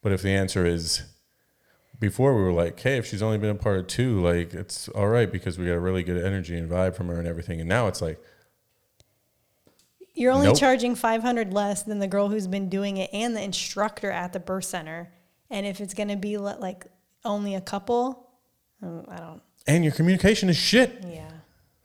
But 0.03 0.13
if 0.13 0.23
the 0.23 0.31
answer 0.31 0.67
is 0.67 1.03
before 1.99 2.37
we 2.37 2.43
were 2.43 2.53
like, 2.53 2.79
hey, 2.79 2.99
if 2.99 3.07
she's 3.07 3.23
only 3.23 3.39
been 3.39 3.51
a 3.51 3.55
part 3.55 3.79
of 3.79 3.87
two, 3.87 4.21
like 4.21 4.53
it's 4.53 4.89
all 4.91 5.09
right 5.09 5.31
because 5.31 5.59
we 5.59 5.67
got 5.67 5.73
a 5.73 5.81
really 5.81 6.03
good 6.03 6.23
energy 6.23 6.57
and 6.57 6.69
vibe 6.69 6.97
from 6.97 7.07
her 7.09 7.19
and 7.19 7.27
everything. 7.27 7.61
And 7.61 7.69
now 7.69 7.87
it's 7.87 8.03
like, 8.03 8.21
You're 10.15 10.33
only 10.33 10.47
Nope. 10.47 10.59
charging 10.59 10.95
500 10.95 11.53
less 11.53 11.83
than 11.83 11.99
the 11.99 12.07
girl 12.07 12.29
who's 12.29 12.47
been 12.47 12.69
doing 12.69 12.99
it 12.99 13.11
and 13.13 13.35
the 13.37 13.43
instructor 13.43 14.11
at 14.11 14.33
the 14.33 14.41
birth 14.41 14.65
center. 14.65 15.13
And 15.51 15.67
if 15.67 15.81
it's 15.81 15.93
going 15.95 16.09
to 16.09 16.17
be 16.17 16.37
li- 16.39 16.55
like 16.59 16.87
only 17.25 17.55
a 17.57 17.61
couple, 17.61 18.29
um, 18.83 19.05
I 19.09 19.17
don't, 19.17 19.43
and 19.67 19.83
your 19.85 19.93
communication 19.93 20.49
is 20.49 20.57
shit. 20.57 21.03
yeah. 21.07 21.29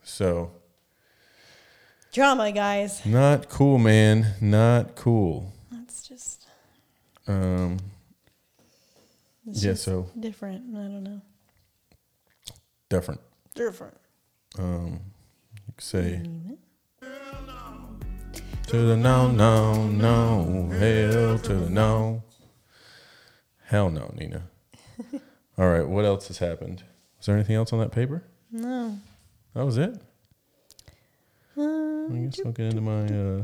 So 0.02 0.52
Drama, 2.12 2.50
guys. 2.52 3.04
not 3.06 3.48
cool, 3.48 3.78
man. 3.78 4.34
Not 4.40 4.94
cool. 4.96 5.52
That's 5.70 6.06
just. 6.06 6.46
Um, 7.28 7.78
yeah. 9.44 9.60
just 9.72 9.84
So 9.84 10.08
different. 10.18 10.64
I 10.76 10.78
don't 10.82 11.02
know. 11.04 11.20
different. 12.88 13.20
Different. 13.54 13.96
Um, 14.58 15.00
you 15.66 15.72
could 15.76 15.84
say 15.84 16.22
to 18.70 18.76
the 18.86 18.96
no, 18.96 19.28
no, 19.28 19.88
no, 19.88 20.68
hell 20.78 21.38
to 21.40 21.54
the 21.54 21.68
no, 21.70 22.22
hell 23.64 23.90
no, 23.90 24.12
Nina. 24.16 24.42
All 25.58 25.68
right. 25.68 25.86
What 25.88 26.04
else 26.04 26.28
has 26.28 26.38
happened? 26.38 26.84
Was 27.18 27.26
there 27.26 27.34
anything 27.34 27.56
else 27.56 27.72
on 27.72 27.80
that 27.80 27.90
paper? 27.90 28.22
No. 28.52 28.96
That 29.54 29.66
was 29.66 29.76
it. 29.76 30.00
I 31.58 32.12
guess 32.12 32.40
I'll 32.44 32.52
get 32.52 32.66
into 32.66 32.80
my. 32.80 33.06
Uh, 33.06 33.42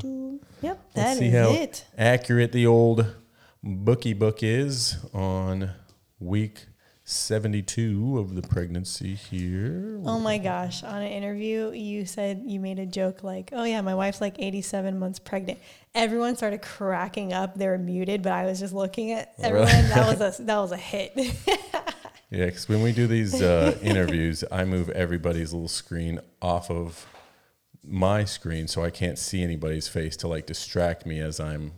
Yep, 0.62 0.92
that 0.94 1.18
see 1.18 1.26
is 1.26 1.34
how 1.34 1.50
it. 1.50 1.84
accurate 1.98 2.52
the 2.52 2.66
old 2.66 3.14
bookie 3.62 4.14
book 4.14 4.42
is 4.42 4.96
on 5.12 5.70
week 6.18 6.66
72 7.08 8.18
of 8.18 8.34
the 8.34 8.42
pregnancy 8.42 9.14
here. 9.14 10.00
Oh 10.04 10.18
my 10.18 10.38
gosh! 10.38 10.82
On 10.82 11.00
an 11.00 11.12
interview, 11.12 11.70
you 11.70 12.04
said 12.04 12.42
you 12.44 12.58
made 12.58 12.80
a 12.80 12.86
joke 12.86 13.22
like, 13.22 13.50
"Oh 13.52 13.62
yeah, 13.62 13.80
my 13.80 13.94
wife's 13.94 14.20
like 14.20 14.34
87 14.40 14.98
months 14.98 15.20
pregnant." 15.20 15.60
Everyone 15.94 16.34
started 16.34 16.62
cracking 16.62 17.32
up. 17.32 17.54
They 17.54 17.68
were 17.68 17.78
muted, 17.78 18.22
but 18.22 18.32
I 18.32 18.44
was 18.44 18.58
just 18.58 18.74
looking 18.74 19.12
at 19.12 19.34
everyone. 19.38 19.68
that 19.68 20.18
was 20.18 20.40
a 20.40 20.42
that 20.46 20.56
was 20.58 20.72
a 20.72 20.76
hit. 20.76 21.12
Yeah, 22.28 22.46
because 22.46 22.68
when 22.68 22.82
we 22.82 22.90
do 22.90 23.06
these 23.06 23.40
uh, 23.40 23.78
interviews, 23.82 24.42
I 24.50 24.64
move 24.64 24.90
everybody's 24.90 25.52
little 25.52 25.68
screen 25.68 26.18
off 26.42 26.72
of 26.72 27.06
my 27.84 28.24
screen 28.24 28.66
so 28.66 28.82
I 28.82 28.90
can't 28.90 29.16
see 29.16 29.44
anybody's 29.44 29.86
face 29.86 30.16
to 30.16 30.26
like 30.26 30.46
distract 30.46 31.06
me 31.06 31.20
as 31.20 31.38
I'm 31.38 31.74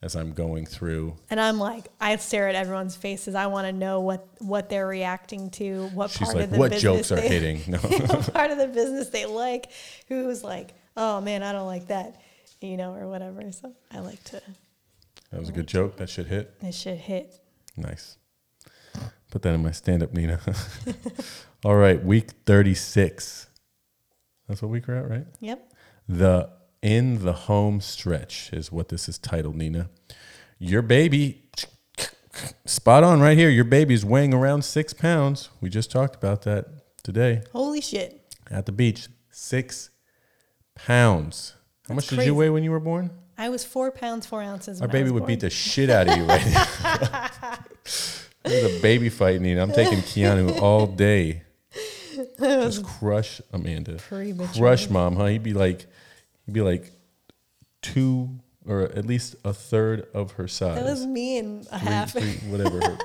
as 0.00 0.14
I'm 0.14 0.32
going 0.32 0.64
through. 0.66 1.16
And 1.30 1.40
I'm 1.40 1.58
like, 1.58 1.88
I 2.00 2.14
stare 2.16 2.48
at 2.48 2.54
everyone's 2.54 2.96
faces. 2.96 3.34
I 3.34 3.46
want 3.46 3.66
to 3.66 3.72
know 3.72 4.00
what 4.00 4.26
what 4.38 4.68
they're 4.68 4.86
reacting 4.86 5.50
to, 5.50 5.88
what 5.88 6.10
She's 6.10 6.20
part 6.20 6.36
like, 6.36 6.44
of 6.44 6.50
the 6.50 6.58
"What 6.58 6.70
business 6.70 7.08
jokes 7.08 7.12
are 7.12 7.16
they, 7.16 7.28
hitting?" 7.28 7.62
No. 7.68 7.78
part 7.78 8.50
of 8.50 8.58
the 8.58 8.68
business 8.72 9.08
they 9.08 9.26
like. 9.26 9.70
Who's 10.08 10.44
like, 10.44 10.74
oh 10.96 11.20
man, 11.20 11.42
I 11.42 11.52
don't 11.52 11.66
like 11.66 11.88
that, 11.88 12.20
you 12.60 12.76
know, 12.76 12.94
or 12.94 13.08
whatever. 13.08 13.50
So 13.52 13.74
I 13.90 14.00
like 14.00 14.22
to. 14.24 14.40
That 15.30 15.40
was 15.40 15.48
a 15.48 15.52
good 15.52 15.66
joke. 15.66 15.96
That 15.96 16.08
should 16.08 16.26
hit. 16.26 16.54
It 16.62 16.74
should 16.74 16.98
hit. 16.98 17.38
Nice. 17.76 18.16
Put 19.30 19.42
that 19.42 19.54
in 19.54 19.62
my 19.62 19.72
stand 19.72 20.02
up, 20.02 20.14
Nina. 20.14 20.40
All 21.64 21.76
right, 21.76 22.02
week 22.02 22.30
36. 22.46 23.46
That's 24.48 24.62
what 24.62 24.70
week 24.70 24.88
we're 24.88 24.96
at, 24.96 25.10
right? 25.10 25.26
Yep. 25.40 25.72
The 26.08 26.50
in 26.82 27.24
the 27.24 27.32
home 27.32 27.80
stretch 27.80 28.50
is 28.52 28.70
what 28.72 28.88
this 28.88 29.08
is 29.08 29.18
titled, 29.18 29.56
Nina. 29.56 29.88
Your 30.58 30.82
baby, 30.82 31.44
spot 32.64 33.04
on 33.04 33.20
right 33.20 33.36
here. 33.36 33.48
Your 33.50 33.64
baby's 33.64 34.04
weighing 34.04 34.32
around 34.34 34.62
six 34.64 34.92
pounds. 34.92 35.50
We 35.60 35.68
just 35.70 35.90
talked 35.90 36.14
about 36.16 36.42
that 36.42 36.66
today 37.02 37.42
Holy 37.52 37.80
shit. 37.80 38.34
at 38.50 38.66
the 38.66 38.72
beach. 38.72 39.08
Six 39.30 39.90
pounds. 40.74 41.54
How 41.88 41.94
much 41.94 42.08
That's 42.08 42.18
did 42.20 42.26
you 42.26 42.34
weigh 42.34 42.50
when 42.50 42.64
you 42.64 42.70
were 42.70 42.80
born? 42.80 43.10
I 43.36 43.48
was 43.50 43.64
four 43.64 43.92
pounds 43.92 44.26
four 44.26 44.42
ounces. 44.42 44.82
Our 44.82 44.88
baby 44.88 45.10
would 45.10 45.20
born. 45.20 45.28
beat 45.28 45.40
the 45.40 45.50
shit 45.50 45.90
out 45.90 46.08
of 46.08 46.16
you 46.16 46.24
right 46.24 46.44
now. 46.52 47.28
There's 48.42 48.78
a 48.78 48.82
baby 48.82 49.08
fight, 49.10 49.40
Nina. 49.40 49.62
I'm 49.62 49.72
taking 49.72 49.98
Keanu 49.98 50.60
all 50.60 50.86
day. 50.86 51.42
Just 52.40 52.84
crush 52.84 53.40
Amanda. 53.52 53.96
Premature. 53.96 54.54
Crush 54.60 54.90
mom, 54.90 55.16
huh? 55.16 55.26
He'd 55.26 55.42
be 55.44 55.54
like, 55.54 55.86
he'd 56.48 56.54
be 56.54 56.62
like 56.62 56.90
two 57.82 58.40
or 58.66 58.82
at 58.82 59.04
least 59.04 59.36
a 59.44 59.52
third 59.52 60.06
of 60.14 60.32
her 60.32 60.48
size. 60.48 60.76
That 60.76 60.84
was 60.86 61.04
me 61.06 61.36
and 61.36 61.66
a 61.70 61.78
Three- 61.78 61.88
half. 61.88 62.12
three- 62.12 62.32
whatever. 62.50 62.80
her- 62.80 62.98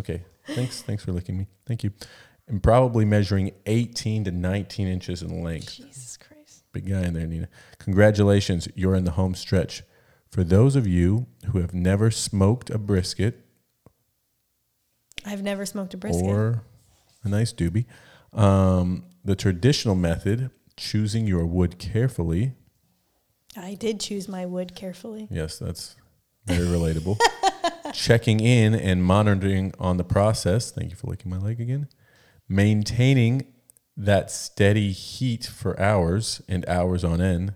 okay. 0.00 0.24
Thanks. 0.48 0.82
Thanks 0.82 1.04
for 1.04 1.12
licking 1.12 1.38
me. 1.38 1.46
Thank 1.64 1.84
you. 1.84 1.92
And 2.48 2.60
probably 2.60 3.04
measuring 3.04 3.52
18 3.66 4.24
to 4.24 4.32
19 4.32 4.88
inches 4.88 5.22
in 5.22 5.44
length. 5.44 5.76
Jesus 5.76 6.16
Christ. 6.16 6.64
Big 6.72 6.88
guy 6.88 7.02
in 7.02 7.14
there, 7.14 7.26
Nina. 7.26 7.48
Congratulations, 7.78 8.66
you're 8.74 8.96
in 8.96 9.04
the 9.04 9.12
home 9.12 9.36
stretch. 9.36 9.84
For 10.28 10.42
those 10.42 10.74
of 10.74 10.84
you 10.86 11.26
who 11.52 11.60
have 11.60 11.72
never 11.72 12.10
smoked 12.10 12.68
a 12.68 12.78
brisket 12.78 13.44
I've 15.24 15.42
never 15.42 15.64
smoked 15.64 15.94
a 15.94 15.96
brisket. 15.96 16.26
or 16.26 16.64
a 17.22 17.28
nice 17.28 17.52
doobie, 17.52 17.84
um, 18.32 19.04
the 19.24 19.36
traditional 19.36 19.94
method, 19.94 20.50
choosing 20.76 21.28
your 21.28 21.46
wood 21.46 21.78
carefully. 21.78 22.54
I 23.56 23.74
did 23.74 24.00
choose 24.00 24.28
my 24.28 24.46
wood 24.46 24.74
carefully. 24.74 25.28
Yes, 25.30 25.58
that's 25.58 25.96
very 26.46 26.66
relatable. 26.66 27.18
Checking 27.92 28.40
in 28.40 28.74
and 28.74 29.04
monitoring 29.04 29.74
on 29.78 29.98
the 29.98 30.04
process. 30.04 30.70
Thank 30.70 30.90
you 30.90 30.96
for 30.96 31.08
licking 31.08 31.30
my 31.30 31.38
leg 31.38 31.60
again. 31.60 31.88
Maintaining 32.48 33.46
that 33.96 34.30
steady 34.30 34.90
heat 34.92 35.44
for 35.44 35.78
hours 35.78 36.40
and 36.48 36.66
hours 36.66 37.04
on 37.04 37.20
end. 37.20 37.54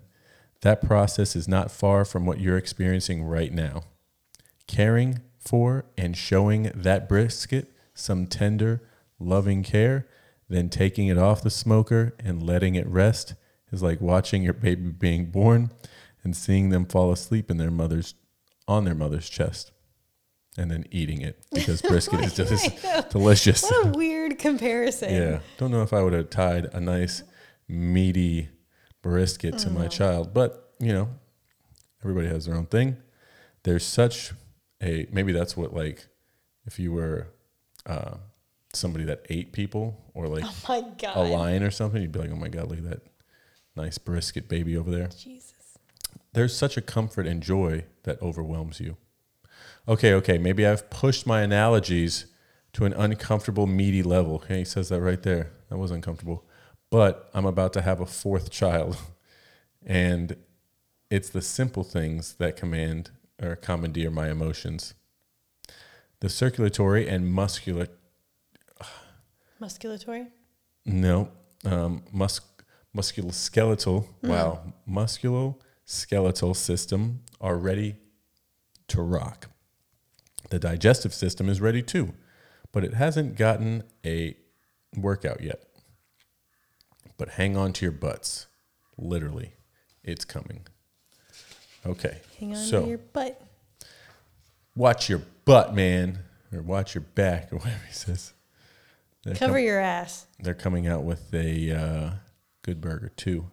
That 0.61 0.83
process 0.83 1.35
is 1.35 1.49
not 1.49 1.71
far 1.71 2.05
from 2.05 2.27
what 2.27 2.41
you're 2.41 2.59
experiencing 2.59 3.25
right 3.25 3.53
now. 3.53 3.85
Caring 4.67 5.21
for 5.39 5.87
and 5.97 6.17
showing 6.17 6.71
that 6.75 7.09
brisket 7.09 7.73
some 7.95 8.27
tender, 8.27 8.83
loving 9.19 9.63
care, 9.63 10.07
then 10.49 10.69
taking 10.69 11.07
it 11.09 11.19
off 11.19 11.43
the 11.43 11.51
smoker 11.51 12.15
and 12.19 12.43
letting 12.43 12.75
it 12.75 12.87
rest 12.87 13.35
is 13.73 13.83
like 13.83 14.01
watching 14.01 14.43
your 14.43 14.53
baby 14.53 14.91
being 14.91 15.27
born 15.27 15.71
and 16.25 16.37
seeing 16.37 16.71
them 16.71 16.87
fall 16.87 17.13
asleep 17.13 17.51
in 17.51 17.57
their 17.57 17.71
mother's 17.71 18.15
on 18.69 18.85
their 18.85 18.95
mother's 18.95 19.29
chest 19.29 19.71
and 20.59 20.71
then 20.71 20.85
eating 20.91 21.21
it 21.21 21.45
because 21.53 21.83
brisket 21.89 22.21
is 22.21 22.35
just 22.35 23.11
delicious. 23.11 23.63
What 23.63 23.87
a 23.87 23.91
weird 23.99 24.39
comparison. 24.39 25.15
Yeah. 25.15 25.39
Don't 25.59 25.71
know 25.71 25.83
if 25.83 25.93
I 25.93 26.03
would 26.03 26.13
have 26.15 26.31
tied 26.31 26.67
a 26.73 26.81
nice 26.81 27.23
meaty 27.69 28.49
brisket 29.03 29.59
to 29.59 29.71
my 29.71 29.87
child, 29.89 30.33
but 30.35 30.73
you 30.81 30.93
know, 30.93 31.09
everybody 32.03 32.29
has 32.29 32.47
their 32.47 32.57
own 32.57 32.67
thing. 32.67 32.97
There's 33.63 33.85
such 33.85 34.33
a 34.83 35.07
maybe 35.13 35.33
that's 35.33 35.57
what 35.57 35.73
like 35.75 36.07
if 36.67 36.79
you 36.79 36.93
were 36.93 37.29
uh, 37.87 38.15
somebody 38.73 39.05
that 39.05 39.25
ate 39.31 39.53
people 39.53 39.97
or 40.15 40.27
like 40.29 40.45
Oh 40.45 40.55
my 40.69 40.81
God. 40.99 41.17
a 41.17 41.21
lion 41.23 41.63
or 41.63 41.71
something, 41.71 42.01
you'd 42.03 42.13
be 42.13 42.19
like, 42.21 42.31
oh 42.31 42.37
my 42.37 42.49
god, 42.49 42.69
look 42.69 42.79
at 42.79 42.85
that 42.91 43.03
nice 43.77 43.99
brisket 43.99 44.49
baby 44.49 44.77
over 44.77 44.91
there. 44.91 45.09
Jesus. 45.09 45.79
There's 46.33 46.57
such 46.57 46.77
a 46.77 46.81
comfort 46.81 47.27
and 47.27 47.43
joy 47.43 47.85
that 48.03 48.21
overwhelms 48.21 48.81
you. 48.81 48.97
Okay, 49.89 50.13
okay, 50.15 50.39
maybe 50.39 50.67
I've 50.67 50.91
pushed 50.91 51.27
my 51.27 51.43
analogies 51.43 52.27
to 52.73 52.85
an 52.85 52.93
uncomfortable, 52.93 53.67
meaty 53.67 54.03
level. 54.03 54.37
Okay, 54.37 54.59
he 54.59 54.65
says 54.65 54.89
that 54.89 55.01
right 55.01 55.23
there. 55.23 55.51
That 55.71 55.79
was 55.79 55.91
uncomfortable. 55.91 56.45
But 56.91 57.31
I'm 57.33 57.47
about 57.47 57.73
to 57.75 57.83
have 57.83 58.01
a 58.01 58.07
fourth 58.07 58.51
child. 58.51 58.97
And 59.89 60.35
it's 61.13 61.29
the 61.29 61.41
simple 61.41 61.85
things 61.85 62.35
that 62.41 62.57
command 62.57 63.11
or 63.41 63.55
commandeer 63.55 64.11
my 64.11 64.29
emotions. 64.29 64.95
The 66.19 66.29
circulatory 66.29 67.09
and 67.09 67.33
muscular 67.33 67.87
Musculatory? 69.61 70.27
No, 70.85 71.29
um, 71.65 72.03
mus- 72.13 72.41
musculoskeletal. 72.97 74.07
Wow, 74.23 74.73
musculoskeletal 74.89 76.57
system 76.57 77.21
are 77.41 77.57
ready 77.57 77.97
to 78.89 79.03
rock. 79.03 79.49
The 80.51 80.59
digestive 80.59 81.13
system 81.13 81.49
is 81.49 81.61
ready 81.61 81.83
too, 81.83 82.15
but 82.73 82.85
it 82.85 82.95
hasn't 82.95 83.37
gotten 83.37 83.83
a 84.05 84.37
workout 84.97 85.43
yet. 85.43 85.63
But 87.19 87.31
hang 87.31 87.57
on 87.57 87.73
to 87.75 87.85
your 87.85 87.93
butts, 87.93 88.47
literally, 88.97 89.55
it's 90.05 90.25
coming. 90.25 90.67
Okay, 91.85 92.19
Hang 92.41 92.51
on 92.55 92.57
so 92.65 92.83
to 92.83 92.89
your 92.89 92.99
butt. 92.99 93.41
watch 94.75 95.09
your 95.09 95.23
butt, 95.45 95.75
man, 95.75 96.19
or 96.53 96.61
watch 96.63 96.95
your 96.95 97.03
back, 97.03 97.49
or 97.53 97.57
whatever 97.57 97.83
he 97.87 97.93
says. 97.93 98.33
They're 99.25 99.35
Cover 99.35 99.55
com- 99.55 99.63
your 99.65 99.81
ass. 99.81 100.27
they're 100.39 100.55
coming 100.55 100.87
out 100.87 101.03
with 101.03 101.33
a 101.35 101.73
uh, 101.73 102.11
Good 102.67 102.81
Burger 102.81 103.13
2, 103.17 103.47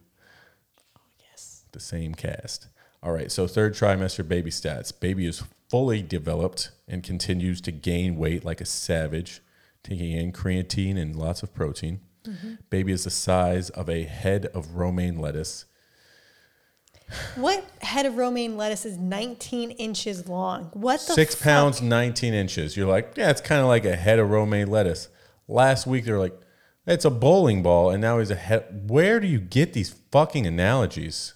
Yes. 1.30 1.66
the 1.72 1.80
same 1.80 2.16
cast. 2.16 2.68
All 3.04 3.12
right, 3.12 3.32
so 3.32 3.46
third 3.46 3.76
trimester 3.76 4.28
baby 4.28 4.50
stats. 4.50 4.92
Baby 4.98 5.28
is 5.28 5.44
fully 5.70 6.02
developed 6.02 6.72
and 6.88 7.04
continues 7.04 7.62
to 7.62 7.72
gain 7.72 8.16
weight 8.18 8.44
like 8.44 8.60
a 8.60 8.66
savage, 8.66 9.42
taking 9.84 10.14
in 10.14 10.32
creatine 10.32 10.98
and 11.00 11.16
lots 11.16 11.44
of 11.44 11.54
protein. 11.54 12.00
Mm-hmm. 12.26 12.54
Baby 12.72 12.92
is 12.92 13.04
the 13.04 13.12
size 13.12 13.70
of 13.70 13.88
a 13.88 14.04
head 14.06 14.48
of 14.48 14.74
romaine 14.76 15.20
lettuce. 15.20 15.66
What 17.36 17.64
head 17.82 18.08
of 18.08 18.16
romaine 18.18 18.58
lettuce 18.58 18.84
is 18.86 18.98
19 18.98 19.72
inches 19.72 20.28
long? 20.28 20.72
What 20.74 21.02
the 21.06 21.14
Six 21.14 21.36
fuck? 21.36 21.44
pounds, 21.44 21.82
19 21.84 22.34
inches. 22.34 22.76
You're 22.76 22.88
like, 22.88 23.14
yeah, 23.16 23.30
it's 23.30 23.42
kind 23.42 23.62
of 23.62 23.68
like 23.68 23.86
a 23.86 23.96
head 23.96 24.18
of 24.18 24.32
romaine 24.32 24.72
lettuce. 24.72 25.10
Last 25.48 25.86
week, 25.86 26.06
they 26.06 26.12
were 26.12 26.18
like, 26.18 26.34
it's 26.86 27.06
a 27.06 27.10
bowling 27.10 27.64
ball, 27.64 27.90
and 27.90 28.02
now 28.02 28.20
he's 28.20 28.32
a 28.32 28.36
head. 28.36 28.90
Where 28.90 29.20
do 29.20 29.28
you 29.28 29.40
get 29.40 29.74
these 29.74 29.96
fucking 30.12 30.46
analogies? 30.46 31.34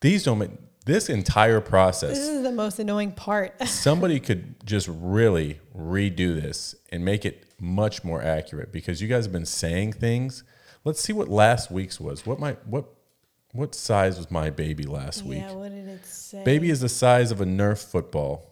These 0.00 0.24
don't 0.24 0.38
make 0.38 0.50
this 0.86 1.08
entire 1.08 1.60
process. 1.60 2.16
This 2.16 2.28
is 2.28 2.42
the 2.42 2.52
most 2.52 2.78
annoying 2.78 3.12
part. 3.12 3.60
Somebody 3.68 4.20
could 4.20 4.64
just 4.64 4.88
really 4.88 5.60
redo 5.76 6.40
this 6.40 6.74
and 6.90 7.04
make 7.04 7.24
it 7.24 7.44
much 7.60 8.04
more 8.04 8.22
accurate 8.22 8.72
because 8.72 9.02
you 9.02 9.08
guys 9.08 9.24
have 9.24 9.32
been 9.32 9.44
saying 9.44 9.92
things. 9.92 10.44
Let's 10.84 11.00
see 11.00 11.12
what 11.12 11.28
last 11.28 11.70
week's 11.70 12.00
was. 12.00 12.24
What 12.24 12.38
my 12.38 12.52
what 12.64 12.86
what 13.52 13.74
size 13.74 14.18
was 14.18 14.30
my 14.30 14.50
baby 14.50 14.84
last 14.84 15.24
week? 15.24 15.40
yeah, 15.40 15.52
what 15.52 15.70
did 15.70 15.88
it 15.88 16.06
say? 16.06 16.44
Baby 16.44 16.70
is 16.70 16.80
the 16.80 16.88
size 16.88 17.30
of 17.30 17.40
a 17.40 17.44
Nerf 17.44 17.84
football. 17.84 18.47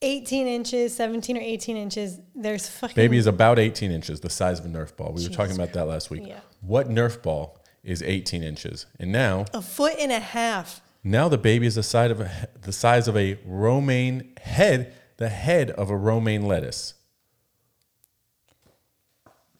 W- 0.00 0.16
18 0.20 0.46
inches, 0.46 0.94
17 0.94 1.36
or 1.36 1.40
18 1.40 1.76
inches. 1.76 2.18
There's 2.34 2.68
fucking. 2.68 2.94
Baby 2.94 3.16
is 3.18 3.26
about 3.26 3.58
18 3.58 3.90
inches, 3.90 4.20
the 4.20 4.30
size 4.30 4.58
of 4.60 4.66
a 4.66 4.68
Nerf 4.68 4.96
ball. 4.96 5.12
We 5.12 5.22
were 5.24 5.30
talking 5.34 5.54
about 5.54 5.72
that 5.72 5.86
last 5.86 6.10
week. 6.10 6.26
Yeah. 6.26 6.40
What 6.60 6.88
Nerf 6.88 7.22
ball 7.22 7.58
is 7.82 8.02
18 8.02 8.42
inches? 8.42 8.86
And 8.98 9.10
now, 9.12 9.46
a 9.52 9.62
foot 9.62 9.94
and 9.98 10.12
a 10.12 10.20
half. 10.20 10.80
now 11.02 11.28
the 11.28 11.38
baby 11.38 11.66
is 11.66 11.74
the 11.74 11.82
size 11.82 12.10
of 12.10 12.20
a, 12.20 12.48
the 12.62 12.72
size 12.72 13.08
of 13.08 13.16
a 13.16 13.38
romaine 13.44 14.34
head, 14.40 14.92
the 15.16 15.28
head 15.28 15.70
of 15.70 15.90
a 15.90 15.96
romaine 15.96 16.42
lettuce. 16.46 16.94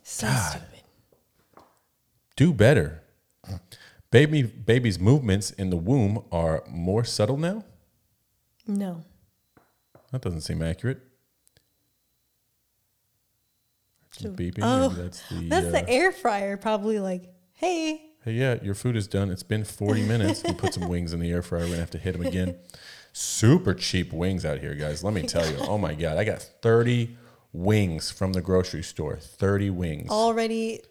So 0.02 0.26
God. 0.26 0.50
stupid. 0.50 1.64
Do 2.36 2.52
better. 2.52 3.02
Baby, 4.10 4.42
baby's 4.42 4.98
movements 4.98 5.50
in 5.50 5.68
the 5.70 5.76
womb 5.76 6.24
are 6.32 6.64
more 6.68 7.04
subtle 7.04 7.36
now. 7.36 7.64
No. 8.66 9.04
That 10.12 10.22
doesn't 10.22 10.42
seem 10.42 10.62
accurate. 10.62 11.00
Beeping. 14.20 14.60
oh, 14.62 14.88
that's 14.88 15.22
the. 15.28 15.48
That's 15.48 15.66
uh, 15.66 15.70
the 15.70 15.88
air 15.88 16.10
fryer, 16.10 16.56
probably 16.56 16.98
like, 16.98 17.32
hey, 17.52 18.08
Hey, 18.24 18.32
yeah, 18.32 18.58
your 18.62 18.74
food 18.74 18.96
is 18.96 19.06
done. 19.06 19.30
It's 19.30 19.42
been 19.42 19.64
40 19.64 20.02
minutes. 20.02 20.42
We 20.42 20.52
put 20.52 20.74
some 20.74 20.88
wings 20.88 21.12
in 21.12 21.20
the 21.20 21.30
air 21.30 21.40
fryer. 21.40 21.60
We're 21.60 21.66
going 21.66 21.76
to 21.76 21.80
have 21.80 21.90
to 21.92 21.98
hit 21.98 22.12
them 22.12 22.26
again. 22.26 22.56
super 23.12 23.74
cheap 23.74 24.12
wings 24.12 24.44
out 24.44 24.58
here, 24.58 24.74
guys. 24.74 25.04
Let 25.04 25.14
me 25.14 25.22
tell 25.22 25.48
you. 25.48 25.56
Oh 25.60 25.78
my 25.78 25.94
god, 25.94 26.18
I 26.18 26.24
got 26.24 26.42
30 26.42 27.16
wings 27.52 28.10
from 28.10 28.32
the 28.32 28.40
grocery 28.40 28.82
store. 28.82 29.16
30 29.16 29.70
wings. 29.70 30.10
Already 30.10 30.82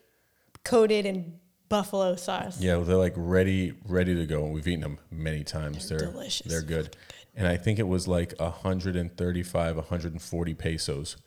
coated 0.64 1.06
in 1.06 1.40
buffalo 1.70 2.16
sauce. 2.16 2.62
Yeah, 2.62 2.78
they're 2.78 2.96
like 2.96 3.14
ready, 3.16 3.74
ready 3.86 4.16
to 4.16 4.26
go, 4.26 4.46
and 4.46 4.54
we've 4.54 4.68
eaten 4.68 4.82
them 4.82 5.00
many 5.12 5.44
times. 5.44 5.90
They're, 5.90 6.00
They're 6.00 6.12
delicious. 6.12 6.48
They're 6.48 6.62
good. 6.62 6.96
And 7.38 7.48
I 7.48 7.56
think 7.56 7.80
it 7.80 7.88
was 7.88 8.08
like 8.08 8.34
135, 8.40 9.76
140 9.78 10.54
pesos, 10.56 11.18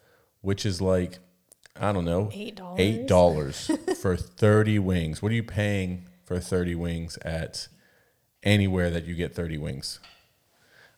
which 0.43 0.67
is 0.67 0.83
like 0.83 1.21
I 1.77 1.93
don't 1.93 2.05
know, 2.05 2.27
$8? 2.27 2.75
Eight 2.79 3.07
dollars 3.07 3.71
for 4.03 4.17
30 4.17 4.79
wings. 4.81 5.23
What 5.23 5.33
are 5.33 5.37
you 5.37 5.45
paying 5.45 6.09
for 6.25 6.39
30 6.39 6.75
wings 6.75 7.17
at 7.23 7.69
anywhere 8.43 8.91
that 8.91 9.05
you 9.07 9.15
get 9.15 9.35
30 9.35 9.57
wings? 9.57 10.01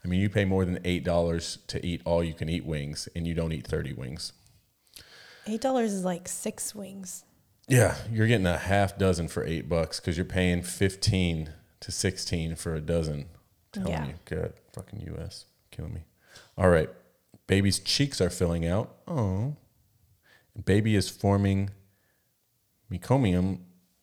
I 0.04 0.08
mean, 0.08 0.20
you 0.20 0.28
pay 0.28 0.44
more 0.44 0.64
than 0.64 0.80
eight 0.84 1.04
dollars 1.04 1.58
to 1.68 1.84
eat 1.86 2.02
all 2.04 2.24
you 2.24 2.34
can 2.34 2.48
eat 2.48 2.64
wings, 2.64 3.08
and 3.14 3.26
you 3.26 3.34
don't 3.34 3.52
eat 3.52 3.66
30 3.66 3.92
wings. 3.92 4.32
Eight 5.46 5.60
dollars 5.60 5.92
is 5.92 6.04
like 6.04 6.26
six 6.26 6.74
wings. 6.74 7.24
Yeah, 7.68 7.94
you're 8.10 8.26
getting 8.26 8.46
a 8.46 8.58
half 8.58 8.98
dozen 8.98 9.28
for 9.28 9.44
eight 9.44 9.68
bucks 9.68 10.00
because 10.00 10.16
you're 10.16 10.24
paying 10.24 10.62
15 10.62 11.50
to 11.80 11.92
16 11.92 12.56
for 12.56 12.74
a 12.74 12.80
dozen. 12.80 13.26
Telling 13.72 13.90
Yeah. 13.90 14.06
you, 14.06 14.14
God, 14.24 14.52
fucking 14.72 15.00
US, 15.16 15.46
killing 15.70 15.94
me. 15.94 16.04
All 16.56 16.68
right, 16.68 16.90
baby's 17.46 17.78
cheeks 17.78 18.20
are 18.20 18.30
filling 18.30 18.66
out. 18.66 18.94
Oh, 19.08 19.56
baby 20.64 20.94
is 20.96 21.08
forming 21.08 21.70
meconium. 22.90 23.60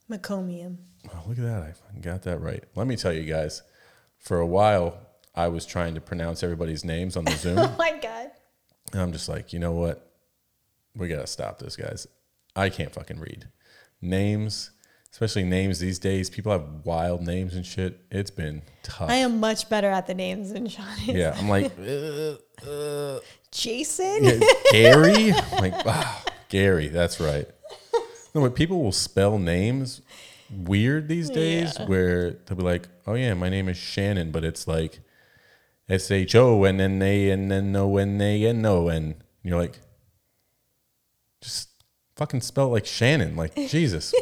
Meconium. 0.10 0.78
Oh, 1.14 1.24
look 1.28 1.38
at 1.38 1.44
that, 1.44 1.62
I 1.96 2.00
got 2.00 2.24
that 2.24 2.40
right. 2.40 2.64
Let 2.76 2.88
me 2.88 2.96
tell 2.96 3.14
you 3.14 3.24
guys, 3.24 3.62
for 4.18 4.40
a 4.40 4.46
while 4.48 4.98
I 5.36 5.48
was 5.48 5.66
trying 5.66 5.96
to 5.96 6.02
pronounce 6.02 6.44
everybody's 6.44 6.84
names 6.84 7.16
on 7.16 7.26
the 7.26 7.32
Zoom. 7.38 7.60
Oh 7.60 7.76
my 7.78 7.98
god. 8.02 8.32
And 8.92 9.02
I'm 9.02 9.12
just 9.12 9.30
like, 9.30 9.54
you 9.54 9.60
know 9.60 9.72
what? 9.72 10.12
We 10.96 11.08
gotta 11.08 11.28
stop 11.28 11.60
this, 11.60 11.76
guys. 11.76 12.08
I 12.56 12.70
can't 12.70 12.94
fucking 12.94 13.20
read 13.20 13.48
names, 14.02 14.72
especially 15.12 15.44
names 15.44 15.80
these 15.80 16.00
days. 16.00 16.30
People 16.30 16.52
have 16.52 16.86
wild 16.86 17.22
names 17.22 17.56
and 17.56 17.66
shit. 17.66 18.00
It's 18.12 18.32
been 18.32 18.62
tough. 18.84 19.10
I 19.10 19.16
am 19.16 19.40
much 19.40 19.70
better 19.70 19.90
at 19.90 20.08
the 20.08 20.14
names 20.14 20.54
than 20.54 20.68
Sean 20.68 20.86
is. 21.02 21.08
yeah, 21.08 21.36
I'm 21.38 21.50
like 21.50 21.72
uh, 21.80 22.70
uh, 22.70 23.20
Jason. 23.52 24.24
yeah, 24.24 24.40
Gary. 24.72 25.32
I'm 25.34 25.58
like 25.60 25.74
ah, 25.86 26.24
Gary. 26.50 26.88
That's 26.88 27.20
right. 27.20 27.48
No, 28.36 28.42
but 28.42 28.56
people 28.56 28.82
will 28.84 28.92
spell 28.92 29.40
names 29.40 30.02
weird 30.52 31.08
these 31.08 31.30
days, 31.30 31.76
Yeah. 31.80 31.86
where 31.88 32.32
they'll 32.32 32.58
be 32.58 32.64
like, 32.64 32.88
"Oh 33.08 33.16
yeah, 33.16 33.34
my 33.34 33.50
name 33.50 33.68
is 33.70 33.78
Shannon," 33.78 34.32
but 34.32 34.44
it's 34.44 34.68
like 34.68 35.00
S 35.90 36.12
H 36.12 36.36
O 36.36 36.64
N 36.64 36.80
N 36.80 37.02
A 37.02 37.32
N 37.32 37.52
N 37.52 37.76
O 37.76 37.98
N 37.98 38.22
A 38.22 38.46
N 38.46 38.66
O 38.66 38.88
N. 38.88 39.04
And 39.04 39.16
You're 39.44 39.60
like, 39.60 39.80
just 41.42 41.70
fucking 42.16 42.42
spell 42.42 42.68
it 42.68 42.72
like 42.72 42.86
Shannon. 42.86 43.36
Like 43.36 43.56
Jesus. 43.68 44.14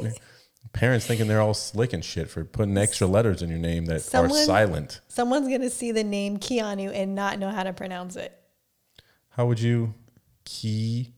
Parents 0.74 1.06
thinking 1.08 1.28
they're 1.28 1.42
all 1.42 1.54
slick 1.54 1.94
and 1.94 2.04
shit 2.04 2.30
for 2.30 2.44
putting 2.44 2.78
extra 2.78 3.08
letters 3.08 3.42
in 3.42 3.50
your 3.50 3.60
name 3.60 3.86
that 3.86 4.14
are 4.14 4.30
silent. 4.30 5.02
Someone's 5.08 5.48
gonna 5.48 5.70
see 5.70 5.92
the 5.92 6.04
name 6.04 6.38
Keanu 6.38 6.92
and 6.94 7.16
not 7.16 7.40
know 7.40 7.50
how 7.50 7.64
to 7.64 7.74
pronounce 7.74 8.16
it. 8.16 8.38
How 9.30 9.46
would 9.46 9.60
you 9.60 9.94
key 10.46 11.14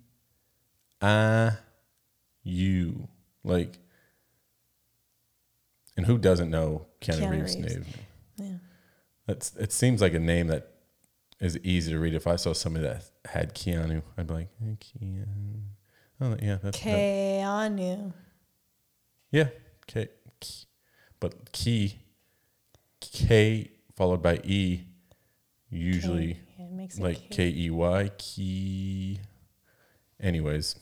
a 1.01 1.53
you 2.43 3.07
like? 3.43 3.77
And 5.97 6.05
who 6.05 6.17
doesn't 6.17 6.49
know 6.49 6.85
Keanu, 7.01 7.19
Keanu 7.19 7.31
Reeves' 7.31 7.55
Reeves. 7.57 7.75
name? 7.75 7.85
Yeah. 8.37 8.53
That's 9.25 9.55
it. 9.57 9.71
Seems 9.73 10.01
like 10.01 10.13
a 10.13 10.19
name 10.19 10.47
that 10.47 10.71
is 11.41 11.57
easy 11.59 11.91
to 11.91 11.99
read. 11.99 12.13
If 12.13 12.27
I 12.27 12.35
saw 12.37 12.53
somebody 12.53 12.85
that 12.85 13.03
had 13.25 13.53
Keanu, 13.55 14.01
I'd 14.17 14.27
be 14.27 14.33
like, 14.33 14.47
hey, 14.63 14.77
Keanu. 14.79 15.25
Oh 16.21 16.37
yeah, 16.41 16.57
that's 16.61 16.79
that- 16.79 16.87
Keanu. 16.87 18.13
Yeah. 19.32 19.47
K, 19.88 20.07
K- 20.39 20.65
but 21.19 21.51
key 21.51 21.99
K 23.01 23.71
followed 23.95 24.21
by 24.21 24.39
E 24.43 24.86
usually 25.69 26.34
K. 26.34 26.39
Yeah, 26.57 26.65
it 26.65 26.71
makes 26.71 26.99
like 26.99 27.30
K. 27.30 27.49
E 27.49 27.69
Y 27.69 28.11
key. 28.17 29.19
Anyways, 30.21 30.75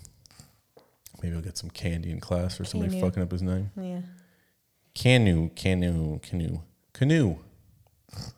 maybe 1.22 1.36
I'll 1.36 1.42
get 1.42 1.58
some 1.58 1.70
candy 1.70 2.12
in 2.12 2.20
class 2.20 2.58
for 2.58 2.66
somebody 2.66 2.92
Canoe. 2.92 3.06
fucking 3.06 3.24
up 3.24 3.32
his 3.32 3.42
name. 3.42 3.72
Yeah. 3.76 4.02
Canoe, 4.96 5.50
canoe, 5.50 6.20
canoe, 6.20 6.62
canoe. 6.94 7.36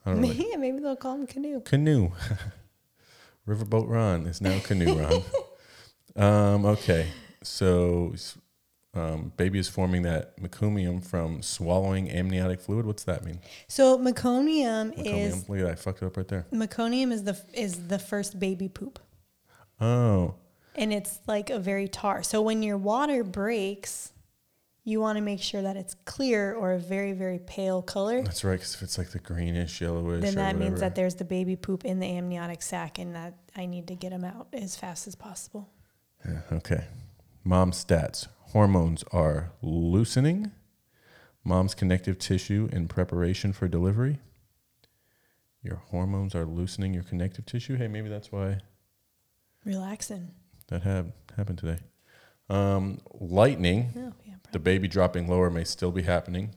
I 0.05 0.12
don't 0.12 0.22
know. 0.22 0.32
yeah, 0.32 0.57
maybe 0.57 0.80
they'll 0.80 0.95
call 0.95 1.16
him 1.16 1.28
Canoe. 1.28 1.62
Canoe. 1.62 2.12
Riverboat 3.47 3.89
Ron 3.89 4.28
is 4.28 4.41
now 4.41 4.60
Canoe 4.60 4.99
Ron. 4.99 5.24
um, 6.16 6.66
okay, 6.66 7.07
so 7.41 8.14
um, 8.96 9.32
baby 9.38 9.60
is 9.60 9.70
forming 9.70 10.02
that 10.04 10.38
meconium 10.42 11.06
from 11.06 11.42
swallowing 11.44 12.10
amniotic 12.10 12.60
fluid. 12.60 12.86
What's 12.86 13.04
that 13.04 13.24
mean? 13.24 13.40
So 13.68 13.98
meconium, 14.00 14.96
Meconium. 14.98 15.06
is 15.06 15.50
Look 15.50 15.60
at 15.60 15.66
that, 15.66 15.72
I 15.72 15.76
fucked 15.76 16.02
it 16.02 16.06
up 16.08 16.18
right 16.18 16.28
there. 16.28 16.48
meconium 16.52 17.12
is 17.12 17.24
the 17.24 17.40
is 17.54 17.88
the 17.88 18.00
first 18.00 18.40
baby 18.40 18.68
poop. 18.68 19.00
Oh, 19.80 20.36
and 20.76 20.92
it's 20.92 21.20
like 21.28 21.50
a 21.50 21.60
very 21.60 21.88
tar. 21.88 22.24
So 22.24 22.42
when 22.42 22.64
your 22.64 22.78
water 22.78 23.24
breaks, 23.24 24.12
you 24.84 25.00
want 25.00 25.18
to 25.18 25.22
make 25.22 25.42
sure 25.42 25.62
that 25.62 25.78
it's 25.78 25.96
clear 26.06 26.54
or 26.54 26.72
a 26.74 26.80
very 26.80 27.12
very 27.14 27.38
pale 27.40 27.84
color. 27.84 28.24
that's 28.24 28.44
right. 28.44 28.54
Because 28.54 28.74
if 28.74 28.82
it's 28.82 28.98
like 28.98 29.12
the 29.12 29.20
greenish, 29.20 29.82
yellowish, 29.82 30.24
Then 30.24 30.36
that 30.36 30.58
means 30.58 30.80
that 30.80 30.96
there's 30.96 31.16
the 31.16 31.26
baby 31.26 31.56
poop 31.56 31.86
in 31.86 32.00
the 32.00 32.08
amniotic 32.08 32.64
sac, 32.64 32.98
and 32.98 33.14
that 33.14 33.36
I 33.56 33.68
need 33.68 33.88
to 33.88 33.96
get 33.96 34.10
them 34.10 34.24
out 34.24 34.48
as 34.52 34.76
fast 34.76 35.08
as 35.08 35.14
possible. 35.14 35.70
Yeah, 36.26 36.42
okay. 36.54 36.86
Mom 37.44 37.72
stats. 37.72 38.28
Hormones 38.52 39.04
are 39.12 39.52
loosening. 39.62 40.52
Mom's 41.44 41.74
connective 41.74 42.18
tissue 42.20 42.70
in 42.72 42.88
preparation 42.88 43.54
for 43.54 43.68
delivery. 43.68 44.20
Your 45.64 45.78
hormones 45.90 46.36
are 46.36 46.46
loosening 46.46 46.94
your 46.94 47.04
connective 47.04 47.46
tissue. 47.46 47.76
Hey, 47.76 47.88
maybe 47.88 48.10
that's 48.10 48.32
why 48.32 48.60
Relaxing. 49.66 50.32
that 50.68 50.84
had 50.84 51.12
happened 51.36 51.60
today. 51.60 51.80
Um, 52.50 53.00
lightning. 53.20 53.94
Oh 53.96 54.14
yeah. 54.26 54.36
The 54.52 54.60
baby 54.60 54.88
dropping 54.88 55.28
lower 55.28 55.50
may 55.50 55.64
still 55.64 55.92
be 55.92 56.02
happening. 56.04 56.56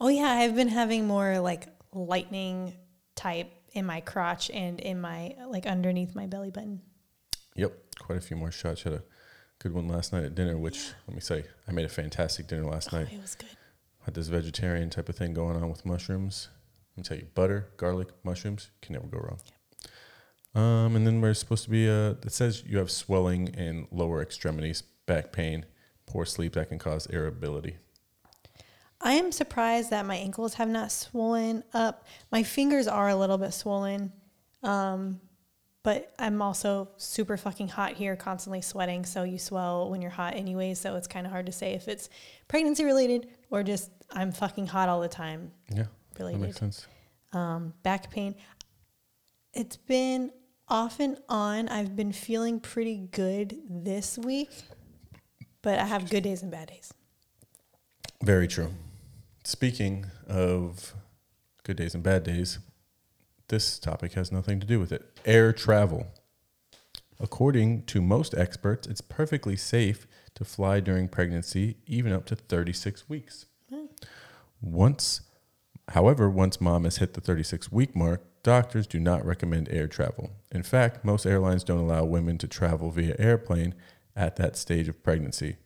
Oh 0.00 0.08
yeah, 0.08 0.28
I've 0.28 0.54
been 0.54 0.68
having 0.68 1.06
more 1.06 1.40
like 1.40 1.66
lightning 1.92 2.74
type 3.14 3.50
in 3.72 3.86
my 3.86 4.00
crotch 4.00 4.50
and 4.50 4.78
in 4.78 5.00
my 5.00 5.34
like 5.48 5.66
underneath 5.66 6.14
my 6.14 6.26
belly 6.26 6.50
button. 6.50 6.82
Yep, 7.56 7.72
quite 7.98 8.18
a 8.18 8.20
few 8.20 8.36
more 8.36 8.52
shots. 8.52 8.82
Had 8.82 8.92
a 8.92 9.02
good 9.58 9.72
one 9.72 9.88
last 9.88 10.12
night 10.12 10.24
at 10.24 10.34
dinner, 10.34 10.56
which 10.56 10.92
let 11.06 11.14
me 11.14 11.20
say, 11.20 11.44
I 11.66 11.72
made 11.72 11.84
a 11.84 11.90
fantastic 11.90 12.46
dinner 12.46 12.64
last 12.64 12.92
night. 12.92 13.08
It 13.12 13.20
was 13.20 13.34
good. 13.34 13.48
had 14.04 14.14
this 14.14 14.28
vegetarian 14.28 14.90
type 14.90 15.08
of 15.08 15.16
thing 15.16 15.34
going 15.34 15.56
on 15.56 15.68
with 15.68 15.84
mushrooms. 15.84 16.48
Let 16.96 16.98
me 16.98 17.02
tell 17.08 17.18
you, 17.18 17.26
butter, 17.34 17.68
garlic, 17.76 18.08
mushrooms 18.24 18.70
can 18.80 18.94
never 18.94 19.06
go 19.06 19.18
wrong. 19.18 19.40
Um, 20.54 20.96
and 20.96 21.06
then 21.06 21.20
we're 21.20 21.34
supposed 21.34 21.64
to 21.64 21.70
be. 21.70 21.88
Uh, 21.88 22.14
it 22.22 22.32
says 22.32 22.64
you 22.66 22.78
have 22.78 22.90
swelling 22.90 23.48
in 23.48 23.86
lower 23.90 24.22
extremities, 24.22 24.82
back 25.04 25.30
pain, 25.30 25.66
poor 26.06 26.24
sleep 26.24 26.54
that 26.54 26.70
can 26.70 26.78
cause 26.78 27.06
irritability. 27.06 27.76
I 29.00 29.12
am 29.12 29.30
surprised 29.30 29.90
that 29.90 30.06
my 30.06 30.16
ankles 30.16 30.54
have 30.54 30.70
not 30.70 30.90
swollen 30.90 31.62
up. 31.74 32.06
My 32.32 32.42
fingers 32.42 32.88
are 32.88 33.08
a 33.08 33.16
little 33.16 33.36
bit 33.36 33.52
swollen. 33.52 34.12
Um, 34.62 35.20
but 35.86 36.12
I'm 36.18 36.42
also 36.42 36.88
super 36.96 37.36
fucking 37.36 37.68
hot 37.68 37.92
here, 37.92 38.16
constantly 38.16 38.60
sweating. 38.60 39.04
So 39.04 39.22
you 39.22 39.38
swell 39.38 39.88
when 39.88 40.02
you're 40.02 40.10
hot 40.10 40.34
anyway. 40.34 40.74
So 40.74 40.96
it's 40.96 41.06
kind 41.06 41.24
of 41.24 41.30
hard 41.30 41.46
to 41.46 41.52
say 41.52 41.74
if 41.74 41.86
it's 41.86 42.08
pregnancy 42.48 42.84
related 42.84 43.28
or 43.52 43.62
just 43.62 43.92
I'm 44.10 44.32
fucking 44.32 44.66
hot 44.66 44.88
all 44.88 45.00
the 45.00 45.06
time. 45.06 45.52
Yeah, 45.72 45.84
that 46.16 46.38
makes 46.38 46.56
sense. 46.56 46.88
Um, 47.32 47.72
back 47.84 48.10
pain. 48.10 48.34
It's 49.54 49.76
been 49.76 50.32
off 50.66 50.98
and 50.98 51.18
on. 51.28 51.68
I've 51.68 51.94
been 51.94 52.10
feeling 52.10 52.58
pretty 52.58 53.06
good 53.12 53.56
this 53.70 54.18
week, 54.18 54.50
but 55.62 55.78
I 55.78 55.84
have 55.84 56.10
good 56.10 56.24
days 56.24 56.42
and 56.42 56.50
bad 56.50 56.66
days. 56.66 56.92
Very 58.24 58.48
true. 58.48 58.72
Speaking 59.44 60.06
of 60.26 60.94
good 61.62 61.76
days 61.76 61.94
and 61.94 62.02
bad 62.02 62.24
days, 62.24 62.58
this 63.48 63.78
topic 63.78 64.14
has 64.14 64.32
nothing 64.32 64.60
to 64.60 64.66
do 64.66 64.80
with 64.80 64.92
it. 64.92 65.18
Air 65.24 65.52
travel. 65.52 66.08
According 67.18 67.84
to 67.84 68.02
most 68.02 68.34
experts, 68.34 68.86
it's 68.86 69.00
perfectly 69.00 69.56
safe 69.56 70.06
to 70.34 70.44
fly 70.44 70.80
during 70.80 71.08
pregnancy, 71.08 71.76
even 71.86 72.12
up 72.12 72.26
to 72.26 72.36
36 72.36 73.08
weeks. 73.08 73.46
Once, 74.60 75.22
however, 75.88 76.28
once 76.28 76.60
mom 76.60 76.84
has 76.84 76.98
hit 76.98 77.14
the 77.14 77.20
36 77.20 77.72
week 77.72 77.96
mark, 77.96 78.22
doctors 78.42 78.86
do 78.86 79.00
not 79.00 79.24
recommend 79.24 79.68
air 79.70 79.88
travel. 79.88 80.30
In 80.52 80.62
fact, 80.62 81.04
most 81.04 81.26
airlines 81.26 81.64
don't 81.64 81.78
allow 81.78 82.04
women 82.04 82.38
to 82.38 82.48
travel 82.48 82.90
via 82.90 83.16
airplane 83.18 83.74
at 84.14 84.36
that 84.36 84.56
stage 84.56 84.88
of 84.88 85.02
pregnancy. 85.02 85.56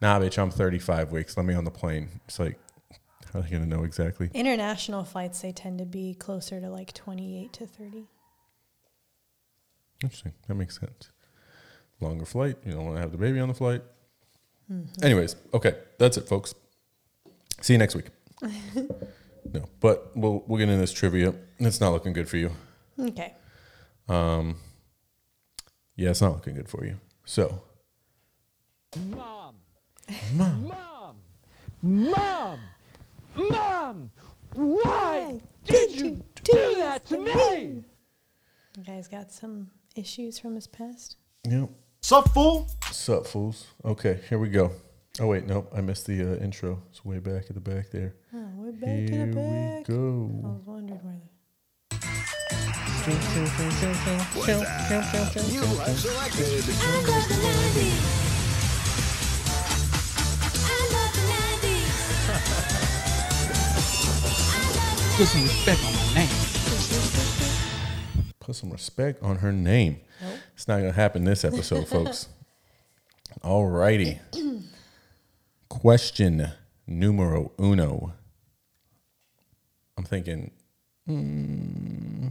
Nah, 0.00 0.18
bitch, 0.18 0.38
I'm 0.38 0.50
35 0.50 1.12
weeks. 1.12 1.36
Let 1.36 1.46
me 1.46 1.54
on 1.54 1.64
the 1.64 1.70
plane. 1.70 2.20
It's 2.26 2.38
like, 2.38 2.58
How 3.32 3.38
are 3.38 3.42
they 3.42 3.50
going 3.50 3.62
to 3.62 3.68
know 3.68 3.84
exactly? 3.84 4.30
International 4.34 5.04
flights, 5.04 5.40
they 5.40 5.52
tend 5.52 5.78
to 5.78 5.84
be 5.84 6.14
closer 6.14 6.60
to 6.60 6.68
like 6.68 6.92
28 6.92 7.52
to 7.54 7.66
30. 7.66 8.04
Interesting. 10.02 10.32
That 10.48 10.54
makes 10.54 10.78
sense. 10.78 11.10
Longer 12.00 12.24
flight. 12.24 12.56
You 12.64 12.72
don't 12.72 12.84
want 12.84 12.96
to 12.96 13.02
have 13.02 13.12
the 13.12 13.18
baby 13.18 13.40
on 13.40 13.48
the 13.48 13.54
flight. 13.54 13.82
Anyways, 15.02 15.34
okay, 15.52 15.74
that's 15.98 16.16
it, 16.16 16.28
folks. 16.28 16.54
See 17.60 17.74
you 17.74 17.78
next 17.78 17.96
week. 17.96 18.06
no, 19.52 19.68
but 19.80 20.16
we'll 20.16 20.44
we'll 20.46 20.58
get 20.58 20.68
into 20.68 20.80
this 20.80 20.92
trivia. 20.92 21.34
It's 21.58 21.80
not 21.80 21.90
looking 21.90 22.12
good 22.12 22.28
for 22.28 22.36
you. 22.36 22.52
Okay. 22.98 23.34
Um, 24.08 24.56
yeah, 25.96 26.10
it's 26.10 26.20
not 26.20 26.32
looking 26.32 26.54
good 26.54 26.68
for 26.68 26.84
you. 26.84 27.00
So, 27.24 27.62
Mom. 28.96 29.56
Mom. 30.34 30.68
Mom. 30.68 31.16
Mom. 31.82 32.60
Mom, 33.48 34.10
why 34.54 35.40
did 35.64 35.92
you 35.92 36.22
do 36.42 36.74
that 36.76 37.06
to 37.06 37.18
me? 37.18 37.84
You 38.76 38.84
guys 38.86 39.08
got 39.08 39.32
some 39.32 39.70
issues 39.96 40.38
from 40.38 40.54
his 40.54 40.66
past? 40.66 41.16
yep. 41.48 41.70
Sup, 42.02 42.28
fool? 42.32 42.68
Sup, 42.90 43.26
fools? 43.26 43.66
Okay, 43.84 44.20
here 44.28 44.38
we 44.38 44.48
go. 44.48 44.72
Oh 45.20 45.26
wait, 45.26 45.46
nope, 45.46 45.70
I 45.76 45.80
missed 45.80 46.06
the 46.06 46.22
uh, 46.22 46.36
intro. 46.36 46.82
It's 46.90 47.04
way 47.04 47.18
back 47.18 47.44
at 47.48 47.54
the 47.54 47.60
back 47.60 47.90
there. 47.90 48.14
Oh, 48.34 48.48
we're 48.56 48.72
back 48.72 49.10
here 49.10 49.26
the 49.26 49.26
we 49.26 49.32
back. 49.32 49.80
I 49.80 49.92
go. 49.92 50.30
I 50.44 50.48
was 50.48 50.62
wondering 50.66 51.00
where 51.00 51.20
the 53.02 53.20
I 56.80 57.02
love 57.06 57.74
the 57.74 58.19
Put 65.20 65.28
some 65.28 65.42
respect 65.42 65.84
on 65.84 65.92
my 65.92 66.14
name. 66.14 66.30
Put 68.40 68.56
some 68.56 68.70
respect 68.70 69.22
on 69.22 69.36
her 69.36 69.52
name. 69.52 70.00
It's 70.54 70.66
not 70.66 70.78
gonna 70.78 70.92
happen 70.92 71.24
this 71.24 71.44
episode, 71.44 71.86
folks. 71.88 72.26
Alrighty. 73.44 74.18
Question 75.68 76.48
numero 76.86 77.52
uno. 77.60 78.14
I'm 79.98 80.04
thinking. 80.04 80.52
Mm, 81.06 82.30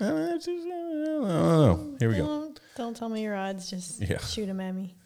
it's 0.00 0.46
just- 0.46 0.66
I 0.66 0.70
don't 0.70 1.28
know. 1.28 1.96
Here 2.00 2.08
we 2.08 2.16
go. 2.16 2.26
Don't, 2.26 2.60
don't 2.76 2.96
tell 2.96 3.08
me 3.08 3.22
your 3.22 3.36
odds. 3.36 3.70
Just 3.70 4.02
Yeah. 4.02 4.18
shoot 4.18 4.46
them 4.46 4.58
at 4.58 4.74
me. 4.74 4.96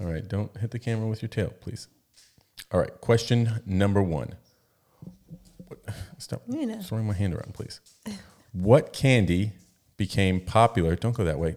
All 0.00 0.06
right, 0.06 0.26
don't 0.28 0.56
hit 0.58 0.70
the 0.70 0.78
camera 0.78 1.08
with 1.08 1.20
your 1.20 1.28
tail, 1.30 1.52
please. 1.60 1.88
All 2.70 2.78
right, 2.78 3.00
question 3.00 3.60
number 3.66 4.00
one. 4.00 4.36
Stop 6.24 6.40
You 6.48 6.64
know. 6.64 6.80
throwing 6.80 7.06
my 7.06 7.12
hand 7.12 7.34
around, 7.34 7.52
please. 7.52 7.80
What 8.54 8.94
candy 8.94 9.52
became 9.98 10.40
popular? 10.40 10.96
Don't 10.96 11.14
go 11.14 11.22
that 11.22 11.38
way. 11.38 11.54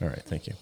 All 0.00 0.08
right, 0.08 0.22
thank 0.24 0.48
you. 0.48 0.54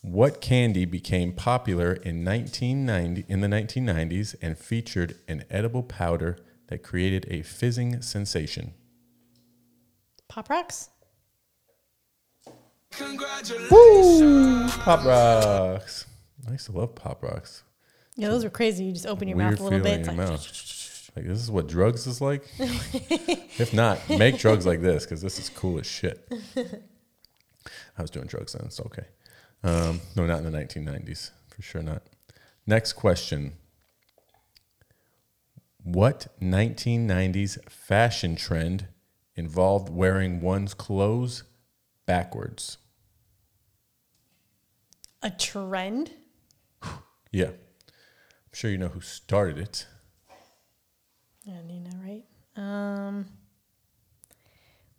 What 0.00 0.40
candy 0.40 0.86
became 0.86 1.34
popular 1.34 1.92
in 1.92 2.24
1990 2.24 3.26
in 3.28 3.42
the 3.42 3.48
1990s 3.48 4.34
and 4.40 4.56
featured 4.56 5.16
an 5.28 5.44
edible 5.50 5.82
powder 5.82 6.38
that 6.68 6.82
created 6.82 7.26
a 7.28 7.42
fizzing 7.42 8.00
sensation? 8.00 8.72
Pop 10.26 10.48
rocks? 10.48 10.88
Congratulations! 12.92 14.74
Pop 14.78 15.04
rocks. 15.04 16.06
I 16.48 16.52
used 16.52 16.64
to 16.64 16.72
love 16.72 16.94
pop 16.94 17.22
rocks. 17.22 17.62
Yeah, 18.16 18.28
those 18.28 18.42
were 18.42 18.48
crazy. 18.48 18.84
You 18.84 18.92
just 18.92 19.06
open 19.06 19.28
your 19.28 19.36
Weird 19.36 19.50
mouth 19.50 19.60
a 19.60 19.64
little 19.64 19.80
bit. 19.80 20.00
It's 20.00 20.08
like. 20.08 20.79
Like 21.16 21.26
this 21.26 21.38
is 21.38 21.50
what 21.50 21.66
drugs 21.66 22.06
is 22.06 22.20
like. 22.20 22.44
if 22.58 23.72
not, 23.72 24.08
make 24.08 24.38
drugs 24.38 24.66
like 24.66 24.80
this 24.80 25.04
because 25.04 25.20
this 25.20 25.38
is 25.38 25.48
cool 25.48 25.78
as 25.78 25.86
shit. 25.86 26.30
I 27.98 28.02
was 28.02 28.10
doing 28.10 28.26
drugs 28.26 28.52
then. 28.52 28.66
It's 28.66 28.80
okay. 28.80 29.06
Um, 29.62 30.00
no, 30.16 30.26
not 30.26 30.38
in 30.38 30.50
the 30.50 30.56
1990s. 30.56 31.30
For 31.48 31.62
sure 31.62 31.82
not. 31.82 32.02
Next 32.66 32.92
question. 32.94 33.54
What 35.82 36.28
1990s 36.40 37.68
fashion 37.68 38.36
trend 38.36 38.86
involved 39.34 39.88
wearing 39.88 40.40
one's 40.40 40.74
clothes 40.74 41.42
backwards? 42.06 42.78
a 45.22 45.30
trend? 45.30 46.12
Yeah. 47.30 47.48
I'm 47.48 48.54
sure 48.54 48.70
you 48.70 48.78
know 48.78 48.88
who 48.88 49.00
started 49.00 49.58
it. 49.58 49.86
Yeah, 51.44 51.62
Nina, 51.66 51.90
right? 52.04 52.24
Um, 52.56 53.26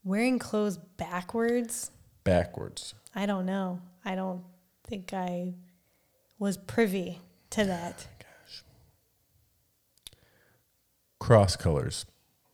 wearing 0.03 0.39
clothes 0.39 0.77
backwards? 0.77 1.91
Backwards. 2.23 2.93
I 3.15 3.25
don't 3.25 3.45
know. 3.45 3.81
I 4.03 4.15
don't 4.15 4.43
think 4.87 5.13
I 5.13 5.53
was 6.39 6.57
privy 6.57 7.19
to 7.51 7.65
that. 7.65 8.07
Gosh. 8.19 8.63
Cross 11.19 11.57
colors. 11.57 12.05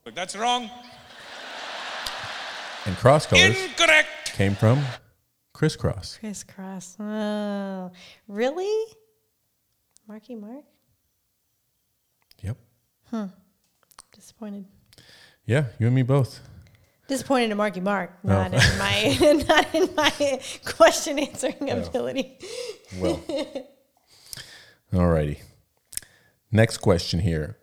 Look, 0.05 0.15
that's 0.15 0.35
wrong. 0.35 0.69
And 2.85 2.95
cross 2.97 3.25
colors 3.25 3.61
Incorrect. 3.61 4.07
came 4.33 4.55
from 4.55 4.81
Kris 5.53 5.75
Kross. 5.75 6.19
Crisscross. 6.19 6.95
Oh, 6.99 7.91
really? 8.27 8.93
Marky 10.07 10.35
Mark? 10.35 10.63
Yep. 12.41 12.57
Disappointed. 14.17 14.65
Yeah, 15.45 15.65
you 15.79 15.85
and 15.87 15.95
me 15.95 16.01
both. 16.01 16.41
Disappointed 17.07 17.51
in 17.51 17.57
Marky 17.57 17.79
Mark, 17.79 18.11
Oh. 18.25 18.27
not 18.27 18.53
in 18.53 18.77
my 18.77 19.43
not 19.47 19.73
in 19.75 19.95
my 19.95 20.41
question 20.65 21.19
answering 21.19 21.69
ability. 21.69 22.37
Well. 22.99 23.21
Alrighty. 24.93 25.39
Next 26.51 26.77
question 26.79 27.19
here. 27.21 27.57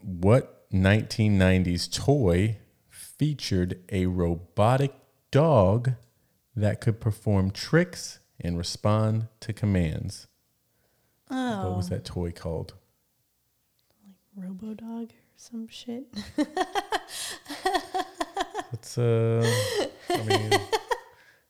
What 0.00 0.70
1990s 0.72 1.90
toy 1.92 2.58
featured 2.88 3.80
a 3.90 4.06
robotic 4.06 4.92
dog 5.30 5.92
that 6.54 6.80
could 6.80 7.00
perform 7.00 7.50
tricks 7.50 8.18
and 8.40 8.58
respond 8.58 9.28
to 9.40 9.52
commands? 9.52 10.26
Oh, 11.30 11.68
What 11.68 11.76
was 11.76 11.86
oh. 11.90 11.94
that 11.94 12.04
toy 12.04 12.30
called? 12.32 12.74
Robodog 14.38 15.10
or 15.10 15.14
some 15.36 15.68
shit. 15.68 16.04
It's 18.74 18.96
uh 18.96 19.44
I 20.10 20.16
mean 20.22 20.50
that 20.50 20.60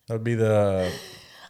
would 0.09 0.23
be 0.23 0.35
the 0.35 0.91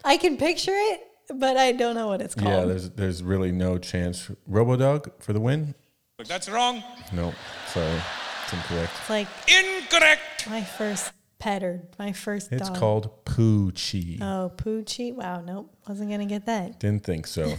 I 0.05 0.17
can 0.17 0.37
picture 0.37 0.71
it, 0.73 1.01
but 1.35 1.57
I 1.57 1.71
don't 1.71 1.95
know 1.95 2.07
what 2.07 2.21
it's 2.21 2.35
called. 2.35 2.47
Yeah, 2.49 2.65
there's 2.65 2.89
there's 2.91 3.23
really 3.23 3.51
no 3.51 3.77
chance. 3.79 4.29
Robo 4.47 4.75
Dog 4.75 5.11
for 5.19 5.33
the 5.33 5.39
win? 5.39 5.73
Look, 6.19 6.27
that's 6.27 6.47
wrong. 6.47 6.83
No, 7.11 7.33
sorry, 7.67 7.99
it's 8.43 8.53
incorrect. 8.53 8.91
It's 8.99 9.09
like 9.09 9.27
Incorrect. 9.47 10.47
my 10.49 10.61
first 10.63 11.11
pet 11.39 11.63
or 11.63 11.81
my 11.97 12.11
first 12.11 12.51
It's 12.51 12.69
dog. 12.69 12.77
called 12.77 13.25
Poochie. 13.25 14.21
Oh, 14.21 14.51
Poochie. 14.55 15.13
Wow, 15.13 15.41
nope. 15.41 15.73
Wasn't 15.87 16.09
gonna 16.09 16.25
get 16.27 16.45
that. 16.45 16.79
Didn't 16.79 17.03
think 17.03 17.25
so, 17.25 17.55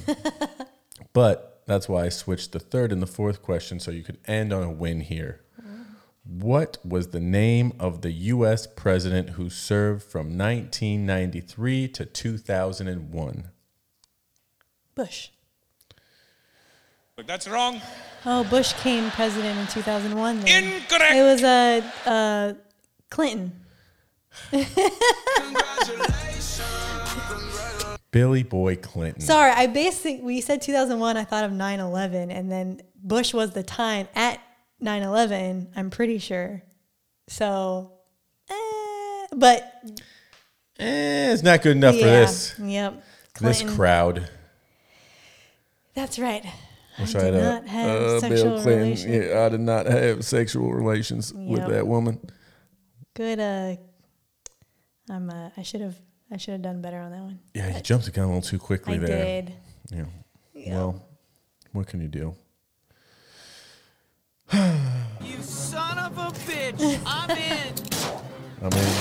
but 1.12 1.53
that's 1.66 1.88
why 1.88 2.04
I 2.04 2.08
switched 2.08 2.52
the 2.52 2.58
third 2.58 2.92
and 2.92 3.00
the 3.00 3.06
fourth 3.06 3.42
question 3.42 3.80
so 3.80 3.90
you 3.90 4.02
could 4.02 4.18
end 4.26 4.52
on 4.52 4.62
a 4.62 4.70
win 4.70 5.00
here. 5.00 5.40
What 6.26 6.78
was 6.82 7.08
the 7.08 7.20
name 7.20 7.74
of 7.78 8.00
the 8.00 8.10
U.S. 8.10 8.66
president 8.66 9.30
who 9.30 9.50
served 9.50 10.02
from 10.02 10.38
1993 10.38 11.88
to 11.88 12.06
2001? 12.06 13.50
Bush. 14.94 15.28
Look, 17.18 17.26
that's 17.26 17.46
wrong. 17.46 17.82
Oh, 18.24 18.42
Bush 18.44 18.72
came 18.74 19.10
president 19.10 19.58
in 19.58 19.66
2001. 19.66 20.40
Then. 20.40 20.64
Incorrect. 20.64 21.14
It 21.14 21.22
was 21.22 21.44
uh, 21.44 21.82
uh, 22.06 22.54
Clinton. 23.10 23.52
Billy 28.14 28.44
Boy 28.44 28.76
Clinton. 28.76 29.20
Sorry, 29.20 29.50
I 29.50 29.66
basically 29.66 30.22
we 30.22 30.40
said 30.40 30.62
2001. 30.62 31.16
I 31.16 31.24
thought 31.24 31.42
of 31.42 31.50
9/11, 31.50 32.30
and 32.30 32.50
then 32.50 32.80
Bush 33.02 33.34
was 33.34 33.50
the 33.50 33.64
time 33.64 34.06
at 34.14 34.38
9/11. 34.80 35.72
I'm 35.74 35.90
pretty 35.90 36.18
sure. 36.18 36.62
So, 37.26 37.92
eh, 38.48 39.26
but 39.34 39.82
Eh, 40.78 41.32
it's 41.32 41.42
not 41.42 41.62
good 41.62 41.76
enough 41.76 41.96
for 41.96 42.04
this. 42.04 42.54
Yep. 42.58 43.02
This 43.40 43.62
crowd. 43.62 44.28
That's 45.94 46.18
right. 46.18 46.44
Wish 47.00 47.14
I 47.16 47.18
I 47.18 47.22
did 47.22 47.34
had 47.34 47.42
not 47.42 47.66
have 47.66 47.90
uh, 47.90 48.20
sexual 48.20 48.44
Bill 48.44 48.62
Clinton. 48.62 48.82
relations. 48.82 49.26
Yeah, 49.28 49.44
I 49.44 49.48
did 49.48 49.60
not 49.60 49.86
have 49.86 50.24
sexual 50.24 50.72
relations 50.72 51.32
with 51.34 51.66
that 51.68 51.86
woman. 51.86 52.20
Good. 53.14 53.40
Uh, 53.40 53.76
I'm. 55.10 55.30
Uh, 55.30 55.50
I 55.56 55.62
should 55.62 55.80
have. 55.80 55.96
I 56.34 56.36
should 56.36 56.50
have 56.50 56.62
done 56.62 56.82
better 56.82 56.98
on 56.98 57.12
that 57.12 57.22
one. 57.22 57.38
Yeah, 57.54 57.68
but 57.68 57.76
you 57.76 57.82
jumped 57.82 58.06
the 58.06 58.10
gun 58.10 58.24
a 58.24 58.26
little 58.26 58.42
too 58.42 58.58
quickly 58.58 58.94
I 58.94 58.98
there. 58.98 59.24
Did. 59.24 59.52
Yeah. 59.88 60.04
yeah. 60.52 60.74
Well, 60.74 61.06
what 61.70 61.86
can 61.86 62.00
you 62.00 62.08
do? 62.08 62.34
you 64.52 65.40
son 65.40 65.96
of 65.96 66.18
a 66.18 66.32
bitch! 66.40 67.00
I'm 67.06 67.30
in. 67.30 67.72
I'm 68.60 68.72
in. 68.72 68.94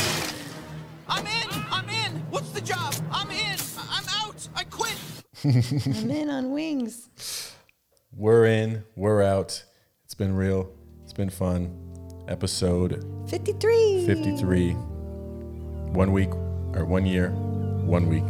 I'm 1.09 1.25
in. 1.25 1.65
I'm 1.71 1.89
in. 1.89 2.21
What's 2.29 2.51
the 2.51 2.61
job? 2.61 2.93
I'm 3.11 3.31
in. 3.31 3.57
I'm 3.89 4.05
out. 4.09 4.47
I 4.55 4.63
quit. 4.65 4.95
I'm 5.43 6.11
in 6.11 6.29
on 6.29 6.51
wings. 6.51 7.09
We're 8.15 8.45
in. 8.45 8.83
We're 8.95 9.23
out. 9.23 9.63
It's 10.05 10.13
been 10.13 10.35
real. 10.35 10.71
It's 11.01 11.13
been 11.13 11.31
fun. 11.31 11.75
Episode 12.27 13.03
53. 13.27 14.05
53. 14.05 14.73
One 15.93 16.11
week 16.11 16.29
or 16.75 16.85
one 16.85 17.05
year, 17.05 17.29
one 17.85 18.07
week. 18.07 18.23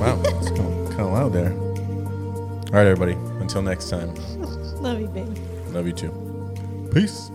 Wow, 0.00 0.20
it's 0.24 0.50
kind 0.50 1.00
of 1.00 1.12
loud 1.12 1.32
there. 1.32 1.52
All 1.52 2.74
right, 2.74 2.86
everybody. 2.86 3.12
Until 3.40 3.62
next 3.62 3.88
time. 3.88 4.14
Love 4.82 5.00
you, 5.00 5.08
baby. 5.08 5.40
Love 5.70 5.86
you 5.86 5.92
too. 5.92 6.90
Peace. 6.92 7.30